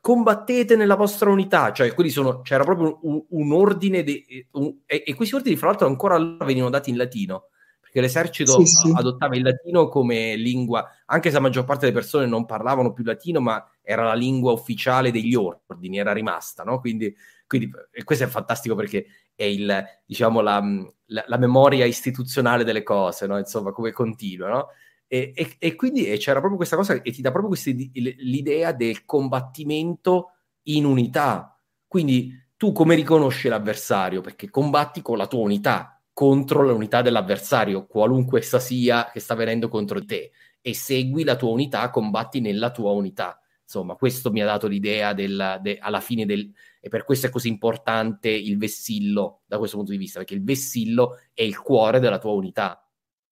[0.00, 5.04] combattete nella vostra unità, cioè quelli sono, c'era proprio un, un ordine de, un, e,
[5.06, 7.48] e, questi ordini fra l'altro ancora allora venivano dati in latino,
[7.80, 8.92] perché l'esercito sì, sì.
[8.94, 13.04] adottava il latino come lingua, anche se la maggior parte delle persone non parlavano più
[13.04, 16.78] latino, ma era la lingua ufficiale degli ordini, era rimasta, no?
[16.78, 17.14] Quindi,
[17.46, 17.70] quindi
[18.04, 20.62] questo è fantastico perché è il, diciamo, la,
[21.06, 23.38] la, la, memoria istituzionale delle cose, no?
[23.38, 24.68] insomma, come continua, no?
[25.10, 28.72] E, e, e quindi e c'era proprio questa cosa e ti dà proprio questa, l'idea
[28.72, 30.32] del combattimento
[30.64, 31.58] in unità.
[31.86, 34.20] Quindi tu come riconosci l'avversario?
[34.20, 39.68] Perché combatti con la tua unità contro l'unità dell'avversario, qualunque essa sia che sta venendo
[39.68, 43.40] contro te, e segui la tua unità, combatti nella tua unità.
[43.62, 47.30] Insomma, questo mi ha dato l'idea del, de, alla fine del, e per questo è
[47.30, 52.00] così importante il vessillo da questo punto di vista, perché il vessillo è il cuore
[52.00, 52.84] della tua unità.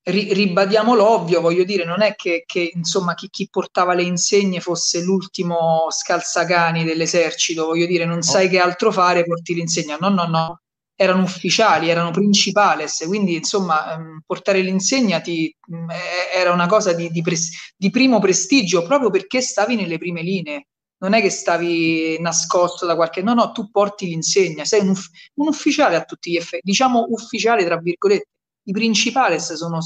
[0.09, 4.61] Ri- ribadiamo l'ovvio, voglio dire, non è che, che insomma chi, chi, portava le insegne
[4.61, 8.23] fosse l'ultimo scalzacani dell'esercito, voglio dire, non no.
[8.23, 9.97] sai che altro fare, porti l'insegna.
[9.99, 10.61] No, no, no,
[10.95, 15.91] erano ufficiali, erano principales, quindi insomma ehm, portare l'insegna ti, mm,
[16.35, 20.69] era una cosa di, di, pres- di primo prestigio proprio perché stavi nelle prime linee
[20.99, 23.20] non è che stavi nascosto da qualche...
[23.23, 27.07] No, no, tu porti l'insegna, sei un, uff- un ufficiale a tutti gli effetti, diciamo
[27.11, 28.28] ufficiale tra virgolette.
[28.68, 29.78] I principales sono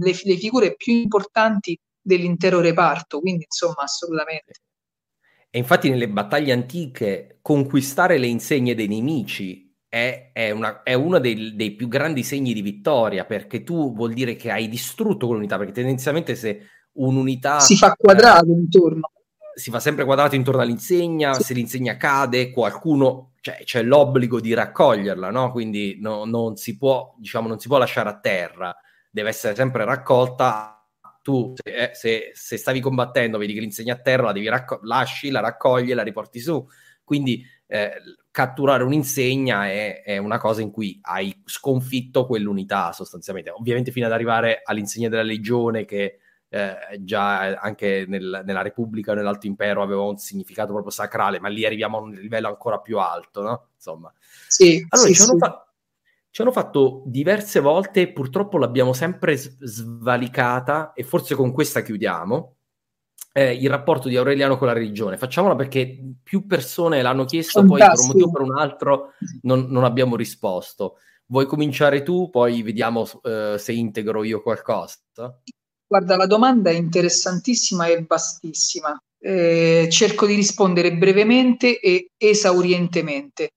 [0.00, 4.52] le, le figure più importanti dell'intero reparto, quindi insomma assolutamente.
[5.50, 11.18] E infatti nelle battaglie antiche conquistare le insegne dei nemici è, è, una, è uno
[11.20, 15.56] dei, dei, più grandi segni di vittoria, perché tu vuol dire che hai distrutto quell'unità,
[15.56, 16.62] perché tendenzialmente se
[16.94, 17.60] un'unità...
[17.60, 19.12] Si fa quadrato eh, intorno
[19.54, 25.30] si fa sempre quadrato intorno all'insegna, se l'insegna cade, qualcuno, cioè c'è l'obbligo di raccoglierla,
[25.30, 25.52] no?
[25.52, 28.76] Quindi no, non, si può, diciamo, non si può lasciare a terra,
[29.10, 30.70] deve essere sempre raccolta.
[31.22, 34.80] Tu, se, eh, se, se stavi combattendo, vedi che l'insegna a terra, la devi racco-
[34.82, 36.66] lasci, la raccogli, la riporti su.
[37.02, 37.92] Quindi eh,
[38.30, 43.50] catturare un'insegna è, è, una cosa in cui hai sconfitto quell'unità sostanzialmente.
[43.50, 46.18] Ovviamente fino ad arrivare all'insegna della legione che
[46.54, 51.48] eh, già anche nel, nella Repubblica o nell'Alto Impero aveva un significato proprio sacrale, ma
[51.48, 53.66] lì arriviamo a un livello ancora più alto, no?
[53.74, 54.12] Insomma.
[54.46, 55.30] Sì, allora, sì, ci, sì.
[55.30, 55.66] Hanno fa-
[56.30, 62.54] ci, hanno fatto diverse volte, purtroppo l'abbiamo sempre svalicata e forse con questa chiudiamo.
[63.32, 65.16] Eh, il rapporto di Aureliano con la religione.
[65.16, 67.88] Facciamola perché più persone l'hanno chiesto, Fantastico.
[67.88, 69.12] poi per un motivo o per un altro
[69.42, 70.98] non, non abbiamo risposto.
[71.26, 74.94] Vuoi cominciare tu, poi vediamo uh, se integro io qualcosa?
[75.94, 79.00] Guarda, la domanda è interessantissima e vastissima.
[79.16, 83.50] Eh, cerco di rispondere brevemente e esaurientemente.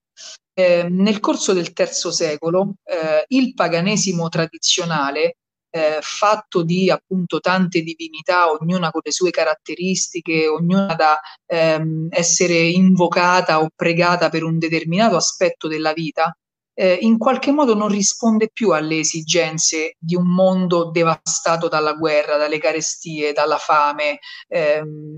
[0.53, 5.37] Eh, nel corso del terzo secolo, eh, il paganesimo tradizionale,
[5.71, 12.53] eh, fatto di appunto tante divinità, ognuna con le sue caratteristiche, ognuna da ehm, essere
[12.53, 16.37] invocata o pregata per un determinato aspetto della vita,
[16.79, 22.37] eh, in qualche modo non risponde più alle esigenze di un mondo devastato dalla guerra,
[22.37, 25.17] dalle carestie, dalla fame, ehm,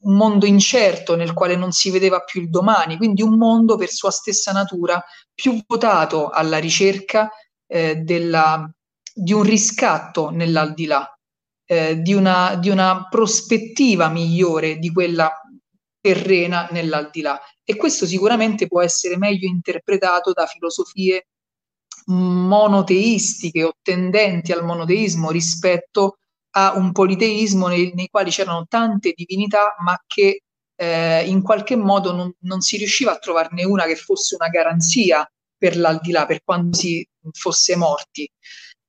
[0.00, 3.90] un mondo incerto nel quale non si vedeva più il domani, quindi un mondo per
[3.90, 5.02] sua stessa natura
[5.34, 7.28] più votato alla ricerca
[7.66, 8.66] eh, della,
[9.12, 11.06] di un riscatto nell'aldilà,
[11.66, 15.30] eh, di, una, di una prospettiva migliore di quella
[16.00, 21.26] terrena nell'aldilà e questo sicuramente può essere meglio interpretato da filosofie
[22.06, 26.18] monoteistiche o tendenti al monoteismo rispetto
[26.52, 30.42] a un politeismo nei, nei quali c'erano tante divinità ma che
[30.80, 35.28] eh, in qualche modo non, non, si riusciva a trovarne una che fosse una garanzia
[35.56, 38.30] per l'aldilà, per quando si fosse morti.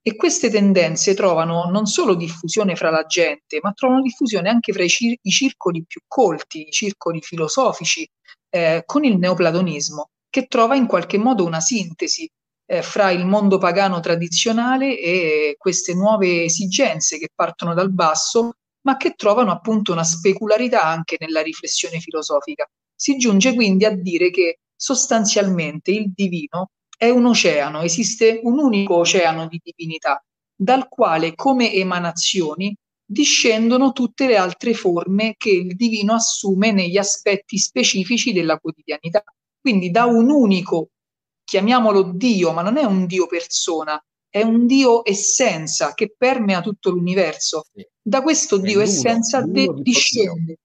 [0.02, 4.82] E queste tendenze trovano non solo diffusione fra la gente, ma trovano diffusione anche fra
[4.82, 8.08] i, cir- i circoli più colti, i circoli filosofici,
[8.48, 12.28] eh, con il neoplatonismo, che trova in qualche modo una sintesi
[12.70, 18.52] eh, fra il mondo pagano tradizionale e queste nuove esigenze che partono dal basso,
[18.82, 22.66] ma che trovano appunto una specularità anche nella riflessione filosofica.
[22.94, 26.70] Si giunge quindi a dire che sostanzialmente il divino
[27.00, 30.22] è un oceano, esiste un unico oceano di divinità,
[30.54, 37.56] dal quale come emanazioni discendono tutte le altre forme che il divino assume negli aspetti
[37.56, 39.24] specifici della quotidianità.
[39.58, 40.90] Quindi da un unico,
[41.42, 43.98] chiamiamolo Dio, ma non è un Dio persona,
[44.28, 47.64] è un Dio essenza che permea tutto l'universo.
[47.98, 50.58] Da questo Dio essenza de- discende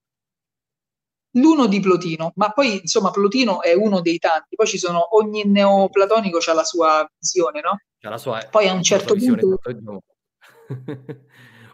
[1.36, 5.44] l'uno di Plotino, ma poi insomma Plotino è uno dei tanti, poi ci sono, ogni
[5.45, 7.80] neoplatonico ha la sua visione, no?
[7.99, 9.60] C'ha la sua, poi a un certo punto...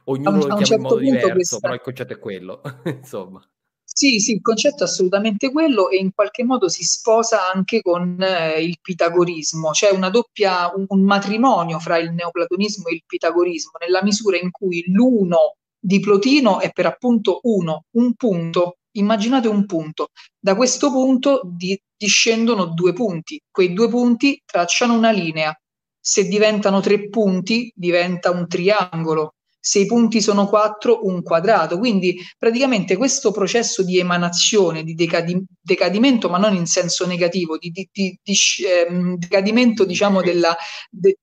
[0.05, 1.59] Ognuno lo chiama certo in modo diverso, questa...
[1.59, 3.45] però il concetto è quello, insomma.
[3.83, 8.17] Sì, sì, il concetto è assolutamente quello e in qualche modo si sposa anche con
[8.19, 13.73] eh, il pitagorismo, c'è una doppia, un, un, matrimonio fra il neoplatonismo e il pitagorismo,
[13.79, 19.65] nella misura in cui l'uno di Plotino è per appunto uno, un punto, immaginate un
[19.65, 20.09] punto,
[20.39, 25.55] da questo punto di, discendono due punti, quei due punti tracciano una linea,
[25.99, 31.77] se diventano tre punti diventa un triangolo, se i punti sono quattro, un quadrato.
[31.77, 37.69] Quindi praticamente questo processo di emanazione, di decadi- decadimento, ma non in senso negativo, di,
[37.69, 38.34] di, di, di
[38.65, 40.55] eh, decadimento diciamo della...
[40.89, 41.18] De-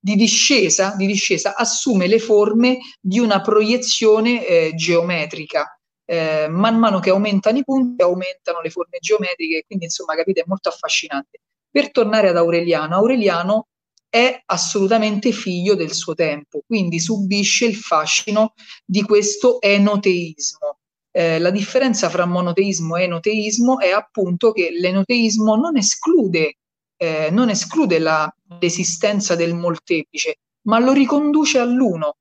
[0.00, 5.77] di discesa, di discesa, assume le forme di una proiezione eh, geometrica.
[6.10, 10.44] Eh, man mano che aumentano i punti, aumentano le forme geometriche, quindi insomma capite, è
[10.46, 11.40] molto affascinante.
[11.70, 13.66] Per tornare ad Aureliano, Aureliano
[14.08, 18.54] è assolutamente figlio del suo tempo, quindi subisce il fascino
[18.86, 20.78] di questo enoteismo.
[21.10, 26.56] Eh, la differenza fra monoteismo e enoteismo è appunto che l'enoteismo non esclude,
[26.96, 30.36] eh, non esclude la, l'esistenza del molteplice,
[30.68, 32.16] ma lo riconduce all'uno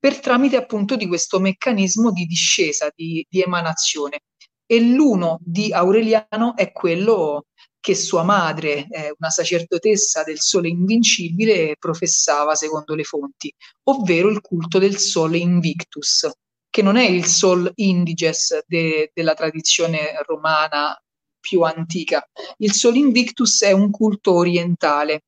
[0.00, 4.22] per tramite appunto di questo meccanismo di discesa, di, di emanazione.
[4.66, 7.44] E l'uno di Aureliano è quello
[7.78, 13.52] che sua madre, eh, una sacerdotessa del sole invincibile, professava secondo le fonti,
[13.84, 16.30] ovvero il culto del sole invictus,
[16.70, 20.98] che non è il sol indiges de, della tradizione romana
[21.40, 22.26] più antica.
[22.58, 25.24] Il sol invictus è un culto orientale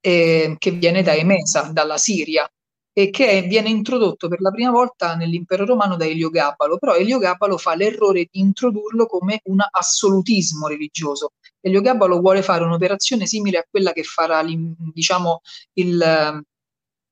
[0.00, 2.48] eh, che viene da Emesa, dalla Siria,
[2.96, 7.74] e che viene introdotto per la prima volta nell'impero romano da Eliogabalo, però Eliogabalo fa
[7.74, 11.32] l'errore di introdurlo come un assolutismo religioso.
[11.60, 15.40] Eliogabalo vuole fare un'operazione simile a quella che farà diciamo,
[15.72, 16.42] il eh,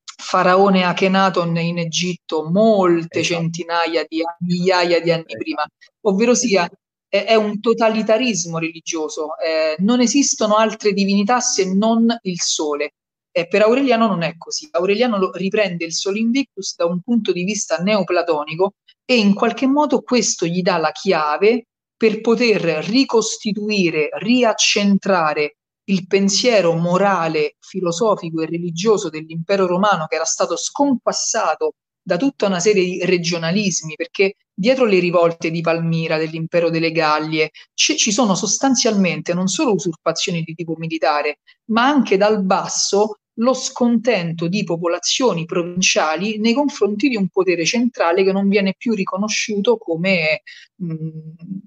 [0.04, 3.40] faraone Akhenaton in Egitto molte esatto.
[3.40, 5.42] centinaia di migliaia di anni esatto.
[5.42, 5.66] prima,
[6.02, 6.70] ovvero sia
[7.08, 12.92] è, è un totalitarismo religioso, eh, non esistono altre divinità se non il sole
[13.32, 14.68] eh, per Aureliano non è così.
[14.70, 20.02] Aureliano riprende il Sol Invictus da un punto di vista neoplatonico e in qualche modo
[20.02, 29.08] questo gli dà la chiave per poter ricostituire, riaccentrare il pensiero morale, filosofico e religioso
[29.08, 34.98] dell'impero romano che era stato sconquassato da tutta una serie di regionalismi, perché dietro le
[34.98, 40.74] rivolte di Palmira, dell'impero delle Gallie, ci, ci sono sostanzialmente non solo usurpazioni di tipo
[40.76, 47.64] militare, ma anche dal basso lo scontento di popolazioni provinciali nei confronti di un potere
[47.64, 50.42] centrale che non viene più riconosciuto come
[50.76, 51.08] mh,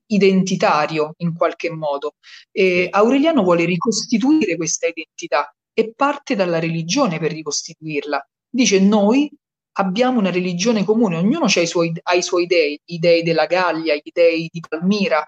[0.08, 2.16] identitario in qualche modo.
[2.52, 8.26] E Aureliano vuole ricostituire questa identità e parte dalla religione per ricostituirla.
[8.50, 9.30] Dice noi
[9.78, 13.46] abbiamo una religione comune, ognuno ha i suoi, ha i suoi dei, i dei della
[13.46, 15.26] Gallia, i dei di Palmira,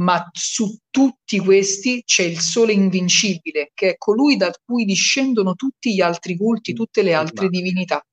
[0.00, 5.94] ma su tutti questi c'è il sole invincibile, che è colui da cui discendono tutti
[5.94, 7.48] gli altri culti, tutte le altre esatto.
[7.48, 8.04] divinità.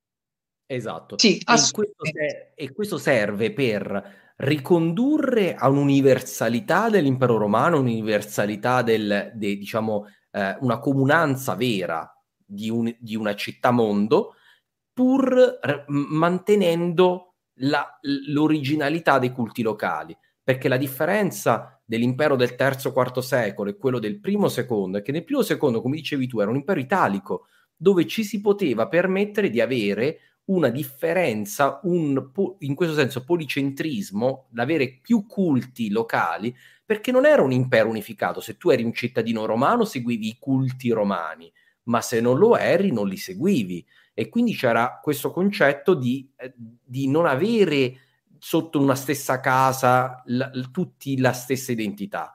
[0.65, 1.17] Esatto.
[1.17, 9.31] Sì, e, questo ser- e questo serve per ricondurre a un'universalità dell'impero romano, un'universalità del,
[9.33, 12.11] de, diciamo, eh, una comunanza vera
[12.45, 14.35] di, un, di una città-mondo,
[14.91, 20.15] pur r- mantenendo la, l'originalità dei culti locali
[20.47, 25.81] perché la differenza dell'impero del terzo-quarto secolo e quello del primo-secondo è che nel primo-secondo,
[25.81, 27.45] come dicevi tu, era un impero italico
[27.77, 34.99] dove ci si poteva permettere di avere una differenza, un, in questo senso policentrismo, l'avere
[35.01, 36.53] più culti locali,
[36.85, 38.41] perché non era un impero unificato.
[38.41, 41.49] Se tu eri un cittadino romano, seguivi i culti romani,
[41.83, 43.85] ma se non lo eri non li seguivi.
[44.13, 46.53] E quindi c'era questo concetto di, eh,
[46.83, 48.06] di non avere
[48.39, 52.33] sotto una stessa casa la, tutti la stessa identità.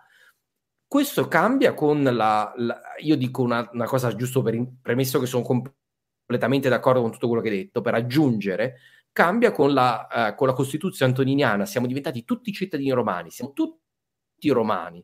[0.87, 5.43] Questo cambia con la, la io dico una, una, cosa giusto per premesso che sono
[5.43, 8.79] completamente d'accordo con tutto quello che hai detto, per aggiungere,
[9.13, 14.49] cambia con la, uh, con la Costituzione antoniniana, siamo diventati tutti cittadini romani, siamo tutti
[14.51, 15.03] romani,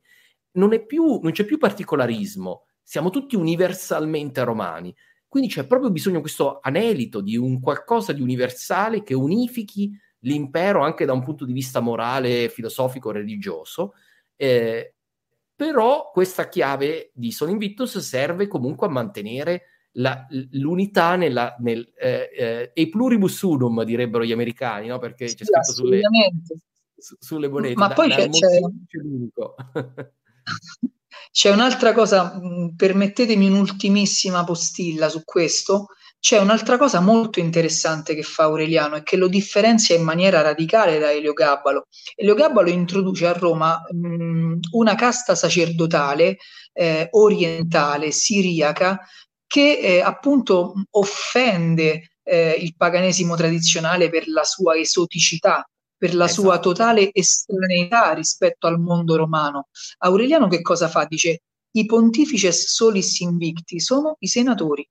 [0.52, 4.94] non, più, non c'è più particolarismo, siamo tutti universalmente romani.
[5.28, 10.82] Quindi c'è proprio bisogno di questo anelito di un qualcosa di universale che unifichi l'impero
[10.82, 13.94] anche da un punto di vista morale, filosofico, religioso.
[14.36, 14.94] Eh,
[15.54, 19.62] però questa chiave di Son Invictus serve comunque a mantenere
[19.92, 24.98] la, l'unità nella, nel eh, eh, e pluribus unum direbbero gli americani, no?
[24.98, 26.00] perché c'è scritto sulle,
[26.96, 27.74] su, sulle monete.
[27.74, 28.48] Ma da, poi c'è, c'è...
[31.30, 32.40] C'è un'altra cosa,
[32.74, 35.88] permettetemi un'ultimissima postilla su questo.
[36.20, 40.98] C'è un'altra cosa molto interessante che fa Aureliano e che lo differenzia in maniera radicale
[40.98, 41.86] da Elio Gabbalo.
[42.16, 46.38] Elio Gabbalo introduce a Roma mh, una casta sacerdotale
[46.72, 49.00] eh, orientale, siriaca,
[49.46, 55.66] che eh, appunto offende eh, il paganesimo tradizionale per la sua esoticità,
[55.96, 56.42] per la esatto.
[56.42, 59.68] sua totale estraneità rispetto al mondo romano.
[59.98, 61.06] Aureliano che cosa fa?
[61.06, 64.86] Dice i pontifices solis invicti sono i senatori,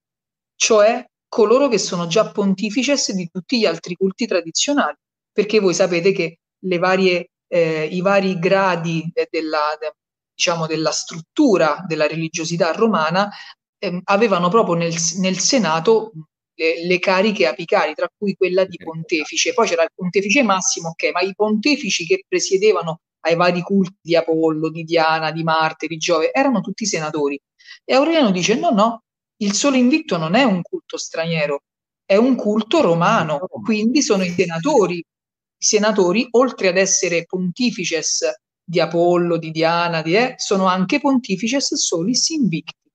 [0.56, 4.96] cioè coloro che sono già pontifices di tutti gli altri culti tradizionali,
[5.32, 9.94] perché voi sapete che varie, eh, i vari gradi della, de,
[10.34, 13.30] diciamo, della struttura della religiosità romana
[13.80, 16.12] eh, avevano proprio nel, nel Senato
[16.56, 19.54] le, le, cariche apicali, tra cui quella di pontefice.
[19.54, 24.16] Poi c'era il pontefice massimo, ok, ma i pontefici che presiedevano ai vari culti di
[24.16, 27.40] Apollo, di Diana, di Marte, di Giove, erano tutti senatori.
[27.84, 29.04] E Aureliano dice: no, no,
[29.38, 31.64] il sole invicto non è un culto straniero,
[32.06, 34.98] è un culto romano, quindi sono i senatori.
[34.98, 41.74] I senatori, oltre ad essere pontifices di Apollo, di Diana, di, eh, sono anche pontifices
[41.76, 42.88] solis invicti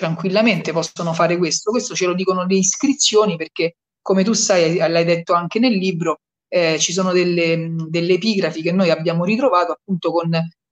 [0.00, 1.70] tranquillamente possono fare questo.
[1.70, 6.20] Questo ce lo dicono le iscrizioni perché, come tu sai, l'hai detto anche nel libro,
[6.48, 10.30] eh, ci sono delle, delle, epigrafi che noi abbiamo ritrovato appunto con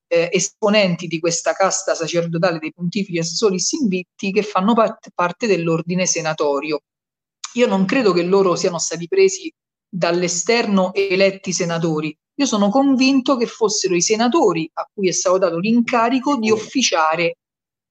[0.09, 6.07] eh, esponenti di questa casta sacerdotale dei pontifici solis invitti che fanno part- parte dell'ordine
[6.07, 6.81] senatorio.
[7.55, 9.53] Io non credo che loro siano stati presi
[9.89, 12.17] dall'esterno e eletti senatori.
[12.35, 17.37] Io sono convinto che fossero i senatori a cui è stato dato l'incarico di officiare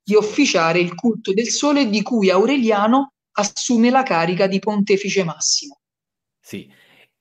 [0.07, 5.81] di officiare il culto del sole di cui Aureliano assume la carica di pontefice massimo.
[6.39, 6.71] Sì,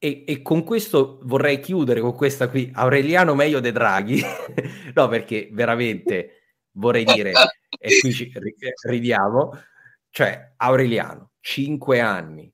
[0.06, 4.22] e, e, con questo vorrei chiudere con questa qui, Aureliano meglio de Draghi,
[4.94, 6.42] no perché veramente
[6.76, 7.32] vorrei dire,
[7.76, 8.32] e qui ci
[8.88, 9.50] ridiamo,
[10.10, 12.48] cioè Aureliano, cinque anni,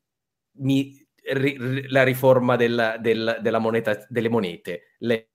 [0.60, 5.28] mi, ri, la riforma del, del, della moneta, delle monete, le,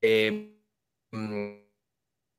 [0.00, 0.60] eh,
[1.08, 1.56] mh,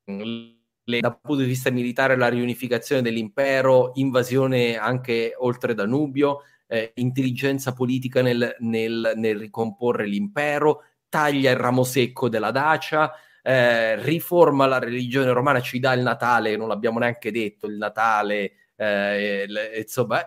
[0.04, 7.72] le, dal punto di vista militare la riunificazione dell'impero, invasione anche oltre Danubio, eh, intelligenza
[7.72, 14.78] politica nel, nel, nel, ricomporre l'impero, taglia il ramo secco della Dacia, eh, riforma la
[14.78, 19.46] religione romana, ci dà il Natale, non l'abbiamo neanche detto, il Natale, eh,
[19.78, 20.24] insomma,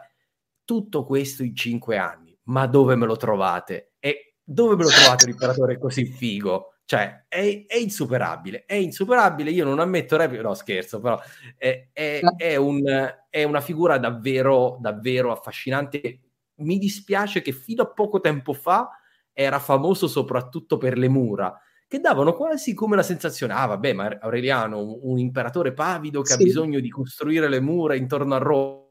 [0.66, 2.38] tutto questo in cinque anni.
[2.44, 3.94] Ma dove me lo trovate?
[4.00, 6.74] E dove me lo trovate un imperatore così figo?
[6.84, 9.52] Cioè, è, è, insuperabile, è insuperabile.
[9.52, 11.18] Io non ammetto replica, no scherzo, però
[11.58, 12.84] è, è, è, un,
[13.30, 16.20] è una figura davvero, davvero affascinante.
[16.56, 18.90] Mi dispiace che fino a poco tempo fa
[19.32, 24.18] era famoso soprattutto per le mura, che davano quasi come la sensazione, ah vabbè, ma
[24.22, 26.34] Aureliano, un, imperatore pavido che sì.
[26.34, 28.82] ha bisogno di costruire le mura intorno a Roma.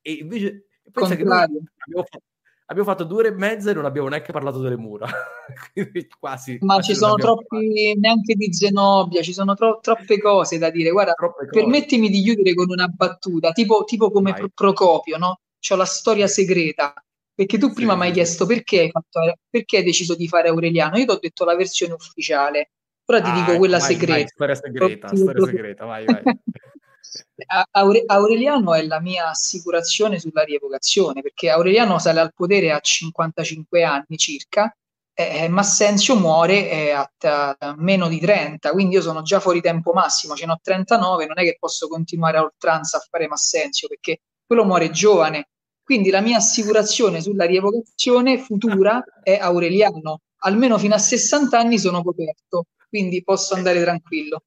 [0.00, 2.22] E invece pensa che abbiamo fatto
[2.70, 5.06] abbiamo fatto due ore e mezza e non abbiamo neanche parlato delle mura.
[6.18, 6.58] quasi.
[6.60, 8.00] Ma quasi ci sono troppi, fatto.
[8.00, 10.90] neanche di Zenobia, ci sono tro- troppe cose da dire.
[10.90, 11.14] Guarda,
[11.50, 14.50] permettimi di chiudere con una battuta, tipo, tipo come Vai.
[14.54, 15.40] Procopio, no?
[15.60, 16.92] C'ho la storia segreta.
[17.34, 17.98] Perché tu prima sì.
[17.98, 20.98] mi hai chiesto perché hai, fatto, perché hai deciso di fare Aureliano.
[20.98, 22.70] Io ti ho detto la versione ufficiale.
[23.04, 24.12] Ora ti ah, dico quella vai, segreta.
[24.12, 26.22] Vai, storia segreta, storia segreta, vai, vai.
[27.70, 33.82] Aure- Aureliano è la mia assicurazione sulla rievocazione, perché Aureliano sale al potere a 55
[33.82, 34.74] anni circa,
[35.14, 37.10] eh, Massenzio muore eh, a,
[37.58, 41.26] a, meno di 30, quindi io sono già fuori tempo massimo, ce ne ho 39,
[41.26, 45.50] non è che posso continuare a oltranza a fare Massenzio, perché quello muore giovane.
[45.84, 52.02] Quindi la mia assicurazione sulla rievocazione futura è Aureliano, almeno fino a 60 anni sono
[52.02, 54.42] coperto, quindi posso andare tranquillo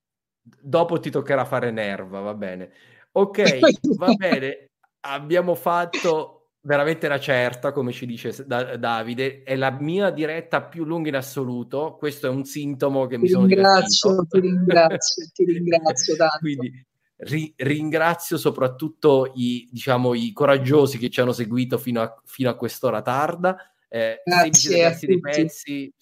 [0.59, 2.71] dopo ti toccherà fare Nerva, va bene.
[3.13, 3.41] Ok,
[3.97, 4.71] va bene.
[5.01, 9.43] Abbiamo fatto veramente la certa, come ci dice da- Davide.
[9.43, 11.95] È la mia diretta più lunga in assoluto.
[11.97, 14.39] Questo è un sintomo che ti mi sono ringrazio, divertito.
[14.39, 16.37] ti ringrazio, ti ringrazio tanto.
[16.39, 16.85] Quindi
[17.23, 22.55] ri- ringrazio soprattutto i, diciamo, i coraggiosi che ci hanno seguito fino a, fino a
[22.55, 23.55] quest'ora tarda.
[23.87, 25.93] Eh, Grazie dei pezzi,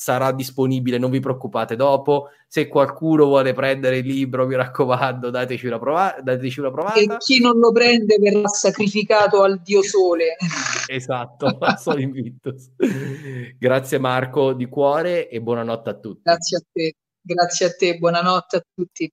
[0.00, 2.28] sarà disponibile, non vi preoccupate dopo.
[2.46, 7.16] Se qualcuno vuole prendere il libro, mi raccomando, dateci una, prova- dateci una E provata.
[7.16, 10.36] chi non lo prende verrà sacrificato al dio sole.
[10.90, 12.70] Esatto, solo Invictus.
[13.58, 16.20] Grazie Marco di cuore e buonanotte a tutti.
[16.22, 19.12] Grazie a te, grazie a te, buonanotte a tutti.